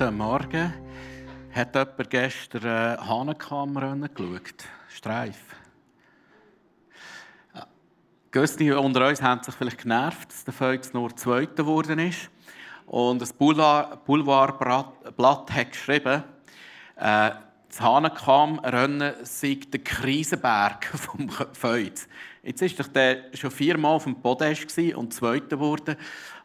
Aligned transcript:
Guten 0.00 0.16
Morgen. 0.16 0.72
Hat 1.52 1.74
jemand 1.74 2.08
gestern 2.08 2.64
äh, 2.64 2.96
Hahnenkammrennen 3.02 4.08
geschaut? 4.14 4.64
Streif. 4.88 5.36
Gewisse 8.30 8.80
unter 8.80 9.06
uns 9.06 9.20
haben 9.20 9.42
sich 9.42 9.54
vielleicht 9.54 9.82
genervt, 9.82 10.30
dass 10.30 10.44
der 10.44 10.54
Feuz 10.54 10.94
nur 10.94 11.14
Zweiter 11.14 11.64
geworden 11.64 11.98
ist. 11.98 12.30
Und 12.86 13.20
das 13.20 13.34
Boulevardblatt 13.34 15.52
hat 15.52 15.70
geschrieben, 15.70 16.24
äh, 16.96 17.32
das 17.68 17.80
Hahnenkammrennen 17.82 19.16
sei 19.22 19.60
der 19.70 19.84
Krisenberg 19.84 20.86
vom 20.96 21.28
Feuz. 21.52 22.08
Jetzt 22.42 22.62
ist 22.62 22.96
der 22.96 23.24
schon 23.34 23.50
viermal 23.50 23.96
auf 23.96 24.04
dem 24.04 24.14
Podest 24.14 24.78
und 24.78 25.12
Zweiter 25.12 25.58
geworden. 25.58 25.96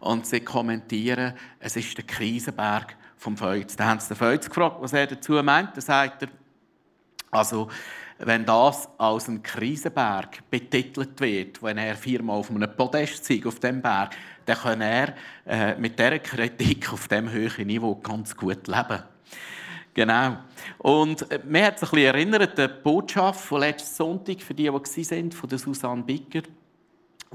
Und 0.02 0.28
sie 0.28 0.42
kommentieren, 0.42 1.36
es 1.62 1.78
ist 1.78 1.98
der 1.98 2.06
Krisenberg 2.06 2.98
vom 3.26 3.36
Feuz. 3.36 3.76
Da 3.76 3.86
haben 3.86 4.00
sie 4.00 4.10
den 4.10 4.18
Feuz 4.18 4.48
gefragt, 4.48 4.78
was 4.80 4.94
er 4.94 5.08
dazu 5.08 5.34
meint. 5.34 5.76
Da 5.76 5.82
sagt 5.82 6.22
er, 6.22 6.30
also, 7.32 7.70
wenn 8.20 8.46
das 8.46 8.88
als 9.00 9.28
ein 9.28 9.42
Krisenberg 9.42 10.50
betitelt 10.50 11.20
wird, 11.20 11.62
wenn 11.62 11.78
er 11.80 11.96
viermal 11.96 12.38
auf 12.38 12.52
einem 12.52 12.70
Podest 12.78 13.26
zeigt, 13.26 13.48
auf 13.48 13.60
dem 13.60 13.82
Berg, 13.82 14.16
dann 14.46 14.58
kann 14.58 14.82
er 14.82 15.16
äh, 15.46 15.76
mit 15.76 15.98
dieser 15.98 16.20
Kritik 16.20 16.94
auf 16.94 17.08
diesem 17.08 17.34
hohen 17.34 17.66
Niveau 17.68 17.96
ganz 17.96 18.38
gut 18.38 18.68
leben. 18.68 19.04
Genau. 19.96 20.38
Und 20.78 21.30
äh, 21.32 21.40
mir 21.44 21.66
hat 21.66 21.80
sich 21.80 21.90
ein 21.90 21.96
bisschen 21.96 22.16
erinnert, 22.16 22.58
die 22.58 22.68
Botschaft 22.84 23.42
von 23.42 23.62
letzten 23.62 23.96
Sonntag, 23.96 24.42
für 24.42 24.54
die, 24.54 24.70
die 24.70 25.04
sind, 25.04 25.34
von 25.34 25.50
der 25.50 25.58
Susanne 25.58 26.04
Bicker, 26.04 26.44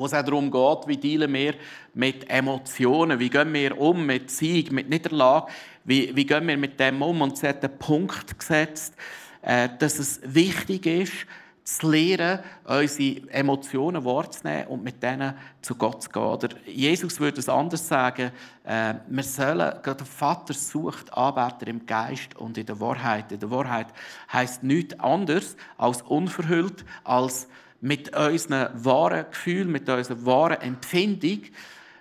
wo 0.00 0.06
es 0.06 0.14
auch 0.14 0.24
darum 0.24 0.50
geht, 0.50 0.88
wie 0.88 0.96
dealen 0.96 1.32
wir 1.34 1.54
mit 1.92 2.28
Emotionen, 2.30 3.18
wie 3.18 3.28
gehen 3.28 3.52
wir 3.52 3.78
um 3.78 4.06
mit 4.06 4.30
Sieg, 4.30 4.72
mit 4.72 4.88
Niederlage, 4.88 5.52
wie, 5.84 6.16
wie 6.16 6.24
gehen 6.24 6.48
wir 6.48 6.56
mit 6.56 6.80
dem 6.80 7.02
um. 7.02 7.20
Und 7.20 7.36
sie 7.36 7.46
hat 7.46 7.62
einen 7.62 7.78
Punkt 7.78 8.38
gesetzt, 8.38 8.94
äh, 9.42 9.68
dass 9.78 9.98
es 9.98 10.20
wichtig 10.24 10.86
ist, 10.86 11.26
zu 11.64 11.90
lernen, 11.90 12.40
unsere 12.64 13.28
Emotionen 13.30 14.02
wahrzunehmen 14.02 14.68
und 14.68 14.82
mit 14.82 15.02
denen 15.02 15.34
zu 15.60 15.74
Gott 15.74 16.02
zu 16.02 16.08
gehen. 16.08 16.22
Oder 16.22 16.48
Jesus 16.66 17.20
würde 17.20 17.38
es 17.38 17.50
anders 17.50 17.86
sagen, 17.86 18.32
äh, 18.64 18.94
wir 19.06 19.22
sollen, 19.22 19.74
der 19.84 19.96
Vater 20.06 20.54
sucht 20.54 21.12
Anbeter 21.12 21.66
im 21.68 21.84
Geist 21.84 22.34
und 22.36 22.56
in 22.56 22.64
der 22.64 22.80
Wahrheit. 22.80 23.30
In 23.32 23.40
der 23.40 23.50
Wahrheit 23.50 23.88
heißt 24.32 24.62
nichts 24.62 24.98
anderes 24.98 25.56
als 25.76 26.00
unverhüllt, 26.00 26.86
als 27.04 27.46
mit 27.80 28.14
unseren 28.16 28.84
wahren 28.84 29.26
Gefühlen, 29.30 29.70
mit 29.70 29.88
unserer 29.88 30.24
wahren 30.24 30.60
Empfindung, 30.60 31.42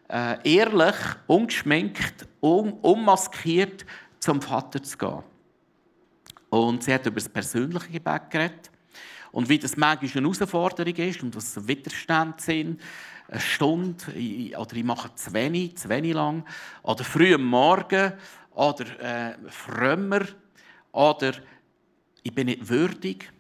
äh, 0.10 0.38
ehrlich, 0.44 0.96
ungeschminkt, 1.28 2.28
un 2.42 2.74
unmaskiert 2.74 3.86
zum 4.20 4.42
Vater 4.42 4.82
zu 4.84 4.98
gehen. 4.98 5.24
Und 6.50 6.84
sie 6.84 6.94
hat 6.94 7.06
über 7.06 7.16
das 7.16 7.30
persönliche 7.30 7.92
Gebet 7.92 8.30
geredet. 8.30 8.72
Und 9.32 9.48
wie 9.48 9.60
das 9.60 9.78
manchmal 9.78 10.12
eine 10.12 10.22
Herausforderung 10.22 10.96
ist 10.96 11.22
und 11.22 11.36
was 11.36 11.68
Widerstände 11.68 12.42
sind, 12.42 12.82
eine 13.28 13.40
Stunde 13.40 14.06
oder 14.58 14.76
ich 14.76 14.84
mache 14.84 15.14
zu 15.14 15.32
wenig, 15.34 15.78
zu 15.78 15.88
wenig 15.88 16.16
lang, 16.16 16.44
oder 16.82 17.04
früh 17.04 17.36
am 17.36 17.46
Morgen, 17.46 18.14
oder 18.52 19.00
äh, 19.00 19.36
frömmer, 19.48 20.22
oder 20.92 21.34
ich 22.24 22.34
bin 22.34 22.48
nicht 22.48 22.68
würdig. 22.68 23.32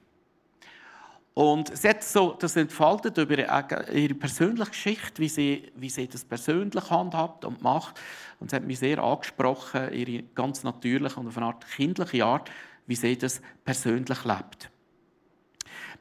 Und 1.40 1.78
sie 1.78 1.88
hat 1.88 2.04
so 2.04 2.36
das 2.38 2.58
entfaltet 2.58 3.18
über 3.18 3.38
ihre 3.38 4.14
persönliche 4.14 4.72
Geschichte, 4.72 5.22
wie 5.22 5.30
sie, 5.30 5.72
wie 5.74 5.90
sie 5.90 6.06
das 6.06 6.26
persönlich 6.26 6.90
handhabt 6.90 7.46
und 7.46 7.62
macht. 7.62 7.98
Und 8.42 8.50
sie 8.50 8.58
hat 8.58 8.66
mich 8.66 8.80
sehr 8.80 9.02
angesprochen, 9.02 9.94
ihre 9.94 10.24
ganz 10.36 10.66
natürliche 10.66 11.18
und 11.18 11.28
auf 11.28 11.38
eine 11.38 11.46
Art 11.46 11.66
kindliche 11.78 12.26
Art, 12.26 12.52
wie 12.88 12.96
sie 12.96 13.18
das 13.18 13.42
persönlich 13.64 14.26
lebt. 14.26 14.70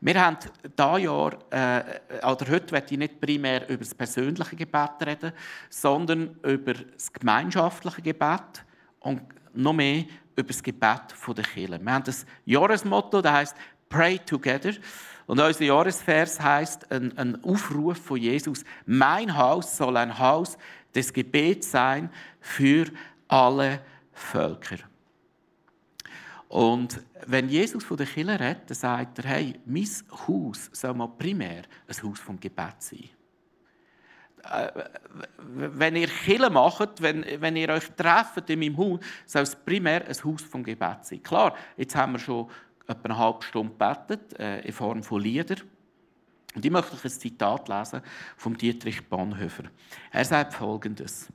Wir 0.00 0.20
haben 0.20 0.38
dieses 0.40 1.04
Jahr, 1.04 1.38
äh, 1.50 2.26
oder 2.26 2.50
heute 2.50 2.72
werde 2.72 2.88
ich 2.90 2.98
nicht 2.98 3.20
primär 3.20 3.68
über 3.68 3.84
das 3.84 3.94
persönliche 3.94 4.56
Gebet 4.56 5.06
reden, 5.06 5.30
sondern 5.70 6.36
über 6.42 6.74
das 6.74 7.12
gemeinschaftliche 7.12 8.02
Gebet 8.02 8.64
und 8.98 9.22
noch 9.54 9.72
mehr 9.72 10.02
über 10.34 10.48
das 10.48 10.60
Gebet 10.60 11.14
der 11.28 11.44
Kirche. 11.44 11.80
Wir 11.80 11.92
haben 11.92 12.02
das 12.02 12.26
Jahresmotto, 12.44 13.22
das 13.22 13.32
heißt 13.32 13.56
Pray 13.88 14.18
Together. 14.18 14.72
Und 15.28 15.38
unser 15.40 15.64
Jahresvers 15.64 16.40
heißt 16.40 16.90
ein, 16.90 17.16
ein 17.18 17.44
Aufruf 17.44 17.98
von 17.98 18.16
Jesus: 18.16 18.64
Mein 18.86 19.36
Haus 19.36 19.76
soll 19.76 19.96
ein 19.98 20.18
Haus 20.18 20.56
des 20.94 21.12
Gebets 21.12 21.70
sein 21.70 22.10
für 22.40 22.86
alle 23.28 23.80
Völker. 24.10 24.78
Und 26.48 27.02
wenn 27.26 27.50
Jesus 27.50 27.84
von 27.84 27.98
der 27.98 28.06
Kirche 28.06 28.40
redet, 28.40 28.70
dann 28.70 28.74
sagt 28.74 29.18
er, 29.18 29.24
hey, 29.26 29.60
mein 29.66 29.86
Haus 30.26 30.70
soll 30.72 30.94
mal 30.94 31.08
primär 31.08 31.64
ein 31.86 32.02
Haus 32.02 32.18
vom 32.20 32.40
Gebet 32.40 32.76
sein. 32.78 33.10
Äh, 34.44 34.70
wenn 35.36 35.94
ihr 35.94 36.08
Kirche 36.08 36.48
macht, 36.48 37.02
wenn, 37.02 37.22
wenn 37.38 37.54
ihr 37.54 37.68
euch 37.68 37.90
trefft 37.90 38.48
in 38.48 38.60
meinem 38.60 38.78
Haus, 38.78 39.00
soll 39.26 39.42
es 39.42 39.54
primär 39.54 40.08
ein 40.08 40.24
Haus 40.24 40.40
vom 40.40 40.64
Gebet 40.64 41.04
sein. 41.04 41.22
Klar, 41.22 41.54
jetzt 41.76 41.94
haben 41.94 42.12
wir 42.12 42.18
schon 42.18 42.48
etwa 42.88 43.04
eine 43.04 43.18
halbe 43.18 43.42
Stunde 43.42 43.72
gebetet, 43.72 44.38
äh, 44.38 44.60
in 44.60 44.72
Form 44.72 45.02
von 45.02 45.22
Liedern. 45.22 45.60
Und 46.54 46.64
ich 46.64 46.70
möchte 46.70 46.96
euch 46.96 47.04
ein 47.04 47.10
Zitat 47.10 47.68
lesen 47.68 48.00
von 48.36 48.54
Dietrich 48.54 49.06
Bonhoeffer. 49.08 49.64
Er 50.10 50.24
sagt 50.24 50.54
folgendes: 50.54 51.28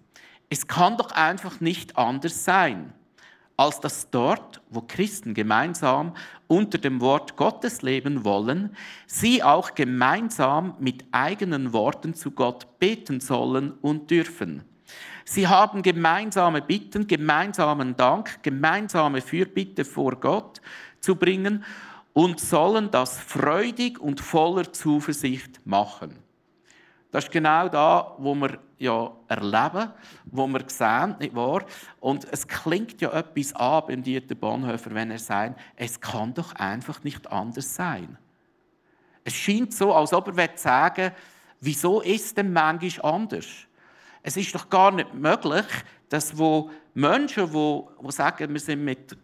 Es 0.49 0.67
kann 0.67 0.97
doch 0.97 1.11
einfach 1.11 1.61
nicht 1.61 1.97
anders 1.97 2.43
sein 2.43 2.93
als 3.55 3.79
dass 3.79 4.09
dort, 4.09 4.61
wo 4.69 4.81
Christen 4.81 5.33
gemeinsam 5.33 6.15
unter 6.47 6.77
dem 6.77 7.01
Wort 7.01 7.35
Gottes 7.35 7.81
leben 7.81 8.25
wollen, 8.25 8.75
sie 9.05 9.43
auch 9.43 9.75
gemeinsam 9.75 10.75
mit 10.79 11.05
eigenen 11.11 11.71
Worten 11.71 12.15
zu 12.15 12.31
Gott 12.31 12.79
beten 12.79 13.19
sollen 13.19 13.73
und 13.81 14.09
dürfen. 14.09 14.63
Sie 15.25 15.47
haben 15.47 15.83
gemeinsame 15.83 16.61
Bitten, 16.61 17.07
gemeinsamen 17.07 17.95
Dank, 17.95 18.41
gemeinsame 18.43 19.21
Fürbitte 19.21 19.85
vor 19.85 20.15
Gott 20.19 20.59
zu 21.03 21.15
bringen 21.15 21.63
und 22.13 22.39
sollen 22.39 22.89
das 22.89 23.19
freudig 23.19 23.99
und 23.99 24.21
voller 24.21 24.71
Zuversicht 24.71 25.59
machen. 25.65 26.15
Das 27.11 27.25
ist 27.25 27.31
genau 27.31 27.69
da, 27.69 28.15
wo 28.17 28.33
wir 28.33 28.57
ja 28.79 29.11
erleben, 29.27 29.91
wo 30.25 30.47
wir 30.47 30.63
sehen, 30.67 31.15
nicht 31.19 31.35
wahr? 31.35 31.63
Und 31.99 32.25
es 32.31 32.47
klingt 32.47 33.01
ja 33.01 33.11
etwas 33.11 33.53
an 33.53 33.83
beim 33.87 34.01
Dieter 34.01 34.33
Bonhoeffer, 34.33 34.93
wenn 34.95 35.11
er 35.11 35.19
sagt, 35.19 35.59
es 35.75 36.01
kann 36.01 36.33
doch 36.33 36.53
einfach 36.55 37.03
nicht 37.03 37.31
anders 37.31 37.75
sein. 37.75 38.17
Es 39.23 39.33
scheint 39.33 39.73
so, 39.73 39.93
als 39.93 40.11
ob 40.11 40.35
er 40.35 40.49
sagen 40.55 41.11
wieso 41.63 42.01
ist 42.01 42.37
denn 42.37 42.51
manchmal 42.51 43.13
anders? 43.13 43.47
Es 44.21 44.37
ist 44.37 44.53
doch 44.53 44.69
gar 44.69 44.91
nicht 44.91 45.13
möglich, 45.13 45.65
dass 46.09 46.37
wo 46.37 46.69
Menschen, 46.93 47.51
die 47.51 48.11
sagen, 48.11 48.53
wir 48.53 48.59
sind 48.59 48.83
mit 48.83 49.17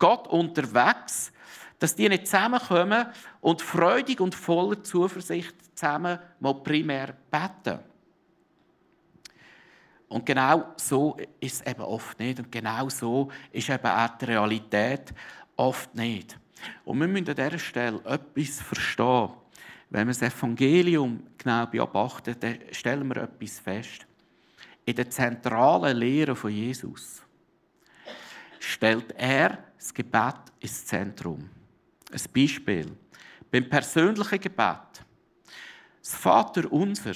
Gott 0.00 0.26
unterwegs, 0.26 1.30
dass 1.78 1.94
die 1.94 2.08
nicht 2.08 2.26
zusammenkommen 2.26 3.06
und 3.40 3.62
freudig 3.62 4.20
und 4.20 4.34
voller 4.34 4.82
Zuversicht 4.82 5.54
zusammen 5.76 6.18
mal 6.40 6.54
primär 6.54 7.14
beten. 7.30 7.78
Und 10.08 10.26
genau 10.26 10.72
so 10.76 11.16
ist 11.38 11.60
es 11.60 11.66
eben 11.66 11.82
oft 11.82 12.18
nicht. 12.18 12.40
Und 12.40 12.50
genau 12.50 12.88
so 12.88 13.30
ist 13.52 13.70
eben 13.70 13.86
auch 13.86 14.18
die 14.18 14.24
Realität 14.24 15.14
oft 15.56 15.94
nicht. 15.94 16.36
Und 16.84 16.98
wir 16.98 17.06
müssen 17.06 17.28
an 17.28 17.36
dieser 17.36 17.58
Stelle 17.58 18.00
etwas 18.04 18.60
verstehen. 18.60 19.30
Wenn 19.88 20.08
wir 20.08 20.14
das 20.14 20.22
Evangelium 20.22 21.22
genau 21.38 21.66
beobachten, 21.66 22.34
dann 22.40 22.58
stellen 22.72 23.06
wir 23.08 23.22
etwas 23.22 23.60
fest. 23.60 24.06
In 24.84 24.96
der 24.96 25.08
zentralen 25.08 25.96
Lehre 25.96 26.34
von 26.34 26.50
Jesus 26.50 27.22
stellt 28.58 29.14
er 29.16 29.58
das 29.80 29.94
Gebet 29.94 30.36
ins 30.60 30.84
Zentrum. 30.84 31.48
Ein 32.12 32.20
Beispiel. 32.34 32.86
Beim 33.50 33.68
persönlichen 33.68 34.38
Gebet. 34.38 35.04
Das 36.02 36.14
Vater 36.14 36.70
unser, 36.70 37.14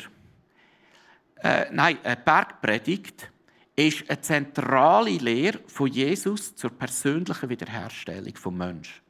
äh, 1.37 1.67
nein, 1.71 1.99
eine 2.03 2.17
Bergpredigt 2.17 3.31
ist 3.77 4.09
eine 4.09 4.21
zentrale 4.21 5.11
Lehre 5.11 5.61
von 5.67 5.89
Jesus 5.89 6.55
zur 6.57 6.71
persönlichen 6.71 7.49
Wiederherstellung 7.49 8.33
des 8.33 8.45
Menschen. 8.47 9.03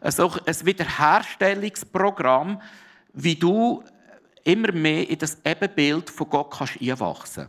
Also 0.00 0.32
ein 0.46 0.66
Wiederherstellungsprogramm, 0.66 2.62
wie 3.12 3.34
du 3.34 3.84
immer 4.42 4.72
mehr 4.72 5.08
in 5.08 5.18
das 5.18 5.38
Ebenbild 5.44 6.08
von 6.08 6.30
Gott 6.30 6.50
kannst 6.56 6.80
einwachsen. 6.80 7.48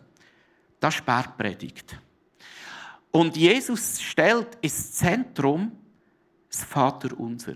Das 0.80 0.95
ist 0.95 1.06
Bergpredigt. 1.06 1.95
Und 3.11 3.35
Jesus 3.35 4.01
stellt 4.01 4.57
ins 4.61 4.93
Zentrum 4.93 5.71
das 6.49 6.63
Vater 6.63 7.17
unser. 7.19 7.55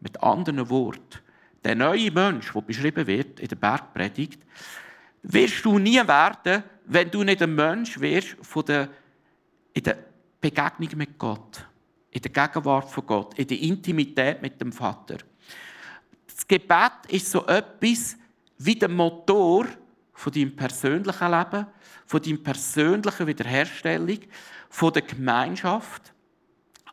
Mit 0.00 0.22
anderen 0.22 0.68
Worten, 0.68 1.20
der 1.64 1.74
neue 1.74 2.10
Mensch, 2.10 2.52
der 2.52 2.60
beschrieben 2.62 3.06
wird 3.06 3.40
in 3.40 3.48
der 3.48 3.56
in 9.72 9.82
der 9.82 9.98
Begegnung 10.40 10.90
mit 10.96 11.18
Gott, 11.18 11.66
in 12.10 12.22
der 12.22 12.30
Gegenwart 12.30 12.90
von 12.90 13.06
Gott, 13.06 13.38
in 13.38 13.46
der 13.46 13.60
Intimität 13.60 14.40
mit 14.40 14.60
dem 14.60 14.72
Vater. 14.72 15.16
Das 16.26 16.46
Gebet 16.46 16.92
ist 17.08 17.30
so 17.30 17.46
etwas 17.46 18.16
wie 18.58 18.76
der 18.76 18.88
Motor 18.88 19.66
von 20.12 20.32
deinem 20.32 20.54
persönlichen 20.54 21.30
Leben, 21.30 21.66
von 22.06 22.22
deiner 22.22 22.38
persönlichen 22.38 23.26
Wiederherstellung, 23.26 24.20
von 24.68 24.92
der 24.92 25.02
Gemeinschaft, 25.02 26.12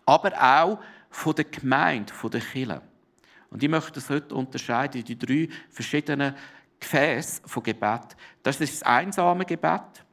aber 0.06 0.34
auch 0.42 0.80
von 1.10 1.36
der 1.36 1.46
Gemeinde, 1.46 2.14
von 2.14 2.32
der 2.32 2.42
Kirche. 2.42 2.82
Und 3.50 3.62
ich 3.62 3.70
möchte 3.70 3.94
das 3.94 4.10
heute 4.10 4.34
unterscheiden 4.34 5.02
in 5.02 5.06
die 5.06 5.18
drei 5.18 5.48
verschiedenen 5.70 6.34
Gefäße 6.80 7.42
von 7.46 7.64
Gebet. 7.64 8.18
Das 8.42 8.60
ist 8.60 8.82
das 8.82 8.84
einsame 8.84 9.46
Gebet, 9.46 10.04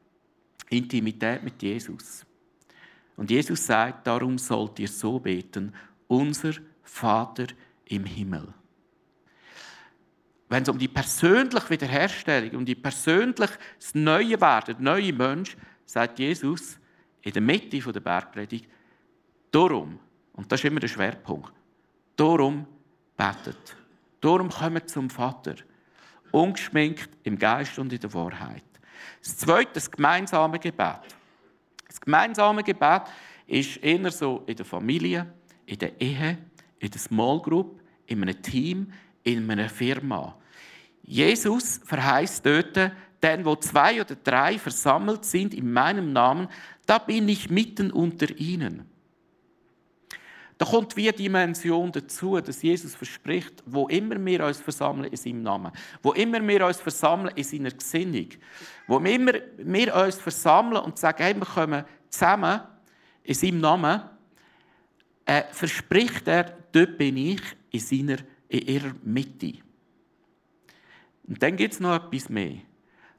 Intimität 0.69 1.43
mit 1.43 1.61
Jesus. 1.61 2.25
Und 3.17 3.29
Jesus 3.29 3.65
sagt, 3.65 4.07
darum 4.07 4.37
sollt 4.37 4.79
ihr 4.79 4.87
so 4.87 5.19
beten, 5.19 5.73
unser 6.07 6.53
Vater 6.83 7.47
im 7.85 8.05
Himmel. 8.05 8.53
Wenn 10.51 10.63
es 10.63 10.69
um 10.69 10.77
die 10.77 10.89
persönliche 10.89 11.69
Wiederherstellung, 11.69 12.57
um 12.57 12.65
die 12.65 12.75
persönliche 12.75 13.53
das 13.79 13.95
neue 13.95 14.41
Werden, 14.41 14.75
der 14.75 14.81
neue 14.81 15.13
Mensch, 15.13 15.55
sagt 15.85 16.19
Jesus 16.19 16.77
in 17.21 17.31
der 17.31 17.41
Mitte 17.41 17.79
der 17.79 17.99
Bergpredigt, 18.01 18.67
darum, 19.49 19.97
und 20.33 20.51
das 20.51 20.59
ist 20.59 20.65
immer 20.65 20.81
der 20.81 20.89
Schwerpunkt, 20.89 21.53
darum 22.17 22.67
betet. 23.15 23.77
Darum 24.19 24.49
kommen 24.49 24.85
zum 24.85 25.09
Vater. 25.09 25.55
Ungeschminkt 26.31 27.09
im 27.23 27.39
Geist 27.39 27.79
und 27.79 27.93
in 27.93 28.01
der 28.01 28.13
Wahrheit. 28.13 28.65
Das 29.23 29.37
zweite, 29.37 29.71
das 29.75 29.89
gemeinsame 29.89 30.59
Gebet. 30.59 30.99
Das 31.87 32.01
gemeinsame 32.01 32.61
Gebet 32.61 33.03
ist 33.47 33.77
eher 33.77 34.11
so 34.11 34.43
in 34.45 34.57
der 34.57 34.65
Familie, 34.65 35.33
in 35.65 35.79
der 35.79 36.01
Ehe, 36.01 36.37
in 36.79 36.91
der 36.91 36.99
Small 36.99 37.41
Group, 37.41 37.81
in 38.05 38.21
einem 38.21 38.41
Team, 38.41 38.91
in 39.23 39.49
einer 39.49 39.69
Firma. 39.69 40.35
Jesus 41.03 41.81
verheißt 41.83 42.45
dort, 42.45 42.91
denn 43.21 43.45
wo 43.45 43.55
zwei 43.55 44.01
oder 44.01 44.15
drei 44.15 44.57
versammelt 44.57 45.25
sind 45.25 45.53
in 45.53 45.71
meinem 45.71 46.11
Namen, 46.13 46.47
da 46.85 46.97
bin 46.97 47.29
ich 47.29 47.49
mitten 47.49 47.91
unter 47.91 48.29
ihnen. 48.37 48.85
Da 50.57 50.67
kommt 50.67 50.95
wie 50.95 51.09
eine 51.09 51.17
Dimension 51.17 51.91
dazu, 51.91 52.39
dass 52.39 52.61
Jesus 52.61 52.93
verspricht, 52.93 53.63
wo 53.65 53.87
immer 53.87 54.23
wir 54.23 54.45
uns 54.45 54.59
versammeln 54.59 55.09
in 55.09 55.17
seinem 55.17 55.41
Namen, 55.41 55.71
wo 56.03 56.11
immer 56.13 56.47
wir 56.47 56.67
uns 56.67 56.79
versammeln 56.79 57.33
in 57.35 57.43
seiner 57.43 57.71
Gesinnung, 57.71 58.27
wo 58.85 58.99
immer 58.99 59.33
wir 59.57 59.95
uns 59.95 60.17
versammeln 60.17 60.83
und 60.83 60.99
sagen, 60.99 61.23
hey, 61.23 61.33
wir 61.33 61.47
kommen 61.47 61.83
zusammen 62.09 62.61
in 63.23 63.33
seinem 63.33 63.59
Namen, 63.59 64.01
äh, 65.25 65.43
verspricht 65.51 66.27
er, 66.27 66.55
dort 66.71 66.95
bin 66.95 67.17
ich 67.17 67.41
in, 67.71 67.79
seiner, 67.79 68.17
in 68.47 68.67
ihrer 68.67 68.91
Mitte. 69.03 69.53
Und 71.27 71.41
dann 71.41 71.55
gibt 71.55 71.73
es 71.73 71.79
noch 71.79 71.95
etwas 71.95 72.29
mehr. 72.29 72.57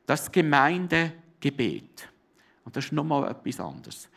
Das 0.06 0.30
Gemeindegebet. 0.30 2.08
Und 2.64 2.76
das 2.76 2.86
ist 2.86 2.92
nochmal 2.92 3.30
etwas 3.30 3.60
anderes. 3.60 4.08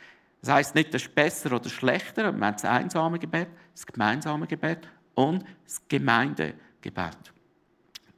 Das 0.41 0.53
heisst 0.53 0.75
nicht, 0.75 0.93
das 0.93 1.03
ist 1.03 1.15
besser 1.15 1.53
oder 1.53 1.69
schlechter. 1.69 2.31
Wir 2.31 2.45
haben 2.45 2.53
das 2.53 2.65
einsame 2.65 3.17
Gebet, 3.17 3.47
das 3.73 3.85
gemeinsame 3.85 4.45
Gebet 4.45 4.87
und 5.15 5.43
das 5.63 5.81
Gemeindegebet. 5.87 7.17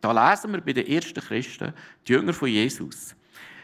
Da 0.01 0.29
lesen 0.29 0.51
wir 0.51 0.61
bei 0.61 0.73
den 0.73 0.87
ersten 0.87 1.21
Christen, 1.21 1.73
die 2.05 2.11
Jünger 2.11 2.33
von 2.33 2.49
Jesus. 2.49 3.15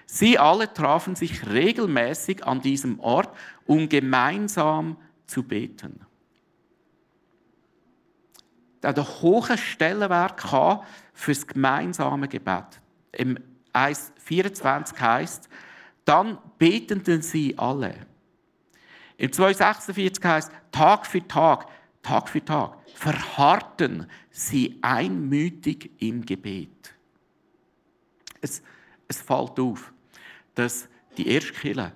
Sie 0.06 0.38
alle 0.38 0.72
trafen 0.74 1.16
sich 1.16 1.46
regelmäßig 1.48 2.46
an 2.46 2.62
diesem 2.62 3.00
Ort, 3.00 3.36
um 3.66 3.90
gemeinsam 3.90 4.98
zu 5.26 5.44
beten. 5.44 6.06
Der 8.82 8.90
hat 8.90 9.00
einen 9.00 9.22
hohen 9.22 9.58
Stellenwert 9.58 10.38
für 11.14 11.34
das 11.34 11.46
gemeinsame 11.46 12.28
Gebet. 12.28 12.82
Im 13.12 13.38
1,24 13.74 15.00
heißt, 15.00 15.50
dann 16.06 16.38
beteten 16.58 17.22
sie 17.22 17.58
alle. 17.58 17.96
Im 19.18 19.32
246 19.32 20.24
heißt, 20.24 20.52
Tag 20.72 21.06
für 21.06 21.26
Tag, 21.28 21.68
Tag 22.02 22.30
für 22.30 22.44
Tag, 22.44 22.78
verharrten 22.96 24.08
sie 24.32 24.78
einmütig 24.82 25.92
im 26.00 26.26
Gebet. 26.26 26.94
Es, 28.42 28.62
es 29.08 29.22
fällt 29.22 29.60
auf, 29.60 29.94
dass 30.56 30.90
die 31.18 31.28
erste 31.28 31.54
Kirche, 31.54 31.94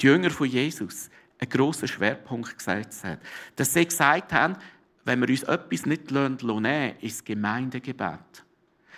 die 0.00 0.06
Jünger 0.06 0.30
von 0.30 0.48
Jesus, 0.48 1.10
einen 1.38 1.50
grossen 1.50 1.86
Schwerpunkt 1.86 2.56
gesetzt 2.56 3.04
hat. 3.04 3.20
Dass 3.54 3.72
sie 3.72 3.84
gesagt 3.84 4.32
haben, 4.32 4.56
wenn 5.04 5.20
wir 5.20 5.28
uns 5.28 5.42
etwas 5.44 5.86
nicht 5.86 6.10
nehmen 6.10 6.38
lassen, 6.40 6.96
ist 7.00 7.18
das 7.18 7.24
Gemeindegebet. 7.24 8.45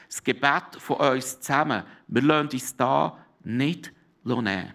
Das 0.09 0.25
Gebet 0.25 0.77
von 0.79 0.97
uns 0.97 1.41
zusammen. 1.41 1.85
Wir 2.07 2.23
lassen 2.23 2.49
uns 2.49 2.77
da 2.77 3.17
nicht 3.45 3.93
nehmen. 4.25 4.75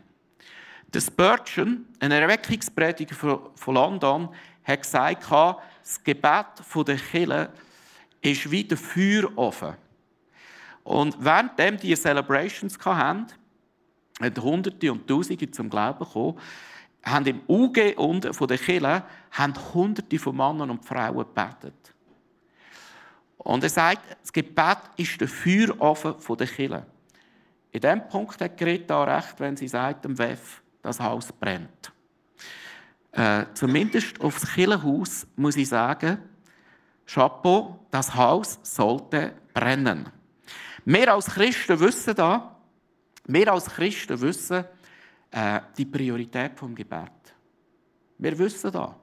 Der 0.93 1.01
Spurgeon, 1.01 1.85
ein 1.99 2.11
Erweckungsprediger 2.11 3.15
von 3.55 3.73
London, 3.73 4.29
hat 4.63 4.81
gesagt, 4.81 5.25
das 5.31 6.03
Gebet 6.03 6.45
der 6.87 6.95
Kirche 6.97 7.49
ist 8.21 8.49
wie 8.49 8.63
der 8.63 8.77
Feuerofen. 8.77 9.73
Und 10.83 11.23
währenddem 11.23 11.77
die 11.77 11.95
Celebrations 11.95 12.77
hatten, 12.85 13.27
haben 14.21 14.41
Hunderte 14.41 14.91
und 14.91 15.07
Tausende 15.07 15.49
zum 15.49 15.69
Glauben 15.69 15.99
gekommen, 15.99 16.39
haben 17.03 17.25
im 17.25 17.41
UG 17.47 17.95
unten 17.97 18.33
von 18.33 18.47
der 18.47 18.57
Kirche 18.57 19.03
Hunderte 19.73 20.19
von 20.19 20.35
Männern 20.35 20.69
und 20.69 20.85
Frauen 20.85 21.17
gebetet. 21.17 21.93
Und 23.43 23.63
er 23.63 23.69
sagt, 23.69 24.17
das 24.21 24.31
Gebet 24.31 24.77
ist 24.97 25.19
der 25.19 25.27
Feuerofen 25.27 26.15
der 26.37 26.47
Kirche. 26.47 26.85
In 27.71 27.81
diesem 27.81 28.07
Punkt 28.07 28.39
hat 28.39 28.57
Greta 28.57 29.03
recht, 29.03 29.39
wenn 29.39 29.57
sie 29.57 29.67
sagt, 29.67 30.05
im 30.05 30.17
WEF, 30.17 30.61
das 30.81 30.99
Haus 30.99 31.31
brennt. 31.31 31.91
Äh, 33.11 33.45
zumindest 33.53 34.19
aufs 34.21 34.45
Kirchenhaus 34.53 35.27
muss 35.35 35.55
ich 35.55 35.69
sagen, 35.69 36.17
Chapeau, 37.05 37.85
das 37.91 38.13
Haus 38.13 38.59
sollte 38.63 39.33
brennen. 39.53 40.09
Wir 40.85 41.13
als 41.13 41.27
Christen 41.27 41.79
wissen 41.79 42.15
da, 42.15 42.57
wir 43.25 43.51
als 43.51 43.65
Christen 43.65 44.19
wissen 44.19 44.65
äh, 45.31 45.61
die 45.77 45.85
Priorität 45.85 46.57
vom 46.57 46.75
Gebet. 46.75 47.11
Wir 48.17 48.37
wissen 48.37 48.71
da. 48.71 48.95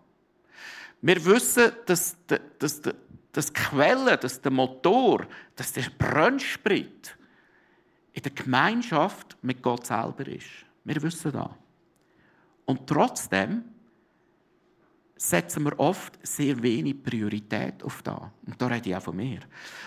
Wir 1.01 1.25
wissen, 1.25 1.73
dass, 1.87 2.17
dass, 2.27 2.81
dass, 2.81 2.95
dass 3.33 3.53
Quelle, 3.53 4.17
dass 4.17 4.41
der 4.41 4.51
Motor, 4.51 5.27
dass 5.55 5.73
der 5.73 5.91
Brennsprit 5.97 7.17
in 8.13 8.23
der 8.23 8.33
Gemeinschaft 8.33 9.37
mit 9.43 9.63
Gott 9.63 9.87
selber 9.87 10.27
ist. 10.27 10.49
Wir 10.85 11.01
wissen 11.03 11.33
das. 11.33 11.51
Und 12.65 12.87
trotzdem 12.87 13.65
setzen 15.17 15.65
wir 15.65 15.79
oft 15.79 16.19
sehr 16.27 16.61
wenig 16.63 17.03
Priorität 17.03 17.83
auf 17.83 18.03
da. 18.03 18.33
Und 18.47 18.61
da 18.61 18.67
rede 18.67 18.89
ich 18.89 18.97
auch 18.97 19.03
von 19.03 19.17
mir. 19.17 19.41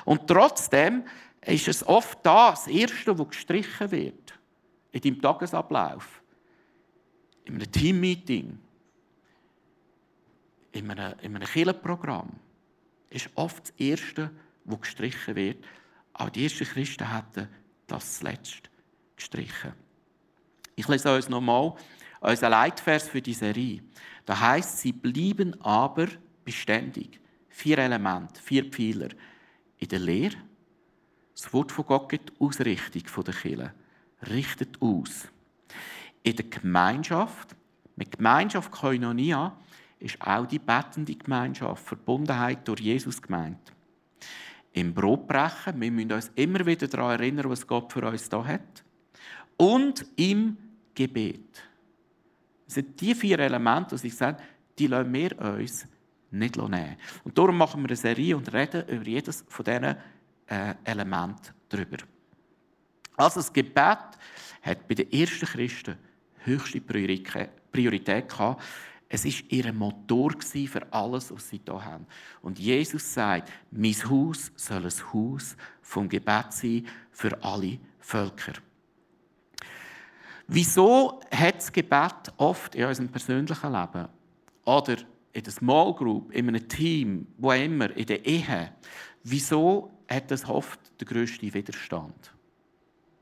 Und 0.06 0.28
trotzdem 0.28 1.04
ist 1.42 1.68
es 1.68 1.86
oft 1.86 2.20
das 2.24 2.68
Erste, 2.68 3.18
was 3.18 3.30
gestrichen 3.30 3.92
wird 3.92 4.40
in 4.92 5.02
deinem 5.02 5.22
Tagesablauf, 5.22 6.22
in 7.46 7.56
einem 7.56 7.72
Teammeeting, 7.72 8.60
in 10.72 10.92
einem, 10.92 11.20
in 11.20 11.36
einem 11.36 11.48
Kirchenprogramm, 11.48 12.30
ist 13.14 13.30
oft 13.36 13.70
das 13.70 13.74
Erste, 13.78 14.32
was 14.66 14.82
gestrichen 14.82 15.36
wird. 15.36 15.64
Aber 16.14 16.32
die 16.32 16.44
ersten 16.44 16.66
Christen 16.66 17.10
hatten 17.10 17.48
das 17.88 18.20
zuletzt 18.20 18.70
gestrichen. 19.16 19.74
Ich 20.76 20.88
lese 20.88 21.10
euch 21.10 21.30
nochmal 21.30 21.74
unser 22.20 22.50
Leitvers 22.50 23.08
für 23.08 23.22
die 23.22 23.34
Serie. 23.34 23.84
Da 24.26 24.40
heißt, 24.40 24.80
sie 24.80 24.92
blieben 24.92 25.60
aber 25.62 26.08
beständig. 26.44 27.20
Vier 27.50 27.78
Elemente, 27.78 28.42
vier 28.42 28.66
Pfeiler. 28.66 29.10
In 29.78 29.88
der 29.90 30.00
Lehre, 30.00 30.38
das 31.36 31.52
Wort 31.54 31.72
von 31.72 31.86
Gott 31.86 32.10
gibt 32.10 32.32
Ausrichtung 32.40 33.24
der 33.24 33.34
Kirche. 33.34 33.74
Richtet 34.30 34.82
aus. 34.82 35.28
In 36.24 36.36
der 36.36 36.46
Gemeinschaft, 36.46 37.56
mit 37.96 38.16
Gemeinschaft 38.16 38.72
Koinonia, 38.72 39.58
ist 40.04 40.22
auch 40.22 40.46
die 40.46 40.60
bettende 40.60 41.16
Gemeinschaft, 41.16 41.86
Verbundenheit 41.86 42.68
durch 42.68 42.82
Jesus 42.82 43.22
gemeint. 43.22 43.72
Im 44.74 44.94
Brotbrechen, 44.94 45.80
wir 45.80 45.92
müssen 45.92 46.12
uns 46.12 46.32
immer 46.36 46.66
wieder 46.66 46.88
daran 46.88 47.20
erinnern, 47.20 47.50
was 47.50 47.66
Gott 47.66 47.94
für 47.94 48.06
uns 48.06 48.28
da 48.28 48.44
hat. 48.44 48.84
Und 49.56 50.06
im 50.16 50.58
Gebet. 50.94 51.64
Das 52.66 52.76
sind 52.76 53.00
die 53.00 53.16
vier 53.16 53.40
Elemente, 53.40 53.96
die 53.96 54.08
ich 54.08 54.16
sage, 54.16 54.44
die 54.78 54.88
lassen 54.88 55.14
wir 55.14 55.40
uns 55.40 55.88
nicht 56.32 56.58
nehmen. 56.58 56.98
Und 57.24 57.38
darum 57.38 57.58
machen 57.58 57.82
wir 57.84 57.90
eine 57.90 57.96
Serie 57.96 58.36
und 58.36 58.52
reden 58.52 58.88
über 58.88 59.06
jedes 59.06 59.46
von 59.48 59.64
diesen 59.64 59.96
äh, 60.48 60.76
Elementen 60.84 61.54
darüber. 61.70 61.98
Also 63.16 63.40
das 63.40 63.54
Gebet 63.54 64.00
hat 64.64 64.88
bei 64.88 64.96
den 64.96 65.12
ersten 65.12 65.46
Christen 65.46 65.98
höchste 66.40 66.82
Priorität 66.82 68.28
gehabt. 68.28 68.62
Es 69.14 69.26
war 69.26 69.32
ihr 69.50 69.72
Motor 69.72 70.32
für 70.42 70.92
alles, 70.92 71.32
was 71.32 71.48
sie 71.48 71.62
hier 71.64 71.86
haben. 71.86 72.08
Und 72.42 72.58
Jesus 72.58 73.14
sagt, 73.14 73.48
mein 73.70 73.94
Haus 74.10 74.52
soll 74.56 74.86
ein 74.86 75.14
Haus 75.14 75.56
vom 75.84 76.10
Gebet 76.10 76.48
sein 76.50 76.88
für 77.12 77.44
alle 77.44 77.78
Völker. 78.00 78.54
Wieso 80.48 81.22
hat 81.30 81.58
das 81.58 81.72
Gebet 81.72 82.34
oft 82.38 82.74
in 82.74 82.86
unserem 82.86 83.08
persönlichen 83.08 83.72
Leben 83.72 84.08
oder 84.66 84.98
in 85.32 85.44
der 85.44 85.54
Small 85.54 85.94
Group, 85.94 86.32
in 86.32 86.48
einem 86.48 86.68
Team, 86.68 87.28
wo 87.38 87.52
immer, 87.52 87.96
in 87.96 88.08
der 88.08 88.26
Ehe, 88.26 88.74
wieso 89.24 89.92
hat 90.10 90.32
das 90.32 90.44
oft 90.50 90.80
den 91.00 91.08
grössten 91.08 91.54
Widerstand? 91.54 92.34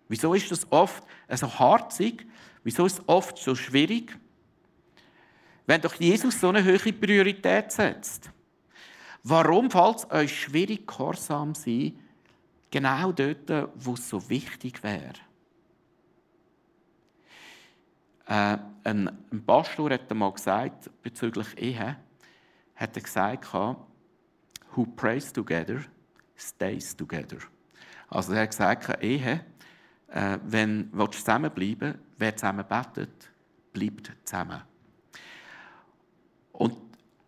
Wieso 0.07 0.33
ist 0.35 0.51
das 0.51 0.71
oft 0.71 1.03
so 1.29 1.59
harzig? 1.59 2.25
Wieso 2.63 2.85
ist 2.85 2.99
es 2.99 3.09
oft 3.09 3.37
so 3.37 3.55
schwierig? 3.55 4.17
Wenn 5.65 5.81
doch 5.81 5.93
Jesus 5.95 6.39
so 6.39 6.49
eine 6.49 6.63
hohe 6.63 6.93
Priorität 6.93 7.71
setzt. 7.71 8.29
Warum 9.23 9.69
fällt 9.69 9.97
es 9.97 10.11
euch 10.11 10.41
schwierig, 10.41 10.87
gehorsam 10.87 11.53
sein, 11.53 11.99
genau 12.71 13.11
dort, 13.11 13.69
wo 13.75 13.93
es 13.93 14.09
so 14.09 14.29
wichtig 14.29 14.81
wäre? 14.81 15.13
Äh, 18.25 18.57
ein, 18.83 19.09
ein 19.31 19.45
Pastor 19.45 19.91
hat 19.91 20.09
einmal 20.09 20.31
gesagt, 20.31 20.89
bezüglich 21.03 21.57
Ehe, 21.57 21.97
hat 22.75 22.95
er 22.95 23.01
gesagt, 23.01 23.53
who 23.53 24.85
prays 24.95 25.31
together, 25.31 25.81
stays 26.35 26.95
together. 26.95 27.37
Also 28.09 28.33
er 28.33 28.43
hat 28.43 28.49
gesagt, 28.49 29.03
Ehe, 29.03 29.45
äh, 30.07 30.37
wenn 30.43 30.91
du 30.91 31.07
zusammenbleiben 31.07 31.95
wer 32.17 32.35
zusammen 32.35 32.65
betet, 32.67 33.31
bleibt 33.73 34.11
zusammen. 34.23 34.61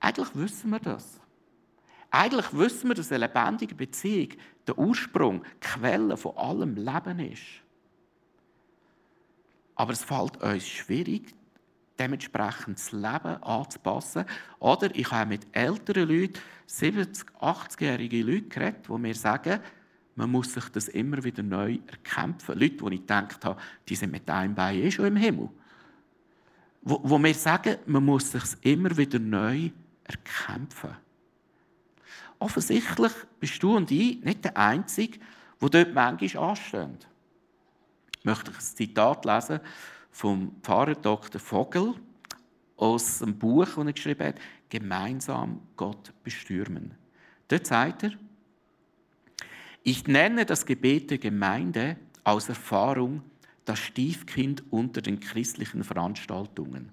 Eigentlich 0.04 0.36
wissen 0.36 0.70
wir 0.70 0.80
das. 0.80 1.18
Eigentlich 2.12 2.54
wissen 2.54 2.90
wir, 2.90 2.96
dass 2.96 3.10
eine 3.10 3.26
lebendige 3.26 3.74
Beziehung 3.74 4.34
der 4.68 4.78
Ursprung, 4.78 5.44
die 5.44 5.60
Quelle 5.62 6.18
von 6.18 6.36
allem 6.36 6.76
Leben 6.76 7.20
ist. 7.20 7.42
Aber 9.76 9.94
es 9.94 10.04
fällt 10.04 10.44
uns 10.44 10.68
schwierig, 10.68 11.34
dementsprechend 11.98 12.80
das 12.80 12.92
Leben 12.92 13.42
anzupassen. 13.44 14.26
Oder 14.60 14.94
ich 14.94 15.10
habe 15.10 15.30
mit 15.30 15.48
älteren 15.54 16.10
Leuten, 16.10 16.40
70-, 16.68 17.24
80-jährigen 17.40 18.28
Leuten 18.28 18.50
geredet, 18.50 18.86
die 18.90 18.98
mir 18.98 19.16
sagen, 19.16 19.62
man 20.16 20.30
muss 20.30 20.54
sich 20.54 20.68
das 20.68 20.90
immer 20.90 21.24
wieder 21.24 21.44
neu 21.44 21.80
erkämpfen. 21.88 22.60
Leute, 22.60 22.76
die 22.76 22.96
ich 22.96 23.02
gedacht 23.02 23.46
habe, 23.46 23.60
die 23.88 23.96
sind 23.96 24.12
mit 24.12 24.30
einem 24.30 24.54
Bein 24.54 24.80
eh 24.80 24.92
schon 24.92 25.06
im 25.06 25.16
Himmel. 25.16 25.50
Wo, 26.82 27.00
wo 27.04 27.18
wir 27.18 27.34
sagen, 27.34 27.78
man 27.86 28.04
muss 28.04 28.32
sich 28.32 28.44
immer 28.64 28.96
wieder 28.98 29.18
neu 29.18 29.56
erkämpfen. 29.56 29.83
Offensichtlich 32.40 33.12
bist 33.40 33.64
du 33.64 33.76
und 33.76 33.90
ich 33.92 34.22
nicht 34.22 34.44
der 34.44 34.58
Einzige, 34.58 35.20
der 35.62 35.70
dort 35.70 35.94
manchmal 35.94 36.50
ansteht. 36.50 37.08
Ich 38.20 38.26
möchte 38.26 38.52
ein 38.52 38.60
Zitat 38.60 39.26
lesen 39.26 39.60
vom 40.12 40.56
Pfarrer 40.62 40.96
Dr. 40.96 41.40
Vogel 41.40 41.96
aus 42.78 43.22
einem 43.22 43.38
Buch, 43.38 43.66
das 43.66 43.78
er 43.78 43.94
geschrieben 43.94 44.28
hat, 44.28 44.36
Gemeinsam 44.70 45.62
Gott 45.76 46.12
bestürmen. 46.24 46.96
Dort 47.48 47.68
sagt 47.68 48.04
er, 48.04 48.12
ich 49.84 50.08
nenne 50.08 50.46
das 50.46 50.66
Gebet 50.66 51.12
der 51.12 51.18
Gemeinde 51.18 51.98
aus 52.24 52.50
Erfahrung 52.50 53.22
das 53.66 53.80
Stiefkind 53.80 54.64
unter 54.72 55.02
den 55.02 55.20
christlichen 55.20 55.84
Veranstaltungen. 55.84 56.92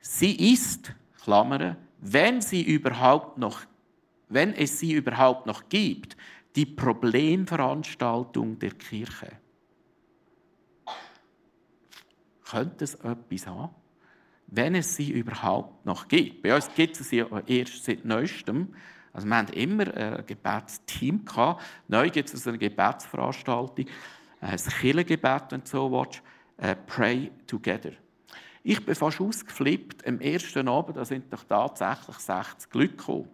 Sie 0.00 0.52
ist, 0.52 0.92
Klammern, 1.28 1.76
wenn 2.00 2.40
sie 2.40 2.62
überhaupt 2.62 3.36
noch, 3.36 3.60
wenn 4.30 4.54
es 4.54 4.78
sie 4.78 4.94
überhaupt 4.94 5.44
noch 5.44 5.68
gibt, 5.68 6.16
die 6.56 6.64
Problemveranstaltung 6.64 8.58
der 8.58 8.70
Kirche. 8.70 9.32
Könnte 12.50 12.84
es 12.84 12.94
etwas 12.94 13.46
haben? 13.46 13.74
Wenn 14.46 14.74
es 14.74 14.96
sie 14.96 15.10
überhaupt 15.10 15.84
noch 15.84 16.08
gibt. 16.08 16.40
Bei 16.40 16.54
uns 16.54 16.70
gibt 16.74 16.98
es 16.98 17.10
sie 17.10 17.22
erst 17.46 17.84
seit 17.84 18.06
neuestem. 18.06 18.74
Also 19.12 19.28
wir 19.28 19.36
haben 19.36 19.48
immer 19.48 19.94
ein 19.94 20.24
Gebetsteam. 20.24 21.26
Neu 21.88 22.08
gibt 22.08 22.32
es 22.32 22.48
eine 22.48 22.56
Gebetsveranstaltung, 22.56 23.84
ein 24.40 24.56
Kirchengebet, 24.56 25.42
wenn 25.50 25.60
du 25.60 25.66
so 25.66 25.92
willst, 25.92 26.22
äh, 26.56 26.74
Pray 26.86 27.30
Together. 27.46 27.92
Ich 28.70 28.84
bin 28.84 28.94
fast 28.94 29.18
ausgeflippt. 29.18 30.06
Am 30.06 30.20
ersten 30.20 30.68
Abend 30.68 30.98
da 30.98 31.02
sind 31.02 31.32
doch 31.32 31.42
tatsächlich 31.42 32.18
60 32.18 32.74
Leute 32.74 32.96
gekommen. 32.96 33.30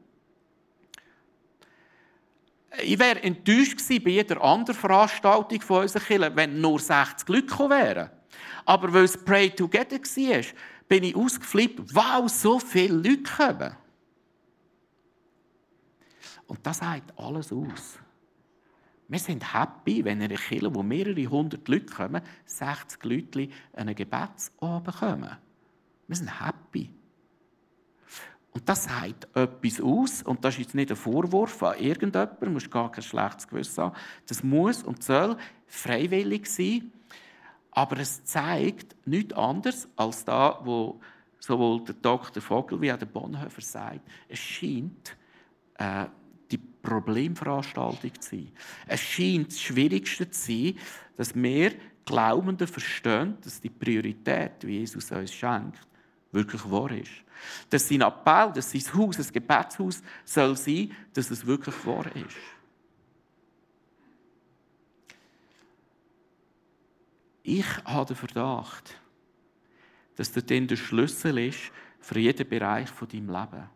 Ich 2.81 2.97
wäre 2.97 3.21
enttäuscht 3.21 3.79
gewesen 3.79 4.05
bei 4.05 4.11
jeder 4.11 4.41
anderen 4.41 4.79
Veranstaltung 4.79 5.61
von 5.61 5.83
unserer 5.83 6.05
Kirche, 6.05 6.37
wenn 6.37 6.61
nur 6.61 6.79
60 6.79 7.29
Leute 7.29 7.47
gekommen 7.47 7.71
wären. 7.71 8.11
Aber 8.64 8.95
weil 8.95 9.03
es 9.03 9.17
Pray 9.17 9.50
Together 9.50 9.99
war, 9.99 10.45
bin 10.87 11.03
ich 11.03 11.17
ausgeflippt. 11.17 11.93
Wow, 11.93 12.31
so 12.31 12.61
viele 12.61 12.95
Leute 12.95 13.25
kommen. 13.25 13.76
Und 16.47 16.64
das 16.64 16.79
sagt 16.79 17.12
alles 17.19 17.53
aus. 17.53 17.99
Wir 19.08 19.18
sind 19.18 19.54
happy, 19.54 20.04
wenn 20.04 20.20
in 20.20 20.30
einer 20.30 20.40
Kirche, 20.40 20.75
wo 20.75 20.82
mehrere 20.82 21.26
hundert 21.26 21.68
Leute 21.68 21.87
kommen, 21.87 22.23
60 22.46 23.04
Leute 23.04 23.49
einen 23.75 23.94
Gebetsabend 23.94 24.96
kommen. 24.96 25.37
Wir 26.06 26.16
sind 26.16 26.40
happy. 26.40 26.90
Und 28.52 28.68
das 28.68 28.84
sagt 28.84 29.26
etwas 29.34 29.80
aus, 29.80 30.23
und 30.23 30.44
das 30.44 30.54
ist 30.54 30.61
jetzt 30.61 30.75
nicht 30.76 30.90
ein 30.90 30.96
Vorwurf 30.96 31.61
an 31.64 31.78
irgendjemanden, 31.78 32.37
du 32.40 32.50
musst 32.50 32.70
gar 32.70 32.90
kein 32.90 33.02
schlechtes 33.02 33.49
Gewissen 33.49 33.82
haben. 33.82 33.96
Das 34.28 34.44
muss 34.44 34.84
und 34.84 35.02
soll 35.02 35.37
freiwillig 35.66 36.46
sein, 36.46 36.92
aber 37.73 37.99
es 37.99 38.25
zeigt 38.25 38.94
nichts 39.06 39.34
anderes 39.34 39.88
als 39.96 40.25
da, 40.25 40.61
wo 40.62 41.00
sowohl 41.40 41.82
der 41.84 41.96
Dr. 41.96 42.40
Vogel 42.40 42.80
wie 42.80 42.92
auch 42.92 42.96
der 42.96 43.06
Bonhoeffer 43.06 43.61
sagt. 43.61 44.08
Es 44.28 44.38
scheint, 44.38 45.16
äh, 45.75 46.06
Problemveranstaltung 46.85 48.12
zu 48.21 48.31
sein. 48.31 48.53
Es 48.87 49.00
scheint 49.00 49.49
das 49.49 49.61
Schwierigste 49.61 50.31
zu 50.31 50.41
sein, 50.41 50.79
dass 51.17 51.35
wir 51.35 51.73
Glaubenden 52.05 52.69
verstehen, 52.69 53.38
dass 53.43 53.61
die 53.61 53.71
Priorität, 53.71 54.53
wie 54.61 54.79
Jesus 54.81 55.11
uns 55.11 55.33
schenkt, 55.33 55.81
wirklich 56.31 56.71
wahr 56.71 56.93
ist. 56.93 57.11
Dass 57.71 57.88
sein 57.88 58.03
Appell, 58.03 58.53
dass 58.55 58.71
sein 58.71 58.95
Haus, 58.95 59.19
ein 59.19 59.33
Gebetshaus 59.33 60.03
soll 60.25 60.57
sein, 60.57 60.93
dass 61.14 61.31
es 61.31 61.47
wirklich 61.47 61.75
wahr 61.87 62.07
ist. 62.14 62.37
Ich 67.43 67.85
habe 67.85 68.07
den 68.07 68.17
Verdacht, 68.17 68.99
dass 70.17 70.33
das 70.33 70.45
der 70.47 70.76
Schlüssel 70.76 71.38
ist 71.38 71.73
für 72.00 72.19
jeden 72.19 72.49
Bereich 72.49 72.88
von 72.88 73.09
deinem 73.09 73.29
Leben. 73.29 73.74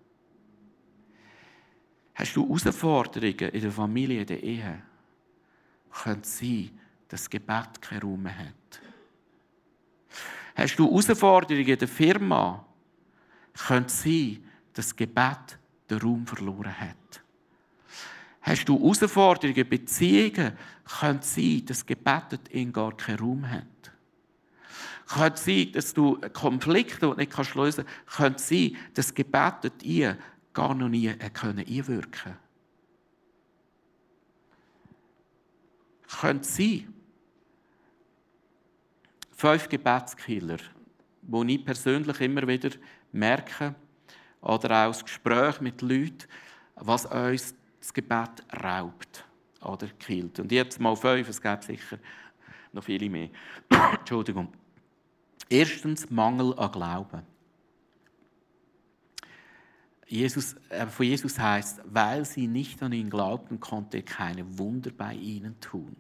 Hast 2.19 2.35
du 2.35 2.43
Herausforderungen 2.43 3.51
in 3.53 3.61
der 3.61 3.71
Familie, 3.71 4.23
in 4.23 4.27
der 4.27 4.43
Ehe? 4.43 4.83
Könnte 6.03 6.29
sein, 6.29 6.71
dass 7.07 7.23
das 7.23 7.31
Gebet 7.31 7.81
keinen 7.81 8.03
Raum 8.03 8.27
hat. 8.27 8.81
Hast 10.57 10.77
du 10.77 10.87
Herausforderungen 10.89 11.69
in 11.69 11.79
der 11.79 11.87
Firma? 11.87 12.67
Könnte 13.55 13.95
sein, 13.95 14.45
dass 14.73 14.87
das 14.87 14.97
Gebet 14.97 15.59
den 15.89 15.99
Raum 15.99 16.27
verloren 16.27 16.81
hat. 16.81 17.23
Hast 18.41 18.69
du 18.69 18.77
Herausforderungen 18.77 19.57
in 19.57 19.69
Beziehungen? 19.69 20.59
Könnte 20.99 21.27
sein, 21.27 21.63
dass 21.67 21.79
das 21.79 21.87
Gebet 21.87 22.49
in 22.51 22.73
gar 22.73 22.97
keinen 22.97 23.21
Raum 23.21 23.49
hat. 23.49 23.93
Könnte 25.07 25.41
sein, 25.41 25.71
dass 25.73 25.95
du 25.95 26.19
Konflikte 26.33 27.15
nicht 27.17 27.55
lösen 27.55 27.85
kannst. 27.85 28.17
Könnte 28.17 28.43
sein, 28.43 28.77
dass 28.95 29.07
das 29.07 29.15
Gebet 29.15 29.85
in 29.85 30.17
gar 30.53 30.75
noch 30.75 30.89
nie 30.89 31.13
können 31.33 31.67
einwirken 31.67 32.37
Könnte 36.21 36.49
sein, 36.49 36.95
fünf 39.37 39.69
Gebetskiller, 39.69 40.57
wo 41.23 41.45
ich 41.45 41.65
persönlich 41.65 42.21
immer 42.23 42.49
wieder 42.49 42.71
merke, 43.13 43.75
oder 44.41 44.87
auch 44.87 44.93
das 44.93 45.05
Gespräch 45.05 45.61
mit 45.61 45.83
Leuten, 45.83 46.25
was 46.77 47.07
uns 47.07 47.55
das 47.81 47.93
Gebet 47.93 48.45
raubt 48.63 49.25
oder 49.61 49.87
killt. 49.99 50.41
Und 50.41 50.53
jetzt 50.53 50.81
mal 50.81 50.97
fünf, 50.97 51.29
es 51.29 51.41
gibt 51.41 51.65
sicher 51.65 51.99
noch 52.73 52.85
viele 52.85 53.09
mehr. 53.11 53.31
Entschuldigung. 53.99 54.53
Erstens 55.49 56.11
Mangel 56.11 56.55
an 56.59 56.73
Glauben. 56.73 57.23
Jesus, 60.09 60.57
äh, 60.71 60.87
von 60.87 61.07
Jesus 61.07 61.39
heißt, 61.39 61.83
weil 61.85 62.25
sie 62.25 62.47
nicht 62.47 62.83
an 62.83 62.93
ihn 62.93 63.11
glaubten, 63.11 63.61
konnte 63.61 63.99
er 63.99 64.03
keine 64.03 64.59
Wunder 64.59 64.91
bei 64.91 65.15
ihnen 65.15 65.61
tun. 65.61 65.97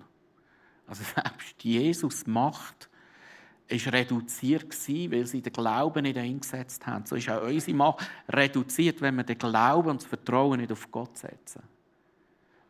Also 0.87 1.05
selbst 1.15 1.63
Jesus 1.63 2.27
macht 2.27 2.89
ist 3.69 3.93
reduziert 3.93 4.71
gewesen, 4.71 5.13
weil 5.13 5.27
sie 5.27 5.43
den 5.43 5.53
Glauben 5.53 6.03
nicht 6.03 6.17
eingesetzt 6.17 6.87
haben. 6.87 7.05
So 7.05 7.17
ist 7.17 7.29
auch 7.29 7.43
unsere 7.43 7.77
Macht 7.77 8.09
reduziert, 8.29 9.01
wenn 9.03 9.17
wir 9.17 9.25
den 9.25 9.37
Glauben 9.37 9.91
und 9.91 10.01
das 10.01 10.09
Vertrauen 10.09 10.61
nicht 10.61 10.73
auf 10.73 10.91
Gott 10.91 11.19
setzen. 11.19 11.63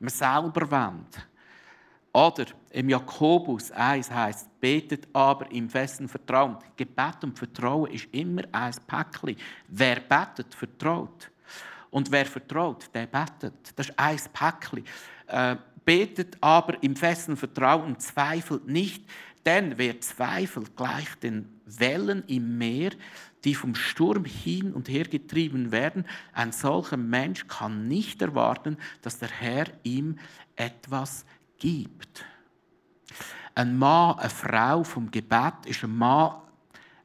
Wir 0.01 0.11
selber 0.11 0.71
wollen. 0.71 1.07
Oder 2.19 2.47
im 2.71 2.89
Jakobus 2.89 3.71
1 3.71 4.11
heißt, 4.11 4.61
betet 4.61 5.07
aber 5.13 5.49
im 5.53 5.71
festen 5.71 6.09
Vertrauen. 6.09 6.57
Gebet 6.77 7.23
und 7.23 7.39
Vertrauen 7.39 7.93
ist 7.93 8.09
immer 8.11 8.43
ein 8.51 8.75
Päckchen. 8.89 9.37
Wer 9.69 10.01
betet, 10.01 10.53
vertraut. 10.53 11.31
Und 11.91 12.11
wer 12.11 12.27
vertraut, 12.27 12.91
der 12.93 13.07
betet. 13.07 13.73
Das 13.77 13.91
ist 13.91 13.97
ein 13.97 14.19
Päckchen. 14.33 14.85
Äh, 15.29 15.57
betet 15.85 16.37
aber 16.41 16.83
im 16.83 16.97
festen 16.97 17.37
Vertrauen 17.37 17.97
zweifelt 18.01 18.67
nicht, 18.67 19.05
denn 19.47 19.79
wer 19.79 20.01
zweifelt, 20.01 20.77
gleich 20.77 21.15
den 21.23 21.61
Wellen 21.67 22.25
im 22.27 22.59
Meer, 22.59 22.91
die 23.45 23.55
vom 23.55 23.77
Sturm 23.77 24.25
hin 24.25 24.73
und 24.73 24.89
her 24.89 25.05
getrieben 25.05 25.71
werden. 25.71 26.05
Ein 26.33 26.51
solcher 26.51 26.97
Mensch 26.97 27.47
kann 27.47 27.87
nicht 27.87 28.21
erwarten, 28.21 28.77
dass 29.03 29.21
der 29.21 29.31
Herr 29.31 29.67
ihm 29.85 30.19
etwas 30.57 31.21
gibt. 31.21 31.38
Ein 33.55 33.77
Mann, 33.77 34.19
eine 34.19 34.31
Frau 34.31 34.85
vom 34.85 35.11
Gebet 35.11 35.67
ist 35.67 35.83
ein 35.83 35.97
Mann, 35.97 36.37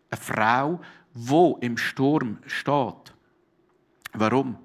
eine 0.10 0.22
Frau, 0.22 0.80
wo 1.14 1.58
im 1.62 1.78
Sturm 1.78 2.38
steht. 2.46 3.14
Warum? 4.14 4.58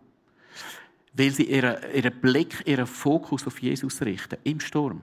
Weil 1.15 1.31
sie 1.31 1.45
ihren, 1.45 1.77
ihren 1.95 2.21
Blick, 2.21 2.63
ihren 2.67 2.87
Fokus 2.87 3.47
auf 3.47 3.61
Jesus 3.61 4.03
richten, 4.03 4.37
im 4.45 4.61
Sturm. 4.61 5.03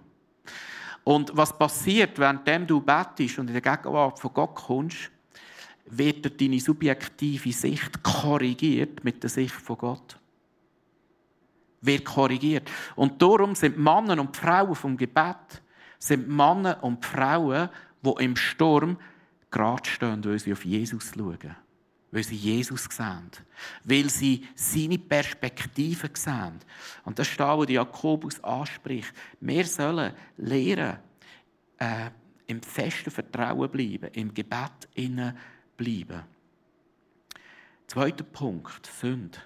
Und 1.04 1.36
was 1.36 1.58
passiert, 1.58 2.18
während 2.18 2.70
du 2.70 2.82
bettest 2.82 3.38
und 3.40 3.48
in 3.48 3.54
der 3.54 3.62
Gegenwart 3.62 4.20
von 4.20 4.34
Gott 4.34 4.56
kommst, 4.56 5.12
wird 5.88 6.40
deine 6.42 6.60
subjektive 6.60 7.52
Sicht 7.52 8.02
korrigiert 8.02 9.04
mit 9.04 9.22
der 9.22 9.30
Sicht 9.30 9.54
von 9.54 9.78
Gott. 9.78 10.20
Wird 11.86 12.06
korrigiert. 12.06 12.70
Und 12.96 13.22
darum 13.22 13.56
sind 13.56 13.78
Männer 13.78 14.20
und 14.20 14.36
Frauen 14.36 14.76
vom 14.76 14.98
Gebet, 14.98 15.62
sind 16.00 16.28
Männer 16.28 16.84
und 16.84 17.04
Frauen, 17.06 17.70
die 18.02 18.24
im 18.24 18.36
Sturm 18.36 18.98
gerade 19.52 19.90
stehen, 19.90 20.24
weil 20.24 20.40
sie 20.40 20.54
auf 20.54 20.66
Jesus 20.66 21.12
schauen. 21.16 21.56
Weil 22.12 22.24
sie 22.24 22.36
Jesus 22.36 22.86
sehen. 22.86 23.32
Weil 23.84 24.10
sie 24.10 24.48
seine 24.56 24.98
Perspektive 24.98 26.10
sehen. 26.14 26.60
Und 27.04 27.20
das 27.20 27.30
ist 27.30 27.40
das, 27.40 27.58
was 27.58 27.70
Jakobus 27.70 28.44
anspricht. 28.44 29.14
Wir 29.40 29.66
sollen 29.66 30.14
lernen, 30.38 30.98
äh, 31.78 32.10
im 32.48 32.62
festen 32.62 33.12
Vertrauen 33.12 33.70
bleiben, 33.70 34.10
im 34.14 34.34
Gebet 34.34 34.88
innen 34.94 35.36
bleiben. 35.76 36.24
Zweiter 37.88 38.24
Punkt, 38.24 38.86
Sünde. 38.86 39.38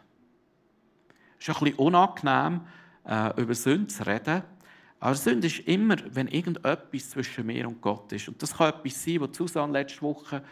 Es 1.40 1.48
ist 1.48 1.56
ein 1.56 1.64
bisschen 1.64 1.80
unangenehm, 1.80 2.62
äh, 3.06 3.42
über 3.42 3.56
Sünde 3.56 3.88
zu 3.88 4.06
reden. 4.06 4.44
Aber 5.00 5.16
Sünde 5.16 5.48
ist 5.48 5.60
immer, 5.60 5.96
wenn 6.10 6.28
irgendetwas 6.28 7.12
zwischen 7.12 7.46
mir 7.46 7.68
und 7.68 7.82
Gott 7.82 8.12
ist. 8.12 8.28
Und 8.28 8.42
das 8.44 8.56
kann 8.56 8.70
etwas 8.74 9.04
sein, 9.04 9.22
was 9.22 9.38
Susanne 9.38 9.74
letzte 9.74 10.02
Woche 10.02 10.44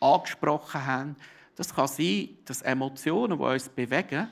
angesprochen 0.00 0.84
haben. 0.84 1.16
Das 1.56 1.74
kann 1.74 1.88
sein, 1.88 2.30
dass 2.44 2.60
Emotionen, 2.62 3.38
die 3.38 3.44
uns 3.44 3.68
bewegen, 3.68 4.28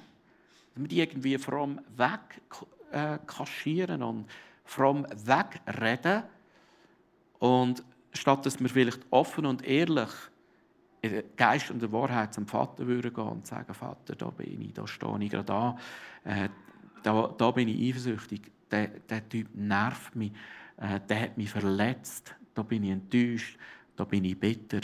wir 0.75 0.88
die 0.88 1.01
irgendwie 1.01 1.38
vom 1.38 1.81
Weg 1.96 2.42
äh, 2.90 3.18
kaschieren 3.27 4.03
und 4.03 4.27
vom 4.64 5.05
Weg 5.05 5.61
reden. 5.81 6.25
Und 7.38 7.83
statt 8.12 8.44
dass 8.44 8.61
wir 8.61 8.68
vielleicht 8.68 9.01
offen 9.11 9.46
und 9.46 9.64
ehrlich 9.64 10.11
in 11.02 11.22
Geist 11.36 11.70
und 11.70 11.82
der 11.82 11.92
Wahrheit 11.92 12.32
zum 12.32 12.46
Vater 12.46 12.86
würden 12.86 13.12
gehen 13.12 13.24
und 13.24 13.46
sagen, 13.46 13.74
Vater, 13.74 14.14
da 14.14 14.30
bin 14.30 14.62
ich, 14.62 14.72
da 14.72 14.86
stehe 14.86 15.18
ich 15.20 15.30
gerade 15.30 15.44
da, 15.44 15.76
äh, 16.24 16.48
da, 17.02 17.34
da 17.36 17.50
bin 17.50 17.68
ich 17.68 17.90
eifersüchtig, 17.90 18.52
der, 18.70 18.86
der 18.88 19.28
Typ 19.28 19.48
nervt 19.54 20.14
mich, 20.14 20.32
äh, 20.76 21.00
der 21.08 21.22
hat 21.22 21.36
mich 21.36 21.50
verletzt, 21.50 22.34
da 22.54 22.62
bin 22.62 22.84
ich 22.84 22.90
enttäuscht, 22.90 23.58
da 23.96 24.04
bin 24.04 24.24
ich 24.24 24.38
bitter. 24.38 24.80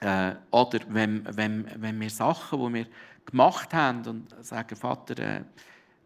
Äh, 0.00 0.36
oder 0.52 0.78
wenn, 0.88 1.24
wenn, 1.36 1.66
wenn 1.76 2.00
wir 2.00 2.10
Sachen, 2.10 2.60
die 2.60 2.74
wir 2.74 2.86
gemacht 3.26 3.74
haben 3.74 4.06
und 4.06 4.44
sagen, 4.44 4.76
Vater, 4.76 5.18
äh, 5.18 5.42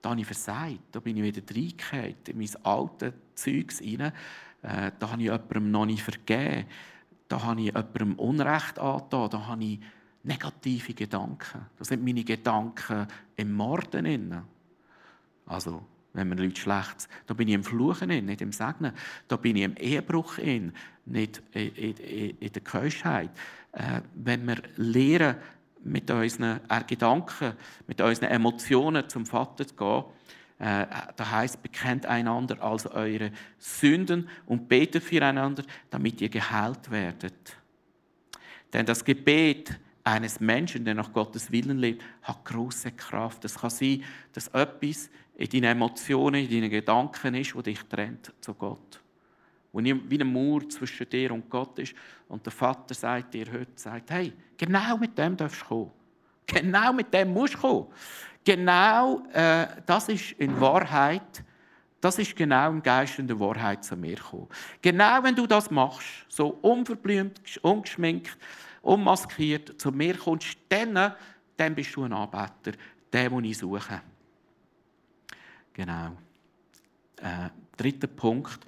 da 0.00 0.10
habe 0.10 0.20
ich 0.20 0.26
versagt, 0.26 0.80
da 0.92 1.00
bin 1.00 1.16
ich 1.18 1.22
wieder 1.22 1.42
reingefallen. 1.54 2.16
In 2.26 2.38
mein 2.38 2.64
altes 2.64 3.12
Zeugs 3.34 3.82
rein, 3.82 4.12
äh, 4.62 4.92
da 4.98 5.10
habe 5.10 5.20
ich 5.20 5.26
jemandem 5.26 5.70
noch 5.70 5.84
nicht 5.84 6.02
vergeben, 6.02 6.66
da 7.28 7.42
habe 7.42 7.60
ich 7.60 7.66
jemandem 7.66 8.14
Unrecht 8.14 8.78
angetan, 8.78 9.30
da 9.30 9.46
habe 9.46 9.64
ich 9.64 9.80
negative 10.22 10.94
Gedanken. 10.94 11.66
Das 11.78 11.88
sind 11.88 12.04
meine 12.04 12.24
Gedanken 12.24 13.06
im 13.36 13.52
Morden. 13.52 14.42
Also, 15.46 15.82
wenn 16.12 16.28
man 16.28 16.38
Leute 16.38 16.60
schlecht, 16.60 17.08
da 17.26 17.34
bin 17.34 17.48
ich 17.48 17.54
im 17.54 17.64
Fluchen, 17.64 18.08
nicht 18.08 18.40
im 18.40 18.52
Segnen. 18.52 18.92
Da 19.28 19.36
bin 19.36 19.56
ich 19.56 19.62
im 19.62 19.76
Ehebruch, 19.76 20.38
nicht 20.38 21.42
in, 21.52 21.72
in, 21.76 22.36
in 22.38 22.52
der 22.52 22.62
Keuschheit. 22.62 23.30
Äh, 23.72 24.00
wenn 24.14 24.46
wir 24.46 24.56
lernen, 24.76 25.36
mit 25.84 26.10
unseren 26.10 26.60
Gedanken, 26.86 27.52
mit 27.86 28.00
unseren 28.00 28.30
Emotionen 28.30 29.08
zum 29.08 29.26
Vater 29.26 29.66
zu 29.66 29.74
gehen, 29.74 30.04
äh, 30.58 30.86
da 31.16 31.30
heißt, 31.30 31.62
bekennt 31.62 32.04
einander 32.06 32.60
also 32.62 32.90
eure 32.90 33.30
Sünden 33.58 34.28
und 34.46 34.68
betet 34.68 35.04
füreinander, 35.04 35.62
damit 35.90 36.20
ihr 36.20 36.28
geheilt 36.28 36.90
werdet. 36.90 37.56
Denn 38.72 38.84
das 38.84 39.04
Gebet 39.04 39.78
eines 40.02 40.40
Menschen, 40.40 40.84
der 40.84 40.94
nach 40.94 41.12
Gottes 41.12 41.50
Willen 41.52 41.78
lebt, 41.78 42.02
hat 42.22 42.44
große 42.44 42.92
Kraft. 42.92 43.44
Es 43.44 43.56
kann 43.56 43.70
sein, 43.70 44.02
dass 44.32 44.48
etwas 44.48 45.10
in 45.36 45.48
deinen 45.48 45.64
Emotionen, 45.64 46.44
in 46.44 46.50
deinen 46.50 46.70
Gedanken 46.70 47.34
ist, 47.34 47.54
wo 47.54 47.62
dich 47.62 47.80
trennt 47.84 48.32
zu 48.40 48.54
Gott. 48.54 49.00
Wo 49.70 49.82
wie 49.82 50.20
ein 50.20 50.32
Mauer 50.32 50.68
zwischen 50.68 51.08
dir 51.08 51.32
und 51.32 51.48
Gott 51.48 51.78
ist. 51.78 51.94
Und 52.26 52.44
der 52.44 52.52
Vater 52.52 52.94
sagt 52.94 53.34
dir 53.34 53.46
heute, 53.52 53.72
sagt, 53.76 54.10
hey, 54.10 54.32
genau 54.56 54.96
mit 54.96 55.16
dem 55.16 55.36
darfst 55.36 55.62
du 55.62 55.66
kommen. 55.66 55.97
Genau 56.48 56.92
mit 56.92 57.12
dem 57.12 57.32
musst 57.32 57.54
du 57.54 57.58
kommen. 57.58 57.86
Genau 58.44 59.22
äh, 59.32 59.66
das 59.84 60.08
ist 60.08 60.32
in 60.32 60.58
Wahrheit, 60.60 61.44
das 62.00 62.18
ist 62.18 62.34
genau 62.34 62.70
im 62.70 62.82
Geist 62.82 63.18
und 63.18 63.26
der 63.26 63.38
Wahrheit 63.38 63.84
zu 63.84 63.96
mir 63.96 64.16
gekommen. 64.16 64.48
Genau 64.80 65.22
wenn 65.22 65.34
du 65.34 65.46
das 65.46 65.70
machst, 65.70 66.06
so 66.28 66.58
unverblümt, 66.62 67.40
ungeschminkt, 67.62 68.36
unmaskiert 68.80 69.78
zu 69.78 69.92
mir 69.92 70.16
kommst, 70.16 70.56
dann, 70.68 71.14
dann 71.56 71.74
bist 71.74 71.94
du 71.94 72.04
ein 72.04 72.12
Anbeter, 72.12 72.78
den 73.12 73.44
ich 73.44 73.58
suche. 73.58 74.00
Genau. 75.74 76.16
Äh, 77.16 77.50
dritter 77.76 78.06
Punkt, 78.06 78.60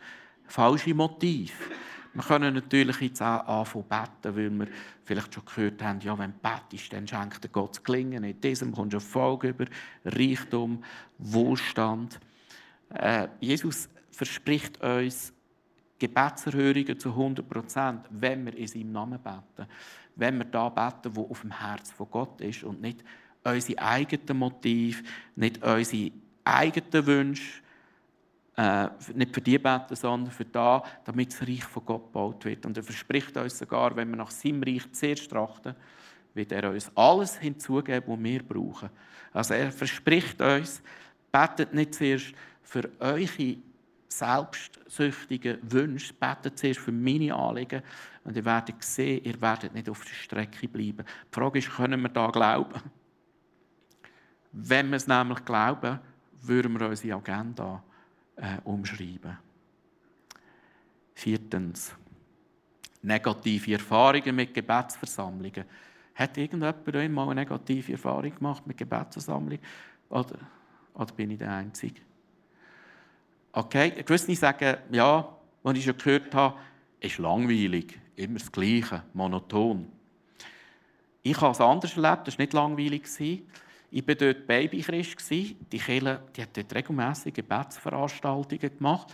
falsche 0.47 0.93
Motiv. 0.93 1.53
Wir 2.13 2.25
können 2.25 2.55
natürlich 2.55 3.01
jetzt 3.01 3.23
auch 3.23 3.47
anfangen 3.47 3.85
beten, 3.89 4.37
weil 4.37 4.51
wir 4.51 4.69
vielleicht 5.05 5.33
schon 5.33 5.45
gehört 5.45 5.83
haben, 5.83 6.01
ja, 6.01 6.19
wenn 6.19 6.33
du 6.33 6.39
betest, 6.39 6.93
dann 6.93 7.07
schenkt 7.07 7.45
dir 7.45 7.49
Gott 7.49 7.71
das 7.71 7.85
Gelingen. 7.85 8.25
In 8.25 8.41
diesem 8.41 8.73
kommst 8.73 8.95
du 8.95 8.97
Erfolg 8.97 9.45
über 9.45 9.67
Reichtum, 10.05 10.83
Wohlstand. 11.19 12.19
Äh, 12.93 13.29
Jesus 13.39 13.89
verspricht 14.11 14.81
uns 14.83 15.33
Gebetserhörungen 16.01 16.99
zu 16.99 17.11
100 17.11 17.49
Prozent, 17.49 18.07
wenn 18.11 18.45
wir 18.45 18.57
in 18.57 18.67
seinem 18.67 18.93
Namen 18.93 19.21
beten. 19.23 19.69
Wenn 20.17 20.39
wir 20.39 20.47
da 20.47 20.69
beten, 20.69 21.15
wo 21.15 21.31
auf 21.31 21.43
dem 21.43 21.53
Herz 21.53 21.93
von 21.93 22.11
Gott 22.11 22.41
ist 22.41 22.65
und 22.65 22.81
nicht 22.81 23.05
unsere 23.45 23.81
eigenen 23.81 24.37
Motive, 24.37 25.03
nicht 25.37 25.63
unsere 25.63 26.11
eigenen 26.45 27.07
Wünsche, 27.07 27.63
äh, 28.61 28.91
nicht 29.15 29.35
für 29.35 29.41
die 29.41 29.59
beten, 29.59 29.97
sondern 29.97 30.31
für 30.31 30.45
da, 30.45 30.83
damit 31.05 31.33
das 31.33 31.41
Reich 31.41 31.65
von 31.65 31.83
Gott 31.87 32.07
gebaut 32.07 32.45
wird. 32.45 32.67
Und 32.67 32.77
er 32.77 32.83
verspricht 32.83 33.35
uns 33.39 33.59
sogar, 33.59 33.97
wenn 33.97 34.11
wir 34.11 34.19
nach 34.19 34.31
seinem 34.31 34.63
Reich 34.63 34.93
zuerst 34.93 35.31
trachten, 35.31 35.75
wird 36.35 36.53
er 36.53 36.71
uns 36.71 36.95
alles 36.95 37.39
hinzugeben, 37.39 38.05
was 38.07 38.23
wir 38.23 38.43
brauchen. 38.43 38.91
Also 39.33 39.55
er 39.55 39.73
verspricht 39.73 40.43
uns, 40.43 40.83
betet 41.33 41.73
nicht 41.73 41.95
zuerst 41.95 42.35
für 42.63 42.91
eure 42.99 43.57
selbstsüchtigen 44.09 45.59
Wünsche, 45.63 46.13
betet 46.13 46.59
zuerst 46.59 46.81
für 46.81 46.93
meine 46.93 47.35
Anliegen 47.35 47.83
und 48.25 48.37
ihr 48.37 48.45
werdet 48.45 48.83
sehen, 48.85 49.25
ihr 49.25 49.41
werdet 49.41 49.73
nicht 49.73 49.89
auf 49.89 50.05
der 50.05 50.13
Strecke 50.13 50.69
bleiben. 50.69 51.07
Die 51.07 51.35
Frage 51.35 51.61
ist, 51.61 51.71
können 51.71 52.03
wir 52.03 52.11
da 52.11 52.31
glauben? 52.31 52.83
Wenn 54.53 54.91
wir 54.91 54.97
es 54.97 55.07
nämlich 55.07 55.45
glauben, 55.47 55.99
würden 56.43 56.79
wir 56.79 56.89
unsere 56.89 57.17
Agenda 57.17 57.83
äh, 58.41 58.59
umschreiben. 58.65 59.39
Viertens. 61.15 61.95
Negative 63.03 63.73
Erfahrungen 63.73 64.35
mit 64.35 64.53
Gebetsversammlungen. 64.53 65.65
Hat 66.15 66.37
irgendjemand 66.37 66.97
einmal 66.97 67.31
eine 67.31 67.41
negative 67.41 67.93
Erfahrung 67.93 68.35
gemacht 68.35 68.67
mit 68.67 68.77
Gebetsversammlungen? 68.77 69.61
Oder, 70.11 70.39
oder 70.95 71.15
bin 71.15 71.31
ich 71.31 71.39
der 71.39 71.53
Einzige? 71.53 72.01
Okay, 73.53 73.91
gewisse 74.03 74.35
sagen, 74.35 74.77
ja, 74.91 75.37
was 75.63 75.77
ich 75.77 75.85
schon 75.85 75.97
gehört 75.97 76.35
habe, 76.35 76.59
ist 77.01 77.19
langweilig, 77.19 77.99
immer 78.17 78.39
das 78.39 78.53
Gleiche, 78.53 79.03
monoton. 79.15 79.91
Ich 81.23 81.41
habe 81.41 81.53
es 81.53 81.61
anders 81.61 81.97
erlebt, 81.97 82.29
das 82.29 82.39
war 82.39 82.43
nicht 82.43 82.53
langweilig. 82.53 83.43
Ich 83.91 84.07
war 84.07 84.15
dort 84.15 84.47
Babychrist. 84.47 85.31
Die 85.31 85.57
Kirche 85.69 86.23
die 86.37 86.43
hat 86.43 86.57
dort 86.57 86.75
regelmässig 86.75 87.35
Gebetsveranstaltungen 87.35 88.77
gemacht. 88.77 89.13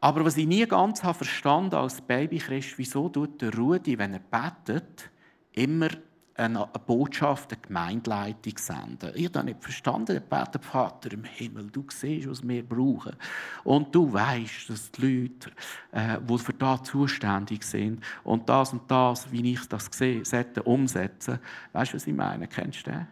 Aber 0.00 0.24
was 0.24 0.36
ich 0.36 0.46
nie 0.46 0.66
ganz 0.66 1.02
habe 1.02 1.14
verstanden 1.14 1.76
als 1.76 2.02
Babychrist, 2.02 2.76
wieso 2.76 3.08
tut 3.08 3.40
der 3.40 3.54
Rudi, 3.54 3.98
wenn 3.98 4.12
er 4.12 4.20
betet, 4.20 5.10
immer 5.52 5.88
eine 6.36 6.68
Botschaft 6.86 7.52
der 7.52 7.58
Gemeindeleitung 7.58 8.58
senden. 8.58 9.12
Ich 9.14 9.26
habe 9.26 9.44
nicht 9.44 9.62
verstanden, 9.62 10.14
der 10.14 10.20
Beter 10.20 10.58
Vater 10.60 11.12
im 11.12 11.24
Himmel, 11.24 11.70
du 11.70 11.86
siehst, 11.88 12.28
was 12.28 12.46
wir 12.46 12.68
brauchen. 12.68 13.14
Und 13.62 13.94
du 13.94 14.12
weißt, 14.12 14.68
dass 14.68 14.90
die 14.90 15.22
Leute, 15.22 15.52
äh, 15.92 16.20
die 16.20 16.38
für 16.38 16.52
das 16.52 16.82
zuständig 16.82 17.62
sind 17.62 18.02
und 18.24 18.48
das 18.48 18.72
und 18.72 18.90
das, 18.90 19.30
wie 19.30 19.52
ich 19.52 19.68
das 19.68 19.88
sehe, 19.92 20.22
umsetzen. 20.64 21.38
Weißt 21.72 21.92
du, 21.92 21.96
was 21.96 22.06
ich 22.06 22.14
meine? 22.14 22.48
Kennst 22.48 22.86
du 22.86 22.90
den? 22.90 23.06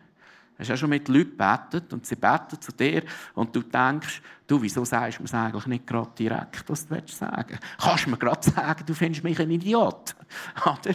Hast 0.58 0.68
du 0.68 0.74
auch 0.74 0.76
schon 0.76 0.90
mit 0.90 1.08
Leuten 1.08 1.36
gebetet 1.36 1.92
und 1.92 2.06
sie 2.06 2.14
beten 2.14 2.60
zu 2.60 2.72
dir 2.72 3.02
und 3.34 3.54
du 3.56 3.62
denkst, 3.62 4.22
du, 4.46 4.60
wieso 4.60 4.84
sagst 4.84 5.18
du 5.18 5.22
mir 5.22 5.44
eigentlich 5.44 5.66
nicht 5.66 5.86
gerade 5.86 6.10
direkt, 6.16 6.68
was 6.68 6.86
du 6.86 6.94
sagen 7.06 7.48
willst? 7.48 7.62
Kannst 7.78 8.06
du 8.06 8.10
mir 8.10 8.18
gerade 8.18 8.50
sagen, 8.50 8.84
du 8.86 8.94
findest 8.94 9.24
mich 9.24 9.40
ein 9.40 9.50
Idiot? 9.50 10.14
Oder? 10.64 10.94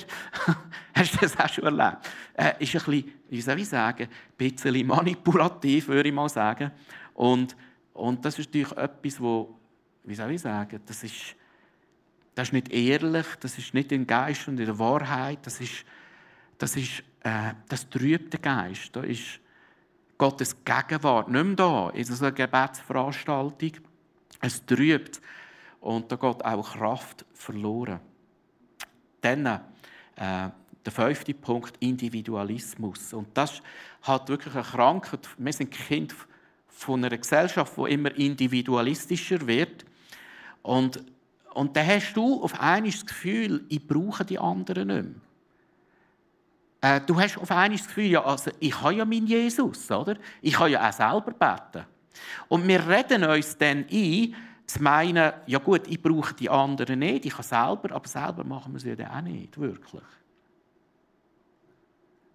Hast 0.93 1.13
du 1.13 1.17
das 1.19 1.37
auch 1.39 1.49
schon 1.49 1.65
erlebt? 1.65 2.07
Äh, 2.33 2.63
ist 2.63 2.75
ein 2.75 2.83
bisschen, 3.29 3.41
soll 3.41 3.59
ich 3.59 3.69
sagen, 3.69 4.07
ein 4.07 4.37
bisschen 4.37 4.87
manipulativ, 4.87 5.87
würde 5.87 6.09
ich 6.09 6.15
mal 6.15 6.29
sagen. 6.29 6.71
Und, 7.13 7.55
und 7.93 8.23
das 8.23 8.37
ist 8.37 8.47
natürlich 8.47 8.71
etwas, 8.71 9.19
wo, 9.19 9.57
wie 10.03 10.15
soll 10.15 10.31
ich 10.31 10.41
sagen, 10.41 10.79
das 10.85 11.03
ist, 11.03 11.35
das 12.35 12.49
ist 12.49 12.53
nicht 12.53 12.71
ehrlich, 12.71 13.25
das 13.39 13.57
ist 13.57 13.73
nicht 13.73 13.91
im 13.91 14.05
Geist 14.05 14.47
und 14.47 14.59
in 14.59 14.67
der 14.67 14.77
Wahrheit, 14.77 15.39
das 15.41 15.59
ist, 15.59 15.83
das 16.59 16.75
ist, 16.75 17.03
äh, 17.23 17.53
das 17.67 17.89
trübt 17.89 18.33
den 18.33 18.41
Geist. 18.41 18.95
Da 18.95 19.01
ist, 19.01 19.39
Gottes 20.17 20.55
Gegenwart 20.65 21.29
nicht 21.29 21.43
mehr 21.43 21.55
da 21.55 21.89
in 21.91 22.03
so 22.03 22.25
einer 22.25 22.31
Gebetsveranstaltung. 22.31 23.71
Es 24.41 24.65
trübt 24.65 25.21
und 25.79 26.11
da 26.11 26.15
geht 26.15 26.43
auch 26.43 26.73
Kraft 26.73 27.25
verloren. 27.33 27.99
Dann 29.21 29.45
äh, 29.45 29.59
der 30.15 30.91
fünfte 30.91 31.33
Punkt, 31.33 31.73
Individualismus. 31.79 33.13
Und 33.13 33.27
das 33.33 33.61
hat 34.03 34.29
wirklich 34.29 34.53
eine 34.55 34.63
Krankheit. 34.63 35.27
Wir 35.37 35.53
sind 35.53 35.71
Kind 35.71 36.15
von 36.67 37.03
einer 37.03 37.17
Gesellschaft, 37.17 37.73
die 37.77 37.93
immer 37.93 38.15
individualistischer 38.15 39.45
wird. 39.45 39.85
Und, 40.61 41.03
und 41.53 41.75
dann 41.75 41.87
hast 41.87 42.13
du 42.13 42.41
auf 42.41 42.59
einmal 42.59 42.91
das 42.91 43.05
Gefühl, 43.05 43.65
ich 43.67 43.85
brauche 43.85 44.23
die 44.23 44.39
anderen 44.39 44.87
nicht 44.87 45.03
mehr. 45.03 45.26
Äh, 46.81 47.01
du 47.01 47.19
hast 47.19 47.37
auf 47.37 47.49
einmal 47.49 47.71
das 47.71 47.87
Gefühl, 47.87 48.05
ja, 48.05 48.23
also 48.23 48.51
ich 48.59 48.79
habe 48.81 48.95
ja 48.95 49.05
meinen 49.05 49.27
Jesus, 49.27 49.89
oder? 49.89 50.15
Ich 50.41 50.53
kann 50.53 50.71
ja 50.71 50.87
auch 50.87 50.93
selber 50.93 51.31
beten. 51.31 51.85
Und 52.47 52.67
wir 52.67 52.87
reden 52.87 53.23
uns 53.23 53.57
dann 53.57 53.85
ein, 53.91 54.35
zu 54.65 54.83
meinen, 54.83 55.33
ja 55.45 55.59
gut, 55.59 55.87
ich 55.87 56.01
brauche 56.01 56.33
die 56.33 56.49
anderen 56.49 56.99
nicht, 56.99 57.25
ich 57.25 57.33
kann 57.33 57.43
selber, 57.43 57.95
aber 57.95 58.07
selber 58.07 58.43
machen 58.43 58.73
wir 58.73 58.77
es 58.77 58.83
ja 58.83 58.95
dann 58.95 59.11
auch 59.11 59.21
nicht, 59.21 59.57
wirklich. 59.57 60.03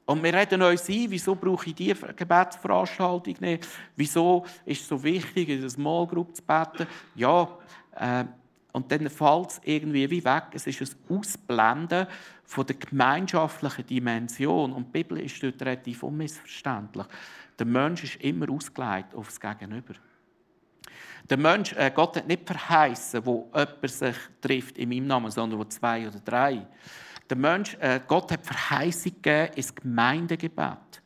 Und 0.06 0.22
wir 0.22 0.34
reden 0.34 0.62
uns 0.62 0.88
ein, 0.88 1.10
wieso 1.10 1.34
brauche 1.34 1.68
ich 1.68 1.74
diese 1.74 1.94
Gebetsveranstaltung 1.94 3.36
nicht? 3.38 3.68
Wieso 3.94 4.44
ist 4.64 4.82
es 4.82 4.88
so 4.88 5.02
wichtig, 5.02 5.48
in 5.48 5.60
einer 5.60 5.70
Small 5.70 6.06
Group 6.06 6.34
zu 6.34 6.42
beten? 6.42 6.86
Ja, 7.14 7.48
äh, 7.96 8.24
und 8.72 8.90
dann 8.90 9.08
fällt 9.10 9.50
es 9.50 9.60
irgendwie 9.64 10.10
wie 10.10 10.24
weg. 10.24 10.44
Es 10.52 10.66
ist 10.66 10.80
ein 10.80 11.16
Ausblenden 11.16 12.06
von 12.44 12.66
der 12.66 12.76
gemeinschaftlichen 12.76 13.86
Dimension. 13.86 14.72
Und 14.72 14.86
die 14.86 15.02
Bibel 15.02 15.20
ist 15.20 15.42
dort 15.42 15.60
relativ 15.60 16.02
unmissverständlich. 16.02 17.06
Der 17.58 17.66
Mensch 17.66 18.04
ist 18.04 18.16
immer 18.22 18.50
ausgelegt 18.50 19.14
auf 19.14 19.26
das 19.26 19.38
Gegenüber. 19.38 19.94
Der 21.28 21.36
Mensch, 21.36 21.72
äh, 21.74 21.90
Gott 21.94 22.16
hat 22.16 22.26
nicht 22.26 22.46
verheißen, 22.46 23.24
wo 23.24 23.50
jemand 23.54 23.90
sich 23.90 24.16
trifft 24.40 24.78
in 24.78 24.88
meinem 24.88 25.06
Namen, 25.06 25.30
sondern 25.30 25.60
wo 25.60 25.64
zwei 25.64 26.08
oder 26.08 26.18
drei. 26.18 26.66
Der 27.28 27.36
Mensch, 27.36 27.76
äh, 27.78 28.00
Gott 28.06 28.32
hat 28.32 28.44
Verheißung 28.44 29.12
gegeben 29.22 29.52
ins 29.54 29.74
Gemeindegebet. 29.74 31.02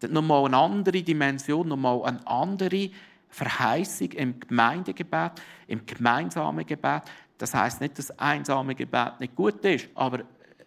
Das 0.00 0.08
hat 0.08 0.12
nochmal 0.12 0.46
eine 0.46 0.56
andere 0.56 1.02
Dimension, 1.02 1.68
nochmal 1.68 2.02
eine 2.04 2.26
andere 2.26 2.90
Verheißung 3.32 4.12
im 4.12 4.38
Gemeindegebet, 4.38 5.32
im 5.66 5.84
gemeinsamen 5.86 6.66
Gebet. 6.66 7.02
Das 7.38 7.54
heißt 7.54 7.80
nicht, 7.80 7.98
dass 7.98 8.16
einsame 8.18 8.74
Gebet 8.74 9.18
nicht 9.18 9.34
gut 9.34 9.64
ist, 9.64 9.88
aber 9.94 10.20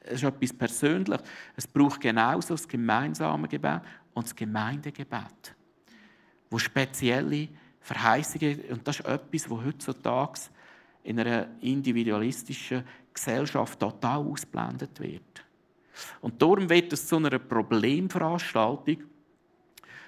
es 0.04 0.16
ist 0.16 0.24
etwas 0.24 0.54
Persönliches. 0.54 1.22
Es 1.56 1.68
braucht 1.68 2.02
genauso 2.02 2.56
das 2.56 2.68
gemeinsame 2.68 3.48
Gebet 3.48 3.82
und 4.16 4.26
das 4.26 4.36
Gemeindegebet, 4.36 5.56
wo 6.50 6.58
spezielle 6.58 7.50
Verheißungen 7.80 8.62
und 8.72 8.88
das 8.88 9.00
ist 9.00 9.06
etwas, 9.06 9.50
wo 9.50 9.64
heutzutage 9.64 10.40
in 11.04 11.20
einer 11.20 11.48
individualistischen 11.62 12.84
Gesellschaft 13.14 13.80
total 13.80 14.18
ausblendet 14.22 15.00
wird. 15.00 15.46
Und 16.20 16.42
darum 16.42 16.68
wird 16.68 16.92
es 16.94 17.08
zu 17.08 17.18
einer 17.18 17.38
Problemveranstaltung, 17.38 19.04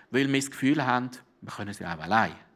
weil 0.10 0.28
wir 0.28 0.39
das 0.39 0.50
Gefühl 0.50 0.84
haben, 0.86 1.12
wir 1.41 1.52
können 1.52 1.70
es 1.70 1.80
ja 1.80 1.96
auch 1.96 2.02
allein. 2.02 2.47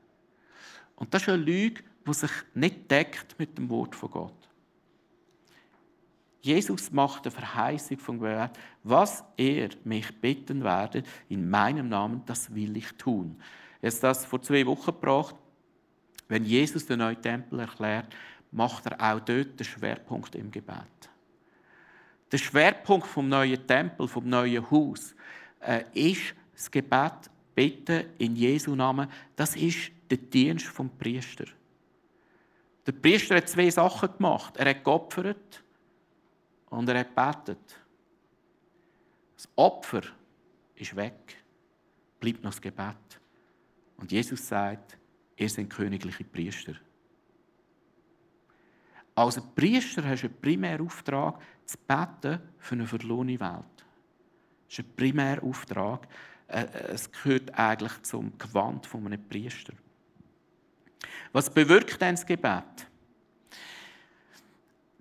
Und 1.01 1.11
das 1.15 1.23
ist 1.23 1.29
eine 1.29 1.41
Lüge, 1.41 1.81
die 2.07 2.13
sich 2.13 2.29
nicht 2.53 2.91
deckt 2.91 3.33
mit 3.39 3.57
dem 3.57 3.67
Wort 3.71 3.95
von 3.95 4.11
Gott. 4.11 4.49
Jesus 6.41 6.91
macht 6.91 7.25
eine 7.25 7.31
Verheißung 7.31 7.97
von 7.97 8.19
Gebet, 8.19 8.51
was 8.83 9.23
er 9.35 9.69
mich 9.83 10.15
bitten 10.21 10.63
werde 10.63 11.01
in 11.27 11.49
meinem 11.49 11.89
Namen, 11.89 12.21
das 12.27 12.53
will 12.53 12.77
ich 12.77 12.91
tun. 12.99 13.35
Er 13.81 13.91
hat 13.91 14.03
das 14.03 14.25
vor 14.25 14.43
zwei 14.43 14.63
Wochen 14.67 14.91
gebracht. 14.91 15.35
Wenn 16.27 16.45
Jesus 16.45 16.85
den 16.85 16.99
neuen 16.99 17.19
Tempel 17.19 17.61
erklärt, 17.61 18.13
macht 18.51 18.85
er 18.85 19.01
auch 19.01 19.21
dort 19.21 19.59
den 19.59 19.65
Schwerpunkt 19.65 20.35
im 20.35 20.51
Gebet. 20.51 21.09
Der 22.31 22.37
Schwerpunkt 22.37 23.07
vom 23.07 23.27
neuen 23.27 23.65
Tempel, 23.65 24.07
vom 24.07 24.29
neuen 24.29 24.69
Haus, 24.69 25.15
äh, 25.61 25.83
ist 25.95 26.35
das 26.53 26.69
Gebet, 26.69 27.31
bitten 27.55 28.05
in 28.19 28.35
Jesu 28.35 28.75
Namen. 28.75 29.09
Das 29.35 29.55
ist 29.55 29.91
der 30.11 30.17
Dienst 30.17 30.67
vom 30.67 30.89
Priester. 30.97 31.45
Der 32.85 32.91
Priester 32.91 33.37
hat 33.37 33.49
zwei 33.49 33.69
Sachen 33.69 34.09
gemacht. 34.17 34.57
Er 34.57 34.69
hat 34.69 34.83
geopfert 34.83 35.63
und 36.69 36.89
er 36.89 36.99
hat 36.99 37.15
gebetet. 37.15 37.79
Das 39.35 39.49
Opfer 39.55 40.01
ist 40.75 40.95
weg, 40.95 41.37
bleibt 42.19 42.43
noch 42.43 42.51
das 42.51 42.61
Gebet. 42.61 43.21
Und 43.97 44.11
Jesus 44.11 44.47
sagt, 44.47 44.97
ihr 45.35 45.49
seid 45.49 45.69
königliche 45.69 46.23
Priester. 46.23 46.75
Als 49.13 49.41
Priester 49.55 50.03
hast 50.03 50.23
du 50.23 50.27
einen 50.27 50.41
primären 50.41 50.85
Auftrag, 50.85 51.39
zu 51.65 51.77
beten 51.87 52.41
für 52.57 52.75
eine 52.75 52.87
verlorene 52.87 53.39
Welt. 53.39 53.85
Das 54.67 54.79
ist 54.79 54.79
ein 54.79 54.95
primärer 54.95 55.43
Auftrag. 55.43 56.07
Äh, 56.47 56.65
es 56.89 57.11
gehört 57.11 57.53
eigentlich 57.53 58.01
zum 58.01 58.37
Gewand 58.37 58.85
von 58.85 59.05
einem 59.05 59.27
Priester. 59.27 59.73
Was 61.31 61.49
bewirkt 61.49 62.01
denn 62.01 62.15
das 62.15 62.25
Gebet? 62.25 62.87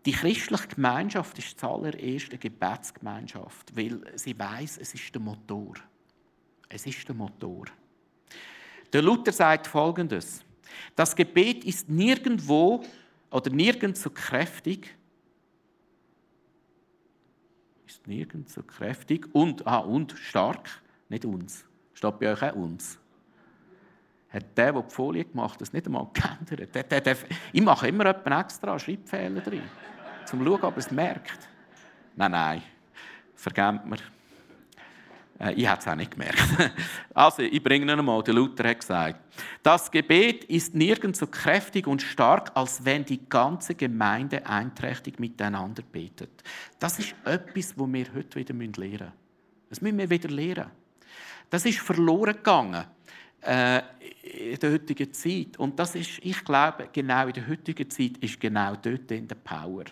Die 0.06 0.12
christliche 0.12 0.68
Gemeinschaft 0.68 1.38
ist 1.38 1.60
zuallererst 1.60 2.30
eine 2.30 2.38
Gebetsgemeinschaft, 2.38 3.76
weil 3.76 4.00
sie 4.16 4.38
weiß, 4.38 4.78
es 4.78 4.94
ist 4.94 5.14
der 5.14 5.20
Motor. 5.20 5.74
Es 6.68 6.86
ist 6.86 7.06
der 7.06 7.14
Motor. 7.14 7.66
Der 8.92 9.02
Luther 9.02 9.32
sagt 9.32 9.66
Folgendes: 9.66 10.42
Das 10.96 11.14
Gebet 11.14 11.64
ist 11.64 11.88
nirgendwo 11.88 12.82
oder 13.30 13.50
nirgends 13.50 14.02
so 14.02 14.10
kräftig, 14.10 14.96
ist 17.86 18.06
nirgends 18.06 18.54
so 18.54 18.62
kräftig 18.62 19.28
und, 19.34 19.66
ah, 19.66 19.78
und 19.78 20.12
stark, 20.12 20.82
nicht 21.08 21.24
uns. 21.24 21.66
Steht 21.92 22.18
bei 22.20 22.32
euch 22.32 22.42
auch 22.42 22.54
uns 22.54 22.99
hat 24.30 24.56
der, 24.56 24.72
der 24.72 24.82
die 24.82 24.94
Folie 24.94 25.24
gemacht 25.24 25.54
hat, 25.54 25.60
das 25.60 25.72
nicht 25.72 25.86
einmal 25.86 26.06
geändert. 26.12 26.74
Der, 26.74 26.82
der, 26.84 27.00
der, 27.00 27.16
ich 27.52 27.62
mache 27.62 27.88
immer 27.88 28.06
extra 28.06 28.78
Schreibfehler 28.78 29.40
drin, 29.40 29.62
um 29.62 30.26
zu 30.26 30.36
schauen, 30.36 30.62
ob 30.62 30.74
er 30.74 30.78
es 30.78 30.90
merkt. 30.90 31.48
Nein, 32.16 32.30
nein, 32.30 32.62
vergebt 33.34 33.86
mir. 33.86 33.96
Äh, 35.40 35.54
ich 35.54 35.66
habe 35.66 35.80
es 35.80 35.88
auch 35.88 35.94
nicht 35.94 36.12
gemerkt. 36.12 36.38
Also, 37.12 37.42
ich 37.42 37.62
bringe 37.62 37.84
ihn 37.84 37.90
einmal. 37.90 38.22
Der 38.22 38.34
Luther 38.34 38.68
hat 38.68 38.80
gesagt, 38.80 39.20
das 39.62 39.90
Gebet 39.90 40.44
ist 40.44 40.74
nirgends 40.74 41.18
so 41.18 41.26
kräftig 41.26 41.86
und 41.86 42.00
stark, 42.00 42.52
als 42.54 42.84
wenn 42.84 43.04
die 43.04 43.28
ganze 43.28 43.74
Gemeinde 43.74 44.46
einträchtig 44.46 45.18
miteinander 45.18 45.82
betet. 45.82 46.30
Das 46.78 46.98
ist 46.98 47.14
etwas, 47.24 47.76
was 47.76 47.92
wir 47.92 48.06
heute 48.14 48.38
wieder 48.38 48.54
lernen 48.54 48.78
müssen. 48.78 49.12
Das 49.68 49.80
müssen 49.80 49.98
wir 49.98 50.08
wieder 50.08 50.28
lernen. 50.28 50.70
Das 51.50 51.64
ist 51.64 51.80
verloren 51.80 52.36
gegangen 52.36 52.84
äh, 53.42 53.83
in 54.22 54.59
der 54.59 54.72
heutigen 54.72 55.12
Zeit. 55.12 55.57
Und 55.59 55.79
das 55.79 55.94
ist, 55.94 56.18
ich 56.22 56.44
glaube, 56.44 56.88
genau 56.92 57.26
in 57.26 57.33
der 57.33 57.48
heutigen 57.48 57.88
Zeit 57.88 58.18
ist 58.18 58.40
genau 58.40 58.74
dort 58.76 59.11
in 59.11 59.29
der 59.29 59.37
Power. 59.37 59.85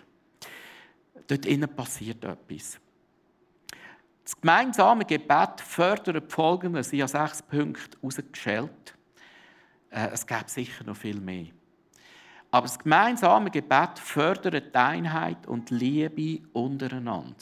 dort 1.27 1.45
innen 1.45 1.69
passiert 1.69 2.23
etwas. 2.23 2.79
Das 4.23 4.39
gemeinsame 4.39 5.05
Gebet 5.05 5.61
fördert 5.61 6.31
folgendes. 6.31 6.93
Ich 6.93 7.01
habe 7.01 7.09
sechs 7.09 7.41
Punkte 7.41 7.97
herausgestellt. 7.97 8.95
Äh, 9.89 10.09
es 10.13 10.25
gäbe 10.25 10.47
sicher 10.47 10.83
noch 10.83 10.97
viel 10.97 11.19
mehr. 11.19 11.47
Aber 12.51 12.67
das 12.67 12.77
gemeinsame 12.77 13.49
Gebet 13.49 13.97
fördert 13.97 14.75
Einheit 14.75 15.47
und 15.47 15.69
Liebe 15.71 16.47
untereinander. 16.53 17.35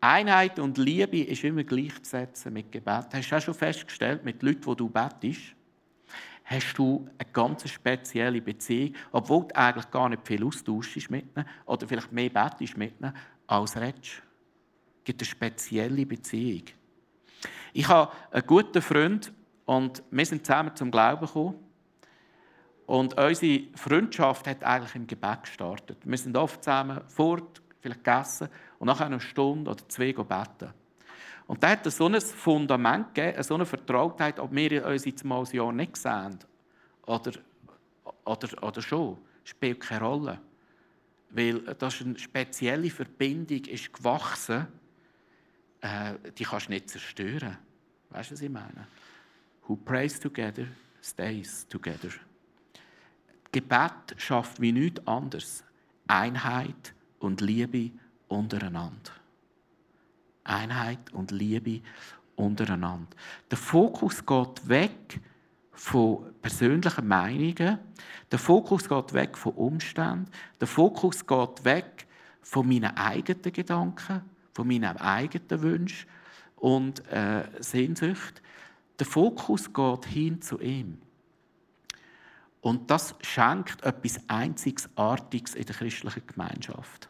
Einheit 0.00 0.58
und 0.58 0.78
Liebe 0.78 1.20
ist 1.20 1.44
immer 1.44 1.62
gleichzusetzen 1.62 2.52
mit 2.52 2.72
Gebet. 2.72 3.06
Hast 3.12 3.30
du 3.30 3.36
auch 3.36 3.40
schon 3.40 3.54
festgestellt, 3.54 4.24
mit 4.24 4.42
Leuten, 4.42 4.62
die 4.62 4.76
du 4.76 4.88
betest, 4.88 5.54
hast 6.44 6.78
du 6.78 7.06
eine 7.18 7.30
ganz 7.32 7.68
spezielle 7.68 8.40
Beziehung, 8.40 8.94
obwohl 9.12 9.46
du 9.48 9.56
eigentlich 9.56 9.90
gar 9.90 10.08
nicht 10.08 10.26
viel 10.26 10.44
austauschst 10.44 11.10
mit 11.10 11.26
ihnen 11.36 11.46
oder 11.66 11.86
vielleicht 11.86 12.12
mehr 12.12 12.30
betest 12.30 12.76
mit 12.76 12.98
ihnen, 12.98 13.12
als 13.46 13.76
redest. 13.76 14.22
Es 14.98 15.04
gibt 15.04 15.20
eine 15.20 15.28
spezielle 15.28 16.06
Beziehung. 16.06 16.64
Ich 17.72 17.88
habe 17.88 18.12
einen 18.30 18.46
guten 18.46 18.82
Freund 18.82 19.32
und 19.64 20.02
wir 20.10 20.26
sind 20.26 20.44
zusammen 20.44 20.74
zum 20.74 20.90
Glauben 20.90 21.26
gekommen. 21.26 21.54
Und 22.86 23.16
unsere 23.16 23.68
Freundschaft 23.76 24.46
hat 24.48 24.64
eigentlich 24.64 24.96
im 24.96 25.06
Gebet 25.06 25.42
gestartet. 25.42 25.98
Wir 26.04 26.18
sind 26.18 26.36
oft 26.36 26.64
zusammen 26.64 27.02
fort, 27.06 27.62
vielleicht 27.80 28.04
gegessen 28.04 28.48
und 28.78 28.86
nachher 28.86 29.06
eine 29.06 29.20
Stunde 29.20 29.70
oder 29.70 29.88
zwei 29.88 30.12
beten. 30.12 30.72
Und 31.46 31.62
da 31.62 31.70
hat 31.70 31.90
so 31.90 32.06
ein 32.06 32.20
Fundament 32.20 33.14
gegeben, 33.14 33.42
so 33.42 33.54
eine 33.54 33.66
Vertrautheit, 33.66 34.38
ob 34.38 34.54
wir 34.54 34.86
uns 34.86 35.04
jetzt 35.04 35.24
mal 35.24 35.40
ein 35.40 35.52
Jahr 35.52 35.72
nicht 35.72 35.96
sehen 35.96 36.38
oder, 37.06 37.32
oder, 38.24 38.62
oder 38.62 38.82
schon, 38.82 39.18
spielt 39.42 39.80
keine 39.80 40.04
Rolle. 40.04 40.40
Weil 41.30 41.60
das 41.60 41.94
ist 41.94 42.06
eine 42.06 42.18
spezielle 42.18 42.90
Verbindung 42.90 43.64
ist 43.64 43.92
gewachsen, 43.92 44.66
äh, 45.80 46.14
die 46.38 46.44
kannst 46.44 46.68
du 46.68 46.72
nicht 46.72 46.88
zerstören. 46.88 47.58
Weißt 48.10 48.30
du, 48.30 48.34
was 48.34 48.42
ich 48.42 48.50
meine? 48.50 48.86
Who 49.66 49.76
prays 49.76 50.20
together, 50.20 50.66
stays 51.02 51.66
together. 51.68 52.10
Gebet 53.52 54.14
schafft 54.16 54.60
wie 54.60 54.72
nichts 54.72 55.04
anderes 55.06 55.64
Einheit 56.06 56.94
und 57.20 57.40
Liebe 57.40 57.92
untereinander. 58.28 59.12
Einheit 60.44 61.12
und 61.12 61.30
Liebe 61.30 61.80
untereinander. 62.34 63.16
Der 63.50 63.58
Fokus 63.58 64.24
geht 64.24 64.68
weg 64.68 65.20
von 65.72 66.34
persönlichen 66.42 67.06
Meinungen, 67.06 67.78
der 68.30 68.38
Fokus 68.38 68.88
geht 68.88 69.12
weg 69.12 69.38
von 69.38 69.52
Umständen, 69.54 70.26
der 70.60 70.68
Fokus 70.68 71.24
geht 71.26 71.64
weg 71.64 72.06
von 72.42 72.66
meinen 72.66 72.96
eigenen 72.96 73.52
Gedanken, 73.52 74.22
von 74.52 74.66
meinen 74.66 74.96
eigenen 74.96 75.62
Wünschen 75.62 76.08
und 76.56 77.06
äh, 77.08 77.44
Sehnsucht. 77.60 78.42
Der 78.98 79.06
Fokus 79.06 79.72
geht 79.72 80.04
hin 80.06 80.42
zu 80.42 80.60
ihm. 80.60 80.98
Und 82.60 82.90
das 82.90 83.14
schenkt 83.22 83.82
etwas 83.82 84.20
Einzigartiges 84.28 85.54
in 85.54 85.64
der 85.64 85.74
christlichen 85.74 86.26
Gemeinschaft. 86.26 87.09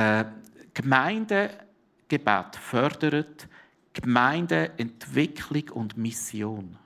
Äh, 0.00 0.24
Gemeindegebet 0.72 2.56
fördert 2.56 3.48
Gemeindeentwicklung 3.92 5.68
und 5.74 5.98
Mission. 5.98 6.78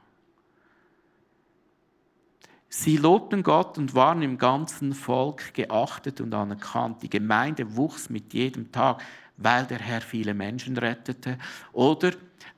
Sie 2.69 2.97
lobten 2.97 3.45
Gott 3.45 3.79
und 3.79 3.95
waren 3.95 4.23
im 4.23 4.37
ganzen 4.37 4.95
Volk 4.95 5.55
geachtet 5.55 6.21
und 6.21 6.35
anerkannt. 6.35 7.05
Die 7.05 7.11
Gemeinde 7.11 7.77
wuchs 7.77 8.11
mit 8.11 8.35
jedem 8.35 8.73
Tag, 8.73 9.01
weil 9.37 9.65
der 9.67 9.79
Herr 9.79 10.01
viele 10.01 10.35
Menschen 10.35 10.77
rettete 10.77 11.39
oder 11.73 12.11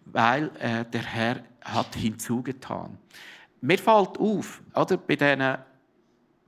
weil 0.06 0.50
äh, 0.58 0.86
der 0.86 1.02
Herr 1.02 1.40
hat 1.60 1.94
hinzugetan. 1.94 2.96
Mir 3.60 3.78
fällt 3.78 4.16
auf, 4.18 4.62
oder, 4.74 4.96
bei 4.96 5.16
diesen 5.16 5.58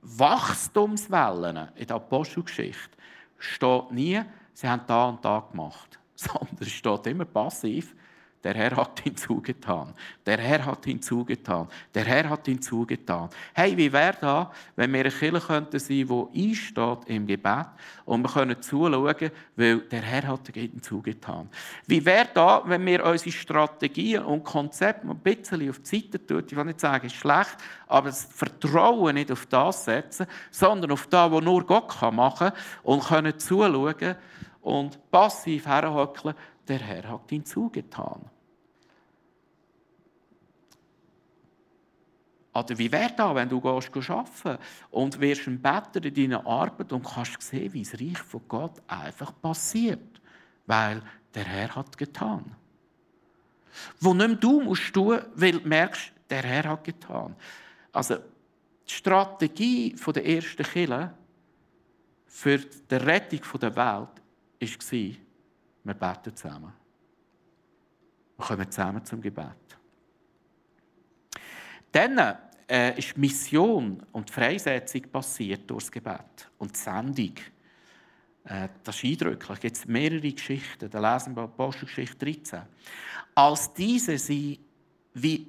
Wachstumswellen 0.01 1.67
in 1.75 1.85
der 1.85 1.95
Apostelgeschichte 1.97 2.98
steht 3.39 3.91
nie, 3.91 4.21
sie 4.53 4.67
haben 4.67 4.83
da 4.87 5.09
und 5.09 5.23
da 5.23 5.39
gemacht, 5.51 5.99
sondern 6.15 6.57
es 6.59 6.71
steht 6.71 7.07
immer 7.07 7.25
passiv, 7.25 7.95
der 8.43 8.53
Herr 8.53 8.75
hat 8.77 9.01
hinzugetan. 9.01 9.93
Der 10.25 10.37
Herr 10.37 10.65
hat 10.65 10.85
hinzugetan. 10.85 11.67
Der 11.93 12.05
Herr 12.05 12.29
hat 12.29 12.45
hinzugetan. 12.45 13.29
Hey, 13.53 13.75
wie 13.75 13.91
wäre 13.91 14.15
da, 14.19 14.51
wenn 14.77 14.93
wir 14.93 15.01
eine 15.01 15.11
Kirche 15.11 15.45
könnten 15.45 15.79
sein, 15.79 16.07
die 16.07 16.49
einsteht 16.49 16.99
im 17.07 17.27
Gebet 17.27 17.67
und 18.05 18.21
wir 18.21 18.29
können 18.29 18.61
zuschauen, 18.61 19.31
weil 19.55 19.79
der 19.79 20.01
Herr 20.01 20.27
hat 20.27 20.47
hinzugetan. 20.53 21.49
Wie 21.85 22.05
wäre 22.05 22.29
da, 22.33 22.63
wenn 22.65 22.85
wir 22.85 23.05
unsere 23.05 23.31
Strategien 23.31 24.23
und 24.23 24.45
Konzepte 24.45 25.07
ein 25.07 25.17
bisschen 25.19 25.69
auf 25.69 25.79
die 25.79 25.99
Seite 25.99 26.25
tun? 26.25 26.43
Ich 26.47 26.55
will 26.55 26.65
nicht 26.65 26.79
sagen, 26.79 27.07
es 27.07 27.13
ist 27.13 27.19
schlecht, 27.19 27.57
aber 27.87 28.07
das 28.07 28.23
Vertrauen 28.23 29.15
nicht 29.15 29.31
auf 29.31 29.45
das 29.47 29.83
setzen, 29.83 30.27
sondern 30.49 30.91
auf 30.91 31.07
das, 31.07 31.29
was 31.29 31.43
nur 31.43 31.65
Gott 31.65 32.01
machen 32.13 32.51
kann 32.51 32.59
und 32.83 33.03
können 33.03 33.37
zuschauen 33.37 34.15
und 34.61 35.11
passiv 35.11 35.65
herhocken 35.65 36.33
der 36.69 36.79
Herr 36.79 37.09
hat 37.09 37.31
ihn 37.31 37.43
zugetan. 37.43 38.29
Oder 42.53 42.77
wie 42.77 42.91
wäre 42.91 43.13
das, 43.15 43.35
wenn 43.35 43.49
du 43.49 43.61
gehst 43.61 44.09
arbeiten 44.09 44.57
und 44.91 45.19
wirst 45.19 45.47
ein 45.47 45.61
Better 45.61 46.03
in 46.03 46.13
deiner 46.13 46.45
Arbeit 46.45 46.91
und 46.91 47.05
kannst 47.05 47.41
sehen, 47.41 47.73
wie 47.73 47.83
das 47.83 47.93
Reich 47.93 48.17
von 48.19 48.41
Gott 48.47 48.81
einfach 48.87 49.33
passiert, 49.41 50.21
weil 50.65 51.01
der 51.33 51.45
Herr 51.45 51.75
hat 51.75 51.97
getan. 51.97 52.55
Wo 53.99 54.13
nicht 54.13 54.27
mehr 54.27 54.37
du 54.37 54.61
musst 54.61 54.93
tun, 54.93 55.19
weil 55.35 55.53
du 55.53 55.67
merkst, 55.67 56.11
der 56.29 56.43
Herr 56.43 56.69
hat 56.69 56.83
getan. 56.83 57.35
Also 57.91 58.15
die 58.15 58.93
Strategie 58.93 59.95
der 60.15 60.25
ersten 60.25 60.63
Kirche 60.63 61.13
für 62.25 62.57
die 62.57 62.95
Rettung 62.95 63.59
der 63.59 63.75
Welt 63.75 63.77
war, 63.77 64.13
wir 65.89 65.95
beten 65.95 66.35
zusammen. 66.35 66.73
Wir 68.37 68.45
kommen 68.45 68.71
zusammen 68.71 69.05
zum 69.05 69.21
Gebet. 69.21 69.77
Dann 71.91 72.37
äh, 72.69 72.97
ist 72.97 73.17
Mission 73.17 74.05
und 74.11 74.29
Freisetzung 74.29 75.01
passiert 75.11 75.69
durch 75.69 75.85
das 75.85 75.91
Gebet 75.91 76.49
und 76.57 76.75
die 76.75 76.79
Sendung. 76.79 77.35
Äh, 78.43 78.69
das 78.83 78.95
ist 78.95 79.03
eindrücklich. 79.03 79.59
Es 79.63 79.81
gibt 79.81 79.87
mehrere 79.87 80.31
Geschichten. 80.31 80.89
Da 80.89 81.13
lesen 81.13 81.35
wir 81.35 81.43
Apostelgeschichte 81.43 82.25
13. 82.25 82.61
Als 83.35 83.73
diese 83.73 84.17
sie 84.17 84.59
wie 85.13 85.47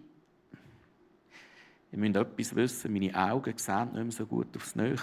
ich 1.92 1.98
muss 1.98 2.14
etwas 2.14 2.54
wissen, 2.54 2.92
meine 2.92 3.14
Augen 3.14 3.58
sehen 3.58 3.92
nicht 3.92 4.02
mehr 4.02 4.12
so 4.12 4.24
gut 4.24 4.56
aufs 4.56 4.76
Nähe. 4.76 4.94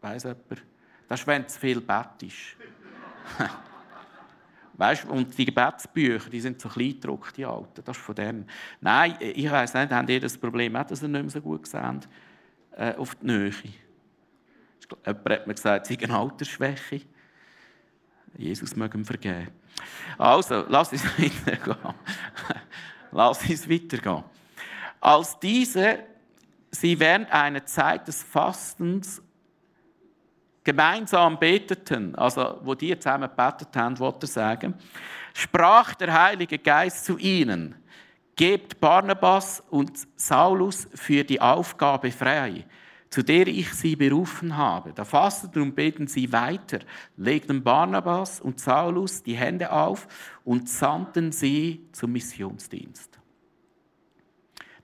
Weiss 0.00 0.22
jemand? 0.22 0.64
Das 1.08 1.20
ist, 1.20 1.26
wenn 1.26 1.46
zu 1.46 1.60
viel 1.60 1.80
bettest. 1.80 2.56
Weißt, 4.76 5.04
und 5.04 5.36
die 5.38 5.44
Gebetsbücher, 5.44 6.30
die 6.30 6.40
sind 6.40 6.60
so 6.60 6.68
klein 6.68 6.94
gedruckt, 6.94 7.36
die 7.36 7.44
alten. 7.44 7.82
Das 7.84 7.96
ist 7.96 8.02
von 8.02 8.14
dem. 8.14 8.44
Nein, 8.80 9.16
ich 9.20 9.50
weiss 9.50 9.72
nicht, 9.72 9.92
haben 9.92 10.06
die 10.06 10.18
das 10.18 10.36
Problem 10.36 10.74
auch, 10.74 10.84
dass 10.84 11.00
sie 11.00 11.08
nicht 11.08 11.22
mehr 11.22 11.30
so 11.30 11.40
gut 11.40 11.66
sehen 11.66 12.00
äh, 12.76 12.94
auf 12.94 13.14
die 13.14 13.26
Nähe? 13.26 13.52
Jemand 15.06 15.30
hat 15.30 15.46
mir 15.46 15.54
gesagt, 15.54 15.88
es 15.88 15.96
sei 15.96 16.04
eine 16.04 16.18
Altersschwäche. 16.18 17.02
Jesus 18.36 18.74
möge 18.74 18.98
ihm 18.98 19.04
vergeben. 19.04 19.48
Also, 20.18 20.64
lass 20.68 20.92
uns 20.92 21.04
weitergehen. 21.18 21.94
lass 23.12 23.48
uns 23.48 23.70
weitergehen. 23.70 24.24
Als 25.00 25.38
diese 25.38 26.00
sie 26.70 26.98
während 26.98 27.30
einer 27.30 27.64
Zeit 27.64 28.08
des 28.08 28.22
Fastens 28.22 29.22
gemeinsam 30.64 31.38
beteten, 31.38 32.14
also 32.14 32.60
wo 32.62 32.74
die 32.74 32.98
zusammen 32.98 33.30
betet 33.36 33.76
haben, 33.76 33.98
wollte 33.98 34.24
er 34.24 34.28
sagen, 34.28 34.74
sprach 35.34 35.94
der 35.94 36.12
Heilige 36.12 36.58
Geist 36.58 37.04
zu 37.04 37.18
ihnen, 37.18 37.74
gebt 38.34 38.80
Barnabas 38.80 39.62
und 39.70 39.92
Saulus 40.16 40.88
für 40.94 41.22
die 41.22 41.40
Aufgabe 41.40 42.10
frei, 42.10 42.64
zu 43.10 43.22
der 43.22 43.46
ich 43.46 43.72
sie 43.74 43.94
berufen 43.94 44.56
habe. 44.56 44.92
Da 44.92 45.04
fasteten 45.04 45.62
und 45.62 45.76
beten 45.76 46.06
sie 46.06 46.32
weiter, 46.32 46.80
legten 47.16 47.62
Barnabas 47.62 48.40
und 48.40 48.58
Saulus 48.58 49.22
die 49.22 49.36
Hände 49.36 49.70
auf 49.70 50.08
und 50.44 50.68
sandten 50.68 51.30
sie 51.30 51.86
zum 51.92 52.12
Missionsdienst. 52.12 53.18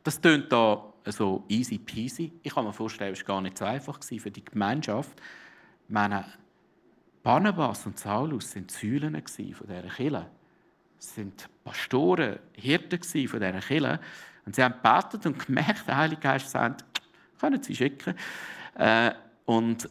Das 0.03 0.21
tönt 0.21 0.53
da 0.53 0.93
so 1.07 1.45
easy 1.49 1.79
peasy. 1.79 2.33
Ich 2.43 2.55
kann 2.55 2.65
mir 2.65 2.73
vorstellen, 2.73 3.13
es 3.15 3.21
war 3.21 3.37
gar 3.37 3.41
nicht 3.41 3.59
so 3.59 3.65
einfach 3.65 3.99
für 4.03 4.31
die 4.31 4.45
Gemeinschaft, 4.45 5.21
meine, 5.91 6.25
Barnabas 7.23 7.87
und 7.87 7.99
Saulus 7.99 8.55
waren 8.55 8.69
Säulen 8.69 9.23
von 9.27 9.67
dieser 9.67 9.83
Kirche. 9.83 10.31
Sie 10.99 11.21
waren 11.21 11.33
Pastoren, 11.65 12.39
Hirten 12.55 13.03
von 13.03 13.41
dieser 13.41 13.61
Kirche. 13.61 14.01
Und 14.47 14.57
sie 14.57 14.63
haben 14.63 14.75
gebetet 14.75 15.27
und 15.27 15.47
gemerkt, 15.47 15.87
der 15.87 15.97
Heilige 15.97 16.21
Geist 16.21 16.51
sagt, 16.51 16.85
können 17.39 17.63
Sie 17.63 17.75
schicken. 17.75 18.15
Äh, 18.75 19.13
und 19.45 19.89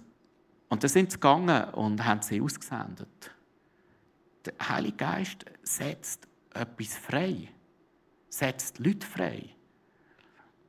Und 0.69 0.83
dann 0.83 0.89
sind 0.89 1.11
sie 1.11 1.17
gegangen 1.17 1.73
und 1.73 2.05
haben 2.05 2.21
sie 2.21 2.39
ausgesendet. 2.39 3.31
Der 4.45 4.53
Heilige 4.69 4.97
Geist 4.97 5.45
setzt 5.63 6.27
etwas 6.53 6.95
frei. 6.95 7.49
Setzt 8.29 8.77
Leute 8.77 9.05
frei. 9.05 9.49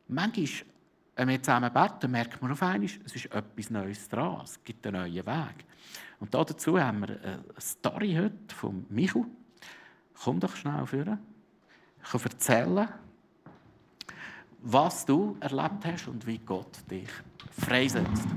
Manchmal, 0.09 0.49
wenn 1.17 1.29
wir 1.29 1.43
zusammen 1.43 1.73
beten, 1.73 2.11
merkt 2.11 2.41
man 2.41 2.53
auf 2.53 2.63
einmal, 2.63 2.89
es 3.05 3.15
ist 3.15 3.27
etwas 3.27 3.71
Neues 3.71 4.09
dran. 4.09 4.41
Es 4.43 4.63
gibt 4.65 4.87
einen 4.87 5.03
neuen 5.03 5.27
Weg. 5.27 5.65
Und 6.19 6.35
dazu 6.35 6.79
haben 6.79 7.01
wir 7.01 7.21
eine 7.23 7.45
Story 7.59 8.15
heute 8.15 8.55
von 8.55 8.87
Michu. 8.89 9.27
Komm 10.23 10.41
doch 10.41 10.55
schnell 10.55 10.87
vor. 10.87 11.19
Ich 12.03 12.11
kann 12.11 12.21
erzählen, 12.23 12.89
was 14.63 15.07
du 15.07 15.37
erlebt 15.41 15.85
hast 15.85 16.09
und 16.09 16.27
wie 16.27 16.39
Gott 16.39 16.79
dich 16.91 17.09
freisetzt. 17.51 18.29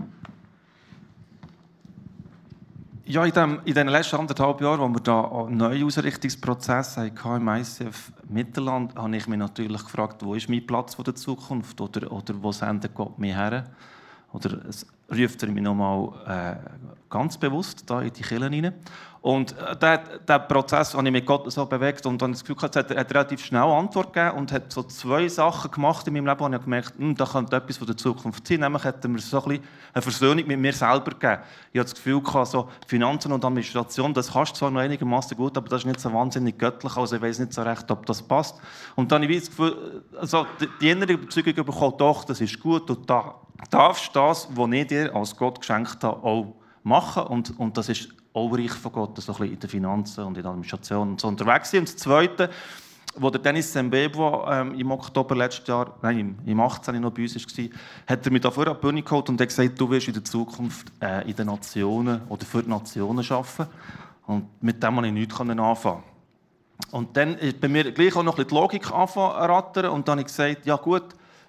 Ja, 3.06 3.26
in, 3.26 3.34
dem, 3.34 3.60
in 3.66 3.74
den 3.74 3.90
letzten 3.90 4.16
anderthalb 4.16 4.62
Jahren, 4.62 4.80
wo 4.80 4.88
wir 4.88 5.02
da 5.02 5.26
einen 5.26 5.58
neuen 5.58 5.84
Ausrichtungsprozess 5.84 6.96
hatten 6.96 7.42
im 7.42 7.48
ICF 7.50 8.14
Mittelland, 8.30 8.96
habe 8.96 9.18
ich 9.18 9.28
mich 9.28 9.38
natürlich 9.38 9.84
gefragt, 9.84 10.24
wo 10.24 10.36
ist 10.36 10.48
mein 10.48 10.66
Platz 10.66 10.96
der 10.96 11.14
Zukunft 11.14 11.82
oder, 11.82 12.10
oder 12.10 12.34
wo 12.42 12.54
sendet 12.54 12.94
Gott 12.96 13.20
mich 13.20 13.36
her? 13.36 13.66
Oder 14.32 14.58
ruft 15.12 15.44
er 15.44 15.50
mich 15.50 15.62
nochmal 15.62 16.14
äh, 16.26 16.56
ganz 17.10 17.38
bewusst 17.38 17.84
da 17.90 18.02
in 18.02 18.14
die 18.14 18.22
Kirche 18.22 18.50
hinein. 18.50 18.74
Und 19.24 19.58
äh, 19.58 19.78
der, 19.78 20.00
der 20.28 20.40
Prozess 20.40 20.94
habe 20.94 21.08
ich 21.08 21.14
mit 21.14 21.26
Gott 21.26 21.50
so 21.50 21.66
bewegt 21.66 22.06
und 22.06 22.22
dann 22.22 22.34
das 22.34 22.42
Gefühl 22.42 22.58
gehabt, 22.58 22.76
hat 22.76 22.94
hat 22.94 23.10
relativ 23.10 23.46
schnell 23.46 23.62
Antwort 23.64 24.12
gegeben 24.12 24.38
und 24.38 24.52
hat 24.52 24.70
so 24.70 24.84
zwei 24.84 25.30
Sachen 25.30 25.72
gemacht 25.72 26.06
in 26.08 26.14
meinem 26.14 26.28
Leben, 26.28 26.40
wo 26.42 26.50
ich 26.50 26.62
gemerkt 26.62 26.90
habe, 26.96 27.04
hm, 27.04 27.16
da 27.16 27.26
könnte 27.26 27.56
etwas 27.56 27.78
von 27.78 27.88
der 27.88 27.96
Zukunft 27.96 28.46
sein. 28.46 28.60
Nämlich 28.60 28.84
hat 28.84 29.02
er 29.02 29.10
mir 29.10 29.20
so 29.20 29.42
ein 29.46 29.62
eine 29.94 30.02
Versöhnung 30.02 30.46
mit 30.46 30.60
mir 30.60 30.74
selber 30.74 31.12
gegeben. 31.12 31.42
Ich 31.72 31.80
hatte 31.80 31.92
das 31.92 31.96
Gefühl 31.96 32.22
gehabt, 32.22 32.48
so 32.48 32.68
Finanzen 32.86 33.32
und 33.32 33.46
Administration, 33.46 34.14
das 34.14 34.34
kannst 34.34 34.56
du 34.56 34.58
zwar 34.58 34.72
noch 34.72 34.82
einigermaßen 34.82 35.38
gut, 35.38 35.56
aber 35.56 35.70
das 35.70 35.82
ist 35.82 35.86
nicht 35.86 36.02
so 36.02 36.12
wahnsinnig 36.12 36.58
göttlich, 36.58 36.98
also 36.98 37.16
ich 37.16 37.22
weiß 37.22 37.40
nicht 37.40 37.54
so 37.54 37.62
recht, 37.62 37.90
ob 37.92 38.06
das 38.06 38.22
passt. 38.22 38.60
Und 38.96 39.10
dann 39.12 39.22
habe 39.22 39.32
ich 39.32 39.40
das 39.40 39.50
Gefühl, 39.50 40.04
also 40.20 40.48
die 40.82 40.90
innere 40.90 41.14
Überzeugung 41.14 41.54
bekommen, 41.64 41.94
doch, 41.98 42.26
das 42.26 42.42
ist 42.42 42.60
gut 42.60 42.90
und 42.90 43.10
da 43.10 43.36
darfst 43.70 44.14
das, 44.14 44.50
was 44.52 44.72
ich 44.72 44.88
dir 44.88 45.16
als 45.16 45.38
Gott 45.38 45.62
geschenkt 45.62 46.04
habe, 46.04 46.22
auch 46.24 46.56
machen. 46.84 47.24
Und, 47.24 47.58
und 47.58 47.78
das 47.78 47.88
ist 47.88 48.10
auch 48.34 48.58
Reich 48.58 48.72
von 48.72 48.92
Gott, 48.92 49.22
so 49.22 49.32
in 49.44 49.60
den 49.60 49.70
Finanzen 49.70 50.24
und 50.24 50.36
in 50.38 50.44
der 50.44 50.52
Administration 50.52 51.12
und 51.12 51.22
so 51.22 51.28
unterwegs 51.28 51.70
sind. 51.70 51.82
Und 51.82 51.90
das 51.90 51.98
Zweite, 51.98 52.50
wo 53.16 53.30
der 53.30 53.42
Dennis 53.42 53.72
Sembebo 53.72 54.46
ähm, 54.50 54.74
im 54.74 54.92
Oktober 54.92 55.36
letzten 55.36 55.70
Jahr, 55.70 55.96
nein, 56.02 56.20
im, 56.20 56.36
im 56.46 56.60
18. 56.60 57.00
noch 57.00 57.12
bei 57.12 57.24
uns 57.24 57.36
war, 57.36 57.66
hat 58.08 58.26
er 58.26 58.32
mich 58.32 58.42
da 58.42 58.50
vor 58.50 58.66
die 58.66 58.74
Bühne 58.74 59.04
geholt 59.04 59.30
und 59.30 59.40
hat 59.40 59.48
gesagt, 59.48 59.80
du 59.80 59.90
wirst 59.90 60.08
in 60.08 60.14
der 60.16 60.24
Zukunft 60.24 60.92
äh, 61.00 61.30
in 61.30 61.36
den 61.36 61.48
Nationen 61.48 62.22
oder 62.28 62.46
für 62.46 62.64
die 62.64 62.70
Nationen 62.70 63.26
arbeiten. 63.30 63.68
Und 64.26 64.64
mit 64.64 64.82
dem 64.82 64.96
konnte 64.96 65.08
ich 65.08 65.14
nichts 65.14 65.40
anfangen. 65.40 66.04
Und 66.92 67.16
dann 67.16 67.38
ist 67.38 67.62
bei 67.62 67.68
mir 67.68 67.92
gleich 67.92 68.16
auch 68.16 68.24
noch 68.24 68.34
ein 68.34 68.46
bisschen 68.46 68.50
die 68.50 68.56
Logik 68.56 68.92
anfangen 68.92 69.36
rattern 69.36 69.92
und 69.92 70.08
dann 70.08 70.20
habe 70.20 70.22
ich 70.22 70.28
gesagt, 70.28 70.66
ja 70.66 70.76
gut, 70.76 71.04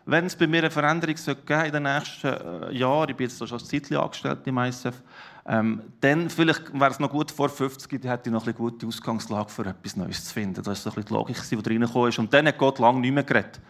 wenn 0.07 0.27
es 0.27 0.37
bei 0.37 0.47
mir 0.47 0.59
eine 0.59 0.71
Veränderung 0.71 1.15
geben 1.15 1.65
in 1.65 1.73
den 1.73 1.83
nächsten 1.85 2.27
äh, 2.27 2.73
Jahren, 2.73 3.09
ich 3.09 3.17
bin 3.17 3.29
jetzt 3.29 3.39
schon 3.39 3.51
als 3.51 3.69
Zeitlich 3.69 3.99
angestellt 3.99 4.41
im 4.47 4.59
ISF, 4.59 5.03
ähm, 5.47 5.83
dann 6.01 6.31
vielleicht 6.31 6.73
wäre 6.73 6.91
es 6.91 6.99
noch 6.99 7.11
gut 7.11 7.31
vor 7.31 7.49
50, 7.49 8.01
dann 8.01 8.11
hätte 8.11 8.29
ich 8.29 8.33
noch 8.33 8.45
eine 8.45 8.55
gute 8.55 8.87
Ausgangslage 8.87 9.51
für 9.51 9.67
etwas 9.67 9.97
Neues 9.97 10.25
zu 10.25 10.35
finden. 10.35 10.63
Das 10.63 10.87
war 10.87 10.97
ein 10.97 11.05
die 11.05 11.13
Logik, 11.13 11.37
die 11.51 11.55
reingekommen 11.55 12.09
ist. 12.09 12.19
Und 12.19 12.33
dann 12.33 12.47
hat 12.47 12.59
Gott 12.59 12.79
lange 12.79 13.01
nicht 13.01 13.13
mehr 13.13 13.25
geredet. 13.25 13.61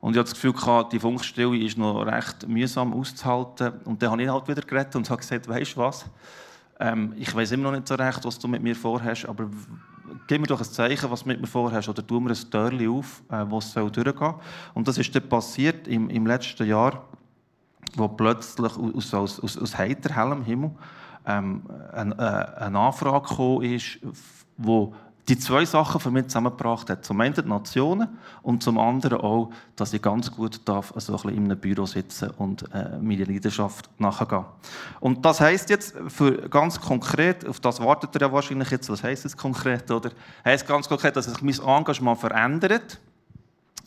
Und 0.00 0.12
ich 0.12 0.18
hatte 0.18 0.30
das 0.30 0.40
Gefühl, 0.40 0.54
die 0.92 0.98
Funkstille 0.98 1.56
ist 1.58 1.76
noch 1.76 2.02
recht 2.02 2.48
mühsam 2.48 2.94
auszuhalten. 2.94 3.72
Und 3.84 4.02
dann 4.02 4.12
habe 4.12 4.22
ich 4.22 4.28
halt 4.28 4.48
wieder 4.48 4.62
geredet 4.62 4.96
und 4.96 5.10
habe 5.10 5.20
gesagt, 5.20 5.48
weißt 5.48 5.76
du 5.76 5.80
was, 5.80 6.06
ähm, 6.78 7.12
ich 7.16 7.34
weiß 7.34 7.52
immer 7.52 7.64
noch 7.64 7.72
nicht 7.72 7.88
so 7.88 7.94
recht, 7.94 8.24
was 8.24 8.38
du 8.38 8.48
mit 8.48 8.62
mir 8.62 8.74
vorhast, 8.74 9.26
aber 9.26 9.50
gib 10.26 10.40
mir 10.40 10.46
doch 10.46 10.60
ein 10.60 10.64
Zeichen, 10.64 11.10
was 11.10 11.22
du 11.22 11.28
mit 11.28 11.40
mir 11.40 11.46
vorhast, 11.46 11.88
oder 11.88 12.06
tu 12.06 12.20
mir 12.20 12.30
ein 12.30 12.50
Türchen 12.50 12.88
auf, 12.90 13.22
äh, 13.30 13.44
wo 13.48 13.58
es 13.58 13.72
durchgehen 13.72 14.14
soll. 14.18 14.34
Und 14.74 14.88
das 14.88 14.98
ist 14.98 15.14
dann 15.14 15.28
passiert 15.28 15.88
im, 15.88 16.08
im 16.10 16.26
letzten 16.26 16.66
Jahr, 16.66 17.04
wo 17.96 18.08
plötzlich 18.08 18.72
aus, 18.76 19.14
aus, 19.14 19.40
aus, 19.40 19.58
aus 19.58 19.78
heiterhellem 19.78 20.42
Himmel 20.44 20.70
ähm, 21.26 21.62
eine, 21.92 22.14
äh, 22.14 22.62
eine 22.64 22.78
Anfrage 22.78 23.28
gekommen 23.28 23.62
ist, 23.62 23.98
wo 24.56 24.94
die 25.30 25.38
zwei 25.38 25.64
Sachen 25.64 26.00
für 26.00 26.10
mich 26.10 26.26
zusammengebracht 26.26 26.90
hat. 26.90 27.04
Zum 27.04 27.20
einen 27.20 27.34
die 27.34 27.42
Nationen 27.42 28.08
und 28.42 28.62
zum 28.64 28.78
anderen 28.78 29.20
auch, 29.20 29.50
dass 29.76 29.92
ich 29.92 30.02
ganz 30.02 30.30
gut 30.30 30.60
darf, 30.64 30.92
also 30.92 31.16
ein 31.22 31.34
in 31.36 31.44
einem 31.44 31.58
Büro 31.58 31.86
sitzen 31.86 32.30
und 32.32 32.64
äh, 32.74 32.98
meine 33.00 33.24
Leidenschaft 33.24 33.88
nachgehen. 33.98 34.44
Und 34.98 35.24
das 35.24 35.40
heißt 35.40 35.70
jetzt 35.70 35.94
für 36.08 36.48
ganz 36.48 36.80
konkret, 36.80 37.46
auf 37.46 37.60
das 37.60 37.80
wartet 37.80 38.14
ihr 38.16 38.22
ja 38.22 38.32
wahrscheinlich 38.32 38.70
jetzt, 38.70 38.90
was 38.90 39.04
heißt 39.04 39.24
es 39.24 39.36
konkret, 39.36 39.88
oder? 39.90 40.10
Heißt 40.44 40.66
ganz 40.66 40.88
konkret, 40.88 41.14
dass 41.14 41.26
sich 41.26 41.40
mein 41.42 41.78
Engagement 41.78 42.18
verändert. 42.18 42.98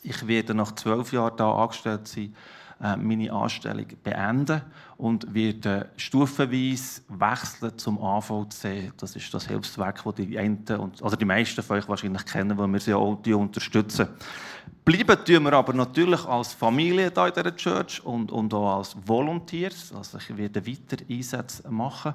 Ich 0.02 0.26
werde 0.26 0.54
nach 0.54 0.72
zwölf 0.74 1.12
Jahren 1.12 1.36
da 1.36 1.54
angestellt 1.54 2.08
sein 2.08 2.34
äh, 2.82 2.96
meine 2.96 3.32
Anstellung 3.32 3.86
beenden 4.02 4.62
und 5.04 5.34
werde 5.34 5.90
stufenweise 5.98 7.02
wechseln 7.08 7.76
zum 7.76 7.98
AVC. 8.02 8.90
Das 8.96 9.14
ist 9.14 9.34
das 9.34 9.46
Hilfswerk, 9.46 10.02
das 10.02 10.14
die 10.14 10.38
einen, 10.38 10.64
also 11.02 11.14
die 11.14 11.26
meisten 11.26 11.62
von 11.62 11.76
euch 11.76 11.86
wahrscheinlich 11.86 12.24
kennen, 12.24 12.56
weil 12.56 12.68
wir 12.68 12.80
sie 12.80 12.94
auch 12.94 13.20
unterstützen. 13.26 14.08
Bleiben 14.82 15.22
tun 15.22 15.42
wir 15.42 15.52
aber 15.52 15.74
natürlich 15.74 16.24
als 16.24 16.54
Familie 16.54 17.12
hier 17.14 17.26
in 17.26 17.32
dieser 17.34 17.54
Church 17.54 18.02
und, 18.02 18.32
und 18.32 18.54
auch 18.54 18.78
als 18.78 18.96
Volunteers. 19.04 19.92
Also 19.94 20.16
ich 20.16 20.34
werde 20.38 20.66
weiter 20.66 20.96
Einsätze 21.06 21.70
machen 21.70 22.14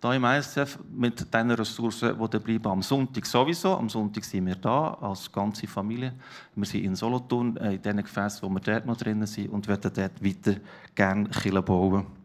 hier 0.00 0.12
im 0.12 0.24
ISF 0.24 0.78
mit 0.94 1.34
den 1.34 1.50
Ressourcen, 1.50 2.16
die 2.16 2.30
da 2.30 2.38
bleiben. 2.38 2.68
Am 2.68 2.82
Sonntag 2.82 3.26
sowieso. 3.26 3.76
Am 3.76 3.88
Sonntag 3.88 4.24
sind 4.24 4.46
wir 4.46 4.54
da 4.54 4.94
als 5.00 5.32
ganze 5.32 5.66
Familie. 5.66 6.12
Wir 6.54 6.66
sind 6.66 6.84
in 6.84 6.94
Solothurn, 6.94 7.56
äh, 7.56 7.74
in 7.74 7.82
den 7.82 7.96
Gefäßen, 7.96 8.48
wo 8.48 8.48
wir 8.48 8.60
dort 8.60 8.86
noch 8.86 8.96
drin 8.96 9.26
sind 9.26 9.48
und 9.50 9.66
werden 9.66 9.90
dort 9.92 10.24
weiter 10.24 10.60
gerne 10.94 11.28
bauen. 11.62 12.17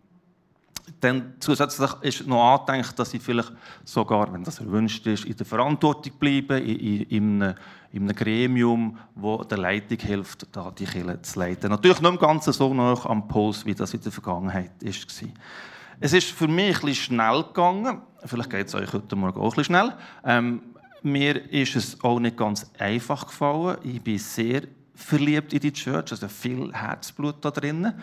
Dann 1.00 1.34
zusätzlich 1.39 1.91
ist 2.02 2.28
noch 2.28 2.60
angedenkt, 2.60 2.98
dass 3.00 3.13
ich 3.13 3.22
vielleicht 3.22 3.52
sogar, 3.86 4.32
wenn 4.34 4.43
das 4.43 4.60
erwünscht 4.60 5.06
ist, 5.08 5.26
in 5.26 5.36
der 5.36 5.46
Verantwortung 5.46 6.13
bleibe, 6.19 6.60
in, 6.60 6.78
in, 6.78 7.02
in, 7.04 7.43
einem, 7.43 7.56
in 7.91 8.04
einem 8.04 8.15
Gremium, 8.15 8.98
wo 9.15 9.43
der 9.43 9.58
Leitung 9.58 10.00
hilft, 10.00 10.48
da 10.56 10.72
die 10.72 10.86
Kirche 10.86 11.22
zu 11.22 11.39
leiten. 11.39 11.69
Natürlich 11.69 12.02
nicht 12.02 12.12
im 12.12 12.19
Ganzen 12.19 12.54
so 12.54 12.74
noch 12.74 13.06
am 13.06 13.28
Puls, 13.28 13.66
wie 13.66 13.76
das 13.76 13.93
in 13.93 14.01
der 14.01 14.12
Vergangenheit 14.12 14.72
war. 14.82 15.30
Es 15.99 16.12
ist 16.12 16.32
für 16.32 16.47
mich 16.47 16.76
ein 16.76 16.86
bisschen 16.86 16.95
schnell 16.95 17.43
gegangen. 17.43 18.01
Vielleicht 18.26 18.49
geht 18.49 18.68
es 18.68 18.76
euch 18.76 18.91
heute 18.91 19.16
Morgen 19.16 19.39
auch 19.39 19.43
ein 19.43 19.49
bisschen 19.49 19.64
schnell. 19.66 19.93
Ähm, 20.26 20.62
mir 21.01 21.51
ist 21.51 21.76
es 21.76 22.03
auch 22.03 22.20
nicht 22.20 22.38
ganz 22.38 22.70
einfach 22.78 23.28
gefallen. 23.28 23.78
Ich 23.84 24.01
bin 24.01 24.18
sehr 24.18 24.64
verliebt 24.95 25.53
in 25.53 25.60
die 25.60 25.74
Church, 25.74 26.12
also 26.12 26.28
viel 26.28 26.74
Herzblut 26.74 27.36
da 27.41 27.51
drinnen. 27.51 27.93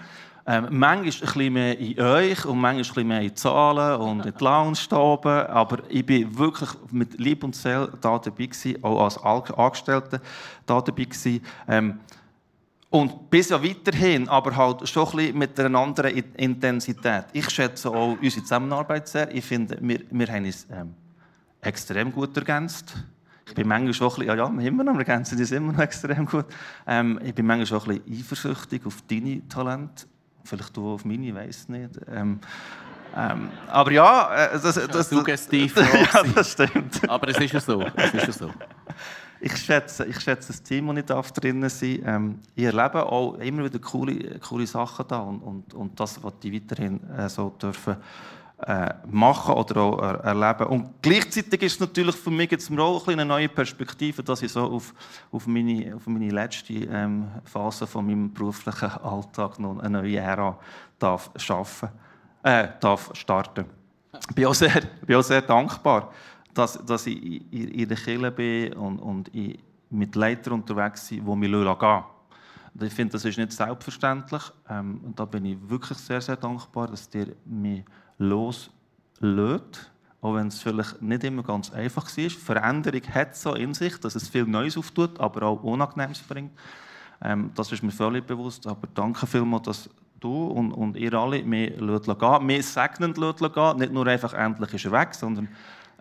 Ähm, 0.47 0.67
manchmal 0.71 1.47
ein 1.47 1.53
mehr 1.53 1.79
in 1.79 2.01
euch 2.01 2.45
und 2.45 2.59
manchmal 2.59 3.05
ein 3.05 3.09
mehr 3.09 3.21
in 3.21 3.37
Zahlen 3.37 4.01
und 4.01 4.27
in 4.27 4.35
die 4.37 4.45
Lounge. 4.45 4.79
Aber 4.91 5.79
ich 5.89 6.05
bin 6.05 6.37
wirklich 6.39 6.71
mit 6.91 7.19
Lieb 7.19 7.45
und 7.45 7.55
Seele 7.55 7.93
da 8.01 8.19
dabei 8.19 8.47
gewesen, 8.47 8.83
auch 8.83 9.05
als 9.05 9.19
Angestellter 9.19 10.21
da 10.67 10.81
dabei 10.81 11.05
gewesen. 11.05 11.41
Ähm, 11.69 12.01
und 12.91 13.31
bis 13.31 13.51
ja 13.51 13.63
weiterhin, 13.63 14.29
aber 14.29 14.57
halt 14.57 14.89
schon 14.89 15.19
ein 15.19 15.39
mit 15.39 15.59
einer 15.61 15.79
anderen 15.79 16.25
Intensität. 16.37 17.27
Ich 17.33 17.49
schätze 17.49 17.89
auch 17.89 18.17
unsere 18.21 18.43
Zusammenarbeit 18.43 19.07
sehr. 19.07 19.33
Ich 19.33 19.45
finde, 19.45 19.79
wir, 19.81 20.01
wir 20.11 20.27
haben 20.27 20.45
uns 20.45 20.67
ähm, 20.73 20.95
extrem 21.61 22.11
gut 22.13 22.37
ergänzt. 22.37 22.97
Ich 23.47 23.55
bin 23.55 23.69
manchmal 23.69 23.95
schon 23.95 24.09
ein 24.09 24.15
bisschen, 24.15 24.27
ja, 24.27 24.35
ja, 24.35 24.69
immer 24.69 24.85
noch, 24.85 24.93
wir 24.95 25.01
ergänzen 25.01 25.39
uns 25.39 25.53
immer 25.53 25.73
noch 25.73 25.81
extrem 25.81 26.27
gut. 26.27 26.47
Ähm, 26.87 27.21
ich 27.25 27.35
bin 27.35 27.47
manchmal 27.47 27.67
schon 27.67 27.91
ein 27.91 28.01
bisschen 28.01 28.21
eifersüchtig 28.21 28.87
auf 28.87 29.03
deine 29.09 29.47
Talente. 29.49 30.07
Vielleicht 30.45 30.77
du 30.77 30.95
auf 30.95 31.05
meine, 31.05 31.27
ich 31.27 31.35
weiß 31.35 31.69
nicht. 31.69 31.91
Ähm, 32.09 32.41
ähm, 33.17 33.51
aber 33.67 33.91
ja, 33.93 34.35
äh, 34.35 34.53
das, 34.53 34.63
das, 34.63 34.89
das, 34.89 35.11
suggestiv. 35.11 35.77
ja, 36.15 36.23
das 36.35 36.53
stimmt. 36.53 37.09
Aber 37.09 37.29
es 37.29 37.39
ist 37.39 37.53
ja 37.53 37.61
so. 37.61 37.83
Es 37.97 38.15
ist 38.15 38.27
ja 38.27 38.33
so 38.33 38.51
ich 39.41 39.57
schätze, 39.57 40.05
ich 40.05 40.21
schätze 40.21 40.49
das 40.49 40.63
Team, 40.63 40.95
das 40.95 41.27
ich 41.27 41.33
drinnen 41.33 41.69
sein 41.69 42.03
ähm, 42.05 42.39
Ich 42.55 42.65
erlebe 42.65 43.07
auch 43.07 43.35
immer 43.35 43.65
wieder 43.65 43.79
coole, 43.79 44.39
coole 44.39 44.67
Sachen 44.67 45.07
da 45.09 45.19
und, 45.19 45.41
und, 45.41 45.75
und 45.75 45.99
das, 45.99 46.23
was 46.23 46.39
die 46.41 46.53
weiterhin 46.53 47.01
äh, 47.11 47.29
so 47.29 47.51
dürfen 47.61 47.97
äh, 48.67 48.95
machen 49.11 49.55
oder 49.55 49.81
auch 49.81 49.99
er, 50.03 50.15
erleben. 50.21 50.67
Und 50.67 51.03
gleichzeitig 51.03 51.63
ist 51.63 51.75
es 51.75 51.81
natürlich 51.81 52.17
für 52.17 52.31
mich 52.31 52.51
jetzt 52.51 52.71
auch 52.79 53.09
eine 53.09 53.25
neue 53.25 53.49
Perspektive, 53.49 54.23
dass 54.23 54.43
ich 54.43 54.53
so 54.53 54.63
auf, 54.63 54.95
auf, 55.33 55.47
meine, 55.47 55.95
auf 55.97 56.07
meine 56.07 56.31
letzte 56.31 56.75
ähm, 56.75 57.29
Phase 57.45 57.87
von 57.87 58.07
meinem 58.07 58.33
beruflichen 58.33 58.91
Alltag 59.03 59.59
noch 59.59 59.79
eine 59.79 60.03
neue 60.03 60.19
Ära 60.19 60.59
darf 60.99 61.31
schaffen, 61.37 61.89
äh, 62.43 62.69
darf 62.81 63.11
starten. 63.15 63.65
Ich 64.29 64.35
bin 64.35 64.47
auch 64.47 64.55
sehr, 64.55 64.83
bin 65.07 65.17
auch 65.17 65.23
sehr 65.23 65.43
dankbar 65.43 66.11
dass, 66.55 66.85
dass 66.85 67.07
ich 67.07 67.53
in, 67.53 67.89
der 67.89 67.97
Kirche 67.97 68.31
bin 68.31 68.73
und, 68.75 68.99
und 68.99 69.31
mit 69.91 70.15
Leitern 70.15 70.55
unterwegs 70.55 71.09
bin, 71.09 71.25
die 71.25 71.49
mich 71.49 71.79
gehen 71.79 72.03
Ich 72.83 72.93
finde, 72.93 73.13
das 73.13 73.25
ist 73.25 73.39
nicht 73.39 73.53
selbstverständlich. 73.53 74.43
Ähm, 74.69 75.01
und 75.05 75.19
da 75.19 75.25
bin 75.25 75.45
ich 75.45 75.59
wirklich 75.69 75.99
sehr, 75.99 76.21
sehr 76.21 76.37
dankbar, 76.37 76.89
dass 76.89 77.09
ihr 77.15 77.35
mich 77.45 77.85
los 78.21 78.71
lädt, 79.19 79.91
auch 80.21 80.35
wenn 80.35 80.49
es 80.49 80.61
vielleicht 80.61 81.01
nicht 81.03 81.25
immer 81.25 81.43
ganz 81.43 81.73
einfach 81.73 82.05
war. 82.05 82.31
Veränderung 82.31 83.03
hat 83.15 83.35
so 83.35 83.55
in 83.55 83.75
sich, 83.75 83.99
dass 83.99 84.15
es 84.15 84.29
viel 84.29 84.45
Neues 84.45 84.77
auftut, 84.77 85.19
aber 85.19 85.47
auch 85.47 85.63
Unangenehmes 85.63 86.21
bringt. 86.21 86.53
Ähm, 87.23 87.51
das 87.55 87.73
ist 87.73 87.83
mir 87.83 87.91
völlig 87.91 88.27
bewusst. 88.27 88.67
Aber 88.67 88.87
danke 88.95 89.27
vielmals, 89.27 89.63
dass 89.63 89.91
du 90.21 90.47
und, 90.49 90.73
und 90.73 90.97
ihr 90.97 91.15
alle 91.15 91.43
mich 91.43 91.73
gehen 91.79 92.47
Mir 92.47 92.63
segnend 92.63 93.17
gehen 93.17 93.79
Nicht 93.79 93.93
nur 93.93 94.07
einfach 94.07 94.35
endlich 94.35 94.75
ist 94.75 94.85
er 94.85 94.93
weg, 94.93 95.15
sondern 95.15 95.49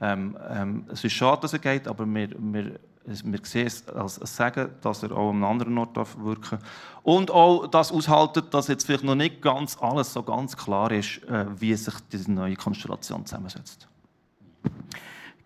ähm, 0.01 0.37
ähm, 0.49 0.85
es 0.89 1.03
ist 1.03 1.13
schade, 1.13 1.41
dass 1.41 1.53
er 1.53 1.59
geht, 1.59 1.87
aber 1.87 2.05
wir, 2.05 2.29
wir, 2.37 2.79
wir 3.05 3.39
sehen 3.43 3.67
es 3.67 3.87
als 3.87 4.19
ein 4.19 4.27
Segen, 4.27 4.69
dass 4.81 5.03
er 5.03 5.11
auch 5.11 5.29
an 5.29 5.37
einem 5.37 5.43
anderen 5.45 5.77
Ort 5.77 5.95
wirken 5.95 6.59
darf. 6.59 6.99
Und 7.03 7.31
auch 7.31 7.67
das 7.67 7.91
aushalten, 7.91 8.43
dass 8.51 8.67
jetzt 8.67 8.85
vielleicht 8.85 9.03
noch 9.03 9.15
nicht 9.15 9.41
ganz 9.41 9.77
alles 9.79 10.13
so 10.13 10.21
ganz 10.21 10.55
klar 10.55 10.91
ist, 10.91 11.23
äh, 11.23 11.45
wie 11.59 11.73
sich 11.75 11.95
diese 12.11 12.31
neue 12.31 12.55
Konstellation 12.55 13.25
zusammensetzt. 13.25 13.87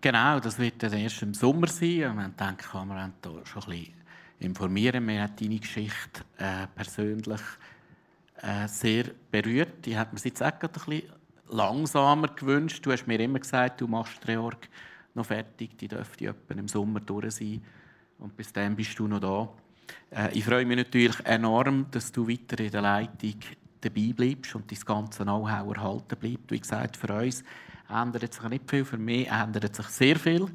Genau, 0.00 0.38
das 0.40 0.58
wird 0.58 0.82
dann 0.82 0.92
erst 0.92 1.22
im 1.22 1.32
Sommer 1.32 1.66
sein. 1.66 2.14
Wir 2.16 2.30
denken, 2.38 2.72
haben 2.72 3.12
da 3.22 3.30
schon 3.44 3.62
ein 3.62 3.68
bisschen 3.70 3.94
informieren. 4.40 5.06
Mir 5.06 5.22
hat 5.22 5.40
deine 5.40 5.58
Geschichte 5.58 6.20
äh, 6.36 6.66
persönlich 6.74 7.40
äh, 8.42 8.68
sehr 8.68 9.04
berührt. 9.30 9.86
Die 9.86 9.96
hat 9.96 10.12
mir 10.12 10.20
jetzt 10.22 10.42
auch 10.42 10.52
ein 10.52 10.70
bisschen 10.70 11.02
langsamer 11.48 12.28
gewünscht. 12.28 12.84
Du 12.84 12.92
hast 12.92 13.06
mir 13.06 13.18
immer 13.20 13.38
gesagt, 13.38 13.80
du 13.80 13.86
machst 13.86 14.22
die 14.24 14.32
Reorg 14.32 14.68
noch 15.14 15.26
fertig. 15.26 15.78
Die 15.78 15.88
dürfte 15.88 16.34
im 16.48 16.68
Sommer 16.68 17.00
durch 17.00 17.36
sein. 17.36 17.62
Und 18.18 18.36
bis 18.36 18.52
dann 18.52 18.76
bist 18.76 18.98
du 18.98 19.06
noch 19.06 19.20
da. 19.20 19.48
Äh, 20.10 20.38
ich 20.38 20.44
freue 20.44 20.64
mich 20.64 20.76
natürlich 20.76 21.18
enorm, 21.24 21.86
dass 21.90 22.12
du 22.12 22.28
weiter 22.28 22.62
in 22.62 22.70
der 22.70 22.82
Leitung 22.82 23.40
dabei 23.80 24.12
bleibst 24.14 24.54
und 24.54 24.70
das 24.70 24.84
ganze 24.84 25.24
Know-how 25.24 25.76
erhalten 25.76 26.16
bleibt. 26.18 26.50
Wie 26.50 26.60
gesagt, 26.60 26.96
für 26.96 27.12
uns 27.12 27.44
ändert 27.88 28.32
sich 28.32 28.48
nicht 28.48 28.70
viel, 28.70 28.84
für 28.84 28.98
mich 28.98 29.28
ändert 29.28 29.74
sich 29.74 29.86
sehr 29.86 30.16
viel. 30.16 30.46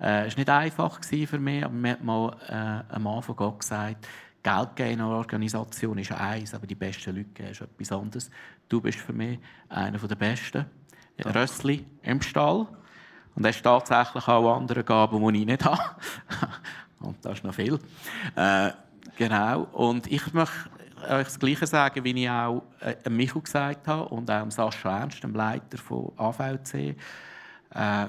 Äh, 0.00 0.26
es 0.26 0.36
war 0.36 0.38
nicht 0.38 0.50
einfach 0.50 1.00
für 1.04 1.38
mich, 1.38 1.64
aber 1.64 1.74
mir 1.74 1.92
hat 1.92 2.04
mal 2.04 2.36
äh, 2.48 2.94
am 2.94 3.06
Anfang 3.06 3.36
Gott 3.36 3.60
gesagt, 3.60 4.08
Geld 4.42 4.74
geben 4.74 4.90
in 4.90 5.00
einer 5.00 5.10
Organisation 5.10 5.98
ist 5.98 6.10
eins, 6.10 6.52
aber 6.52 6.66
die 6.66 6.74
besten 6.74 7.14
Leute 7.14 7.28
geben 7.28 7.50
ist 7.50 7.60
etwas 7.60 7.92
anderes. 7.92 8.30
Du 8.68 8.80
bist 8.80 8.98
für 8.98 9.12
mich 9.12 9.38
einer 9.68 9.98
der 9.98 10.16
Besten. 10.16 10.66
Danke. 11.16 11.38
Rössli 11.38 11.86
im 12.02 12.20
Stall. 12.20 12.66
Und 13.34 13.46
hast 13.46 13.62
tatsächlich 13.62 14.28
auch 14.28 14.56
andere 14.56 14.84
Gaben, 14.84 15.32
die 15.32 15.40
ich 15.40 15.46
nicht 15.46 15.64
habe. 15.64 15.82
Und 17.00 17.16
das 17.24 17.38
ist 17.38 17.44
noch 17.44 17.54
viel. 17.54 17.78
Äh, 18.36 18.70
genau. 19.16 19.62
Und 19.72 20.06
ich 20.10 20.32
möchte 20.32 20.70
euch 21.08 21.24
das 21.24 21.38
Gleiche 21.38 21.66
sagen, 21.66 22.04
wie 22.04 22.22
ich 22.22 22.30
auch 22.30 22.62
äh, 22.80 23.10
Michu 23.10 23.40
gesagt 23.40 23.88
habe 23.88 24.08
und 24.08 24.30
auch 24.30 24.50
Sascha 24.50 25.00
Ernst, 25.00 25.22
dem 25.22 25.34
Leiter 25.34 25.78
von 25.78 26.12
AVC. 26.16 26.74
Äh, 27.74 28.06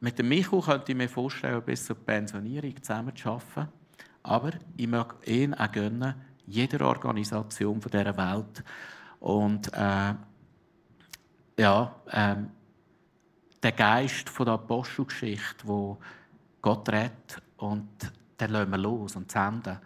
mit 0.00 0.18
dem 0.18 0.28
Michu 0.28 0.60
könnte 0.60 0.92
ich 0.92 0.98
mir 0.98 1.08
vorstellen, 1.08 1.62
bis 1.62 1.84
zur 1.84 1.96
Pensionierung 1.96 2.80
zusammen 2.82 3.14
zu 3.16 3.28
arbeiten. 3.30 3.68
Aber 4.22 4.50
ich 4.76 4.86
möchte 4.86 5.30
ihn 5.30 5.54
auch 5.54 5.72
gönnen, 5.72 6.14
jeder 6.46 6.86
Organisation 6.86 7.80
dieser 7.80 8.16
Welt. 8.16 8.64
Und 9.20 9.72
äh, 9.74 10.14
ja, 11.58 11.94
äh, 12.06 12.36
der 13.62 13.72
Geist 13.72 14.28
von 14.28 14.46
der 14.46 14.54
Apostelgeschichte, 14.54 15.66
wo 15.66 15.98
Gott 16.62 16.88
rettet 16.88 17.42
und 17.56 17.88
dann 18.36 18.50
lassen 18.50 18.70
wir 18.70 18.78
los 18.78 19.16
und 19.16 19.30
senden. 19.30 19.78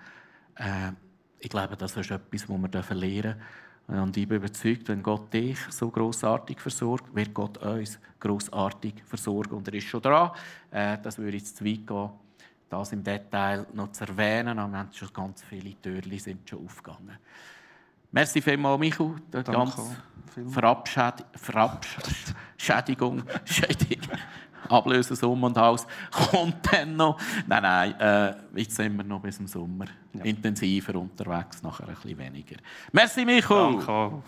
Äh, 0.56 0.92
ich 1.38 1.48
glaube, 1.48 1.76
das 1.76 1.96
ist 1.96 2.10
etwas, 2.10 2.48
was 2.48 2.48
wir 2.48 2.96
lernen 2.96 3.22
dürfen. 3.22 3.42
Und 3.88 4.16
ich 4.16 4.28
bin 4.28 4.36
überzeugt, 4.36 4.88
wenn 4.88 5.02
Gott 5.02 5.32
dich 5.32 5.58
so 5.70 5.90
großartig 5.90 6.60
versorgt, 6.60 7.14
wird 7.14 7.34
Gott 7.34 7.58
uns 7.58 7.98
großartig 8.20 9.02
versorgen. 9.04 9.56
Und 9.56 9.68
er 9.68 9.74
ist 9.74 9.86
schon 9.86 10.00
dran. 10.00 10.30
Äh, 10.70 10.98
das 11.02 11.18
würde 11.18 11.36
jetzt 11.36 11.56
zu 11.56 11.64
weit 11.64 11.86
gehen, 11.86 12.10
das 12.70 12.92
im 12.92 13.02
Detail 13.02 13.66
noch 13.72 13.92
zu 13.92 14.04
erwähnen. 14.04 14.58
Aber 14.58 14.78
haben 14.78 14.92
schon 14.92 15.12
ganz 15.12 15.42
viele 15.42 15.74
Türen 15.80 16.38
aufgegangen. 16.64 17.18
Merci 18.12 18.40
vielmals, 18.42 18.78
Michael. 18.78 19.14
Die 19.32 19.42
ganze 19.42 19.96
Verabschädigung. 20.48 21.26
Verabschädigung. 21.34 23.22
Ablösesumme 24.68 25.46
und 25.46 25.58
alles, 25.58 25.86
kommt 26.10 26.56
dann 26.72 26.96
noch. 26.96 27.18
Nein, 27.46 27.62
nein, 27.62 28.00
äh, 28.00 28.34
jetzt 28.54 28.76
sind 28.76 28.96
wir 28.96 29.04
noch 29.04 29.20
bis 29.20 29.36
zum 29.36 29.46
Sommer 29.46 29.86
ja. 30.12 30.24
intensiver 30.24 30.94
unterwegs, 30.98 31.62
nachher 31.62 31.88
ein 31.88 31.94
bisschen 31.94 32.18
weniger. 32.18 32.56
Merci, 32.92 33.24
Michael. 33.24 33.76
Danke. 33.84 34.22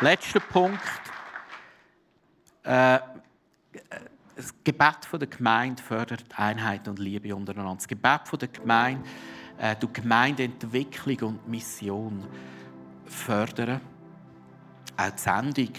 Letzter 0.00 0.40
Punkt. 0.40 0.82
Äh, 2.64 2.98
das 4.36 4.54
Gebet 4.62 5.08
der 5.12 5.26
Gemeinde 5.26 5.82
fördert 5.82 6.24
Einheit 6.36 6.86
und 6.88 6.98
Liebe 6.98 7.34
untereinander. 7.34 7.74
Das 7.74 7.88
Gebet 7.88 8.20
der 8.38 8.48
Gemeinde, 8.48 9.08
äh, 9.58 9.74
die 9.74 9.92
Gemeindeentwicklung 9.92 11.18
und 11.30 11.48
Mission 11.48 12.22
fördern 13.06 13.80
auch 14.96 15.10
die 15.10 15.18
Sendung. 15.18 15.72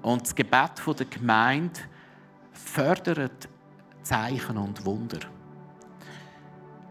Und 0.00 0.22
das 0.22 0.34
Gebet 0.34 0.80
der 0.86 1.06
Gemeinde 1.06 1.80
fördert 2.52 3.48
Zeichen 4.02 4.56
und 4.56 4.84
Wunder. 4.84 5.18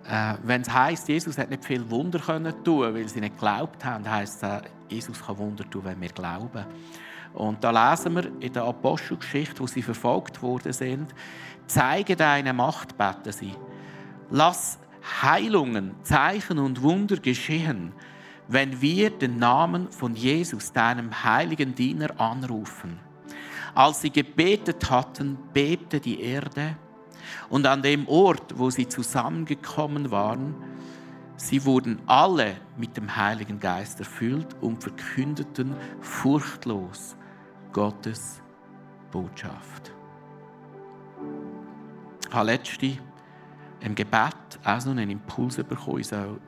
Äh, 0.07 0.36
Wenn 0.43 0.61
es 0.61 0.71
heisst, 0.71 1.07
Jesus 1.07 1.38
hat 1.38 1.49
nicht 1.49 1.63
viel 1.63 1.89
Wunder 1.89 2.19
können 2.19 2.53
tun, 2.65 2.93
weil 2.93 3.07
sie 3.07 3.21
nicht 3.21 3.36
geglaubt 3.36 3.84
haben, 3.86 4.09
heisst 4.09 4.43
es, 4.43 4.61
Jesus 4.89 5.26
kann 5.26 5.38
Wunder 5.38 5.67
tun, 5.69 5.86
wenn 5.86 6.01
wir 6.01 6.09
glauben. 6.09 6.65
Und 7.36 7.63
da 7.63 7.91
lesen 7.91 8.15
wir 8.15 8.31
in 8.39 8.53
der 8.53 8.63
Apostelgeschichte, 8.63 9.59
wo 9.59 9.67
sie 9.67 9.81
verfolgt 9.81 10.41
worden 10.41 10.73
sind, 10.73 11.13
zeige 11.67 12.15
deine 12.15 12.53
Macht, 12.53 12.97
beten 12.97 13.31
sie. 13.31 13.53
Lass 14.31 14.79
Heilungen, 15.21 15.95
Zeichen 16.03 16.57
und 16.57 16.81
Wunder 16.81 17.17
geschehen 17.17 17.93
wenn 18.47 18.81
wir 18.81 19.09
den 19.09 19.38
Namen 19.38 19.91
von 19.91 20.15
Jesus, 20.15 20.71
deinem 20.71 21.23
heiligen 21.23 21.73
Diener, 21.75 22.19
anrufen. 22.19 22.99
Als 23.73 24.01
sie 24.01 24.09
gebetet 24.09 24.89
hatten, 24.89 25.38
bebte 25.53 25.99
die 25.99 26.21
Erde 26.21 26.77
und 27.49 27.65
an 27.65 27.81
dem 27.81 28.07
Ort, 28.07 28.57
wo 28.57 28.69
sie 28.69 28.88
zusammengekommen 28.88 30.11
waren, 30.11 30.55
sie 31.36 31.65
wurden 31.65 31.99
alle 32.05 32.55
mit 32.77 32.95
dem 32.95 33.15
Heiligen 33.15 33.59
Geist 33.59 33.99
erfüllt 33.99 34.55
und 34.61 34.81
verkündeten 34.81 35.75
furchtlos 35.99 37.17
Gottes 37.76 38.41
Botschaft. 39.11 39.93
Ich 42.26 42.34
habe 42.34 42.45
letzte 42.45 42.97
im 43.82 43.93
Gebet 43.93 44.34
auch 44.63 44.80
so 44.80 44.91
einen 44.91 45.09
Impuls 45.09 45.57
bekommen, 45.57 45.99
ich 45.99 46.07
soll 46.07 46.39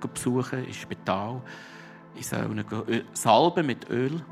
besuchen 0.00 0.64
im 0.64 0.72
Spital. 0.72 1.42
Ich 2.14 2.28
soll 2.28 2.50
ihn 2.50 3.04
salben 3.12 3.66
mit 3.66 3.90
Öl. 3.90 4.22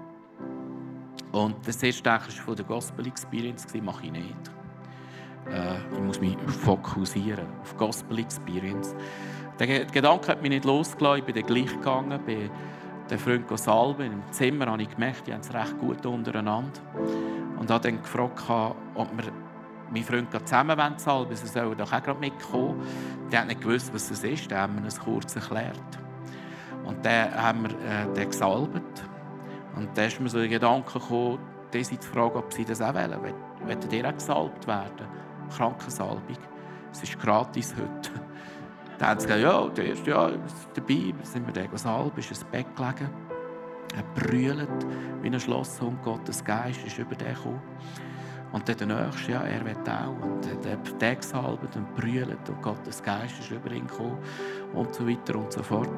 Und 1.32 1.56
das 1.68 1.82
erste 1.82 2.08
war 2.08 2.20
von 2.20 2.56
der 2.56 2.64
Gospel 2.64 3.06
Experience, 3.06 3.66
mache 3.82 4.06
ich 4.06 4.12
nicht. 4.12 4.50
Äh, 5.50 5.76
ich 5.92 6.00
muss 6.00 6.18
mich 6.18 6.38
fokussieren 6.62 7.46
auf 7.60 7.76
Gospel 7.76 8.20
Experience. 8.20 8.94
Der 9.58 9.84
Gedanke 9.84 10.28
hat 10.28 10.40
mich 10.40 10.50
nicht 10.50 10.64
losgelassen. 10.64 11.18
Ich 11.18 11.24
bin 11.26 11.34
dann 11.34 11.46
gleich 11.46 11.76
gegangen, 11.76 12.24
bin 12.24 12.50
den 13.10 13.18
Freund 13.18 13.58
salben. 13.58 14.12
Im 14.12 14.22
Zimmer 14.32 14.66
habe 14.66 14.82
ich 14.82 14.90
gemerkt, 14.90 15.26
die 15.26 15.32
haben 15.32 15.40
es 15.40 15.52
recht 15.52 15.78
gut 15.78 16.04
untereinander. 16.06 16.80
Und 17.58 17.70
habe 17.70 17.90
dann 17.90 18.02
gefragt, 18.02 18.42
ob 18.94 19.08
wir 19.16 19.32
mein 19.90 20.02
Freund 20.02 20.28
zusammen 20.32 20.98
salben 20.98 21.36
sie 21.36 21.46
sollen 21.46 21.76
doch 21.76 21.92
auch 21.92 22.02
gerade 22.02 22.18
mitkommen. 22.18 22.82
Der 23.30 23.40
hat 23.40 23.48
nicht 23.48 23.60
gewusst, 23.60 23.92
was 23.94 24.08
das 24.08 24.24
ist, 24.24 24.50
dann 24.50 24.58
haben 24.58 24.82
wir 24.82 24.88
es 24.88 24.98
kurz 24.98 25.36
erklärt. 25.36 25.80
Und 26.84 27.04
dann 27.04 27.34
haben 27.34 27.62
wir 27.62 27.70
äh, 27.70 28.12
den 28.14 28.30
gesalbt. 28.30 29.04
Und 29.76 29.96
dann 29.96 30.06
ist 30.06 30.20
mir 30.20 30.28
so 30.28 30.38
der 30.38 30.48
Gedanke 30.48 30.98
gekommen, 30.98 31.38
die 31.72 31.82
zu 31.82 32.22
ob 32.36 32.52
sie 32.52 32.64
das 32.64 32.80
auch 32.80 32.94
wollen. 32.94 33.34
Wollen 33.64 33.90
ihr 33.90 34.08
auch 34.08 34.14
gesalbt 34.14 34.66
werden? 34.66 35.06
Krankensalbung. 35.56 36.38
Es 36.92 37.02
ist 37.02 37.18
gratis 37.18 37.74
heute. 37.74 38.23
Dann 38.98 39.08
haben 39.08 39.20
sie 39.20 39.26
gesagt, 39.26 39.42
ja, 39.42 39.68
der 39.68 39.86
erste 39.86 40.10
Jahr 40.10 40.32
dabei, 40.74 41.14
sind 41.22 41.46
wir 41.46 41.52
dann 41.52 41.70
gesalbt, 41.70 42.18
ist 42.18 42.30
ins 42.30 42.44
Bett 42.44 42.66
gelegen. 42.76 43.10
Er 43.96 44.02
brüllt 44.14 44.86
wie 45.22 45.28
ein 45.28 45.40
Schlosshund, 45.40 46.02
Gottes 46.02 46.44
Geist 46.44 46.84
ist 46.84 46.98
über 46.98 47.14
den 47.14 47.34
gekommen. 47.34 47.62
Und 48.52 48.68
dann 48.68 48.76
der 48.76 48.86
Nächste, 48.86 49.32
ja, 49.32 49.42
er 49.42 49.64
wird 49.64 49.88
auch. 49.88 50.14
Und 50.22 50.44
der 50.64 50.76
der 50.76 51.16
gesalbt 51.16 51.76
und 51.76 51.94
brüllt 51.96 52.48
und 52.48 52.62
Gottes 52.62 53.02
Geist 53.02 53.38
ist 53.40 53.50
über 53.50 53.70
ihn 53.72 53.86
gekommen 53.86 54.18
und 54.74 54.94
so 54.94 55.06
weiter 55.08 55.36
und 55.36 55.52
so 55.52 55.62
fort. 55.62 55.90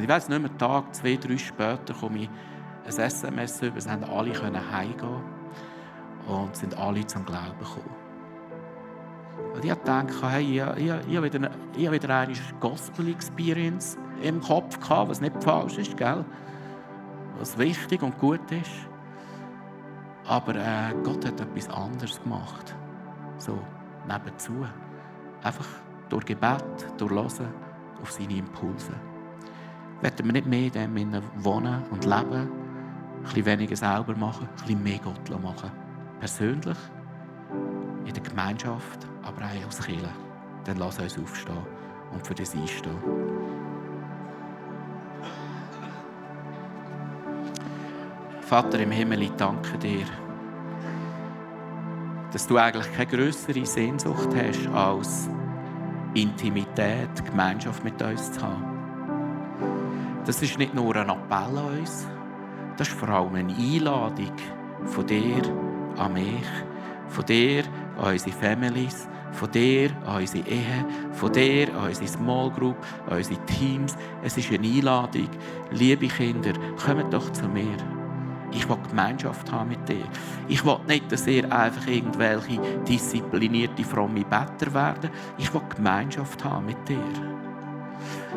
Ich 0.00 0.08
weiß 0.08 0.28
nicht 0.30 0.40
mehr, 0.40 0.56
Tag, 0.56 0.94
zwei, 0.94 1.16
drei 1.16 1.36
später 1.36 1.92
komme 1.92 2.20
ich 2.20 2.30
ein 2.84 2.98
SMS 2.98 3.60
über, 3.62 3.76
es 3.76 3.88
haben 3.88 4.04
alle 4.04 4.32
heimgehen 4.32 5.22
und 6.26 6.56
sind 6.56 6.76
alle 6.78 7.06
zum 7.06 7.24
Glauben 7.26 7.58
gekommen. 7.58 8.01
Und 9.54 9.64
ich 9.64 9.74
dachte, 9.74 10.30
hey, 10.30 10.42
ich, 10.42 10.84
ich, 10.84 10.92
ich 11.08 11.16
habe 11.16 11.32
wieder, 11.92 12.18
eine 12.18 12.32
Gospel-Experience 12.60 13.98
im 14.22 14.40
Kopf 14.40 14.80
gehabt, 14.80 15.10
was 15.10 15.20
nicht 15.20 15.42
falsch 15.42 15.78
ist, 15.78 15.96
gell? 15.96 16.24
was 17.38 17.58
wichtig 17.58 18.02
und 18.02 18.18
gut 18.18 18.50
ist. 18.52 18.70
Aber 20.26 20.54
äh, 20.54 20.94
Gott 21.02 21.26
hat 21.26 21.40
etwas 21.40 21.68
anderes 21.70 22.22
gemacht. 22.22 22.74
So, 23.38 23.58
nebenzu. 24.06 24.64
Einfach 25.42 25.66
durch 26.08 26.24
Gebet, 26.24 26.64
durch 26.98 27.10
Hören 27.10 27.52
auf 28.00 28.12
seine 28.12 28.36
Impulse. 28.36 28.92
Werden 30.00 30.26
wir 30.26 30.32
nicht 30.32 30.46
mehr 30.46 30.66
in 30.66 30.94
dem 30.94 31.22
wohnen 31.36 31.82
und 31.90 32.04
leben, 32.04 32.48
ein 32.48 33.22
bisschen 33.22 33.46
weniger 33.46 33.76
selber 33.76 34.16
machen, 34.16 34.48
ein 34.48 34.54
bisschen 34.62 34.82
mehr 34.82 34.98
Gott 34.98 35.42
machen. 35.42 35.70
Persönlich, 36.20 36.78
in 38.04 38.14
der 38.14 38.22
Gemeinschaft, 38.22 39.06
aber 39.22 39.44
auch 39.44 39.66
als 39.66 39.80
Kirche. 39.80 40.08
Dann 40.64 40.76
lass 40.76 40.98
uns 40.98 41.18
aufstehen 41.18 41.66
und 42.12 42.26
für 42.26 42.34
das 42.34 42.54
einstehen. 42.54 42.96
Vater 48.40 48.80
im 48.80 48.90
Himmel, 48.90 49.22
ich 49.22 49.30
danke 49.32 49.78
dir, 49.78 50.04
dass 52.32 52.46
du 52.46 52.58
eigentlich 52.58 52.92
keine 52.92 53.06
größere 53.06 53.64
Sehnsucht 53.64 54.28
hast, 54.36 54.68
als 54.68 55.28
Intimität, 56.14 57.24
Gemeinschaft 57.24 57.82
mit 57.82 58.00
uns 58.02 58.32
zu 58.32 58.42
haben. 58.42 58.64
Das 60.26 60.42
ist 60.42 60.58
nicht 60.58 60.74
nur 60.74 60.94
ein 60.96 61.08
Appell 61.08 61.58
an 61.58 61.78
uns, 61.78 62.06
das 62.76 62.88
ist 62.88 62.98
vor 62.98 63.08
allem 63.08 63.34
eine 63.34 63.54
Einladung 63.54 64.32
von 64.84 65.06
dir 65.06 65.42
an 65.96 66.12
mich, 66.12 66.46
von 67.08 67.24
dir 67.24 67.64
an 67.98 68.12
unsere 68.12 68.36
Families, 68.36 69.08
von 69.32 69.50
dir 69.50 69.90
an 70.06 70.20
unsere 70.20 70.46
Ehe, 70.46 70.84
von 71.12 71.32
dir 71.32 71.68
an 71.74 71.88
unsere 71.88 72.08
Small 72.08 72.50
Group, 72.50 72.76
an 73.08 73.18
unsere 73.18 73.44
Teams. 73.46 73.96
Es 74.22 74.36
ist 74.36 74.52
eine 74.52 74.66
Einladung. 74.66 75.28
Liebe 75.70 76.08
Kinder, 76.08 76.52
kommt 76.84 77.12
doch 77.12 77.30
zu 77.32 77.48
mir. 77.48 77.76
Ich 78.54 78.68
will 78.68 78.76
Gemeinschaft 78.88 79.50
haben 79.50 79.70
mit 79.70 79.88
dir. 79.88 80.04
Ich 80.46 80.64
will 80.64 80.78
nicht, 80.86 81.10
dass 81.10 81.26
ihr 81.26 81.50
einfach 81.50 81.86
irgendwelche 81.86 82.60
disziplinierte, 82.86 83.82
fromme 83.82 84.24
Better 84.24 84.74
werden. 84.74 85.10
Ich 85.38 85.52
will 85.54 85.62
Gemeinschaft 85.74 86.44
haben 86.44 86.66
mit 86.66 86.88
dir. 86.88 86.98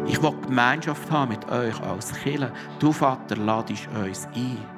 Ich 0.08 0.22
will 0.22 0.34
Gemeinschaft 0.48 1.12
haben 1.12 1.32
mit 1.32 1.52
euch 1.52 1.80
als 1.82 2.14
Killer. 2.14 2.52
Du, 2.80 2.94
Vater, 2.94 3.36
ladest 3.36 3.90
uns 3.90 4.28
ein. 4.34 4.75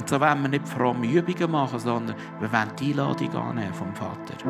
Und 0.00 0.08
so 0.08 0.18
wollen 0.18 0.40
wir 0.40 0.48
nicht 0.48 0.66
fromme 0.66 1.06
Übungen 1.06 1.50
machen, 1.50 1.78
sondern 1.78 2.16
wir 2.40 2.50
wollen 2.50 2.72
die 2.78 2.92
Einladung 2.92 3.36
annehmen 3.36 3.74
vom 3.74 3.94
Vater. 3.94 4.46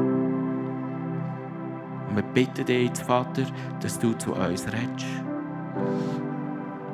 Und 2.08 2.14
wir 2.14 2.22
bitten 2.22 2.64
dich 2.64 2.86
jetzt, 2.86 3.02
Vater, 3.02 3.42
dass 3.82 3.98
du 3.98 4.12
zu 4.12 4.32
uns 4.32 4.64
redest. 4.68 5.06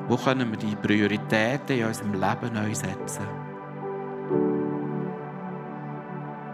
Wo 0.09 0.16
können 0.16 0.50
wir 0.50 0.57
die 0.57 0.74
Prioritäten 0.74 1.76
in 1.76 1.84
unserem 1.84 2.14
Leben 2.14 2.54
neu 2.54 2.74
setzen? 2.74 3.26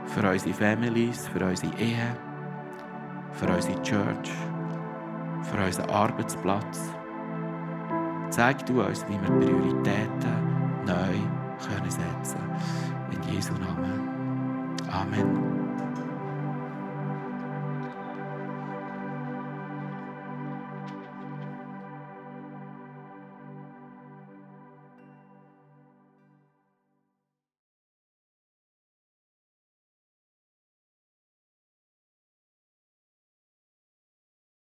Für 0.07 0.28
unsere 0.28 0.55
Families, 0.55 1.28
für 1.28 1.44
unsere 1.46 1.72
Ehe, 1.78 2.16
für 3.30 3.46
unsere 3.46 3.80
Church, 3.82 4.32
für 5.42 5.64
unseren 5.64 5.90
Arbeitsplatz. 5.90 6.92
Zeig 8.30 8.66
du 8.66 8.82
uns, 8.82 9.07
wie 9.09 9.20
wir 9.20 9.30
Prioritäten 9.38 10.84
neu 10.84 11.41
können 11.68 11.90
setzen. 11.90 12.40
In 13.10 13.34
Jesu 13.34 13.52
Namen. 13.54 14.76
Amen. 14.90 15.61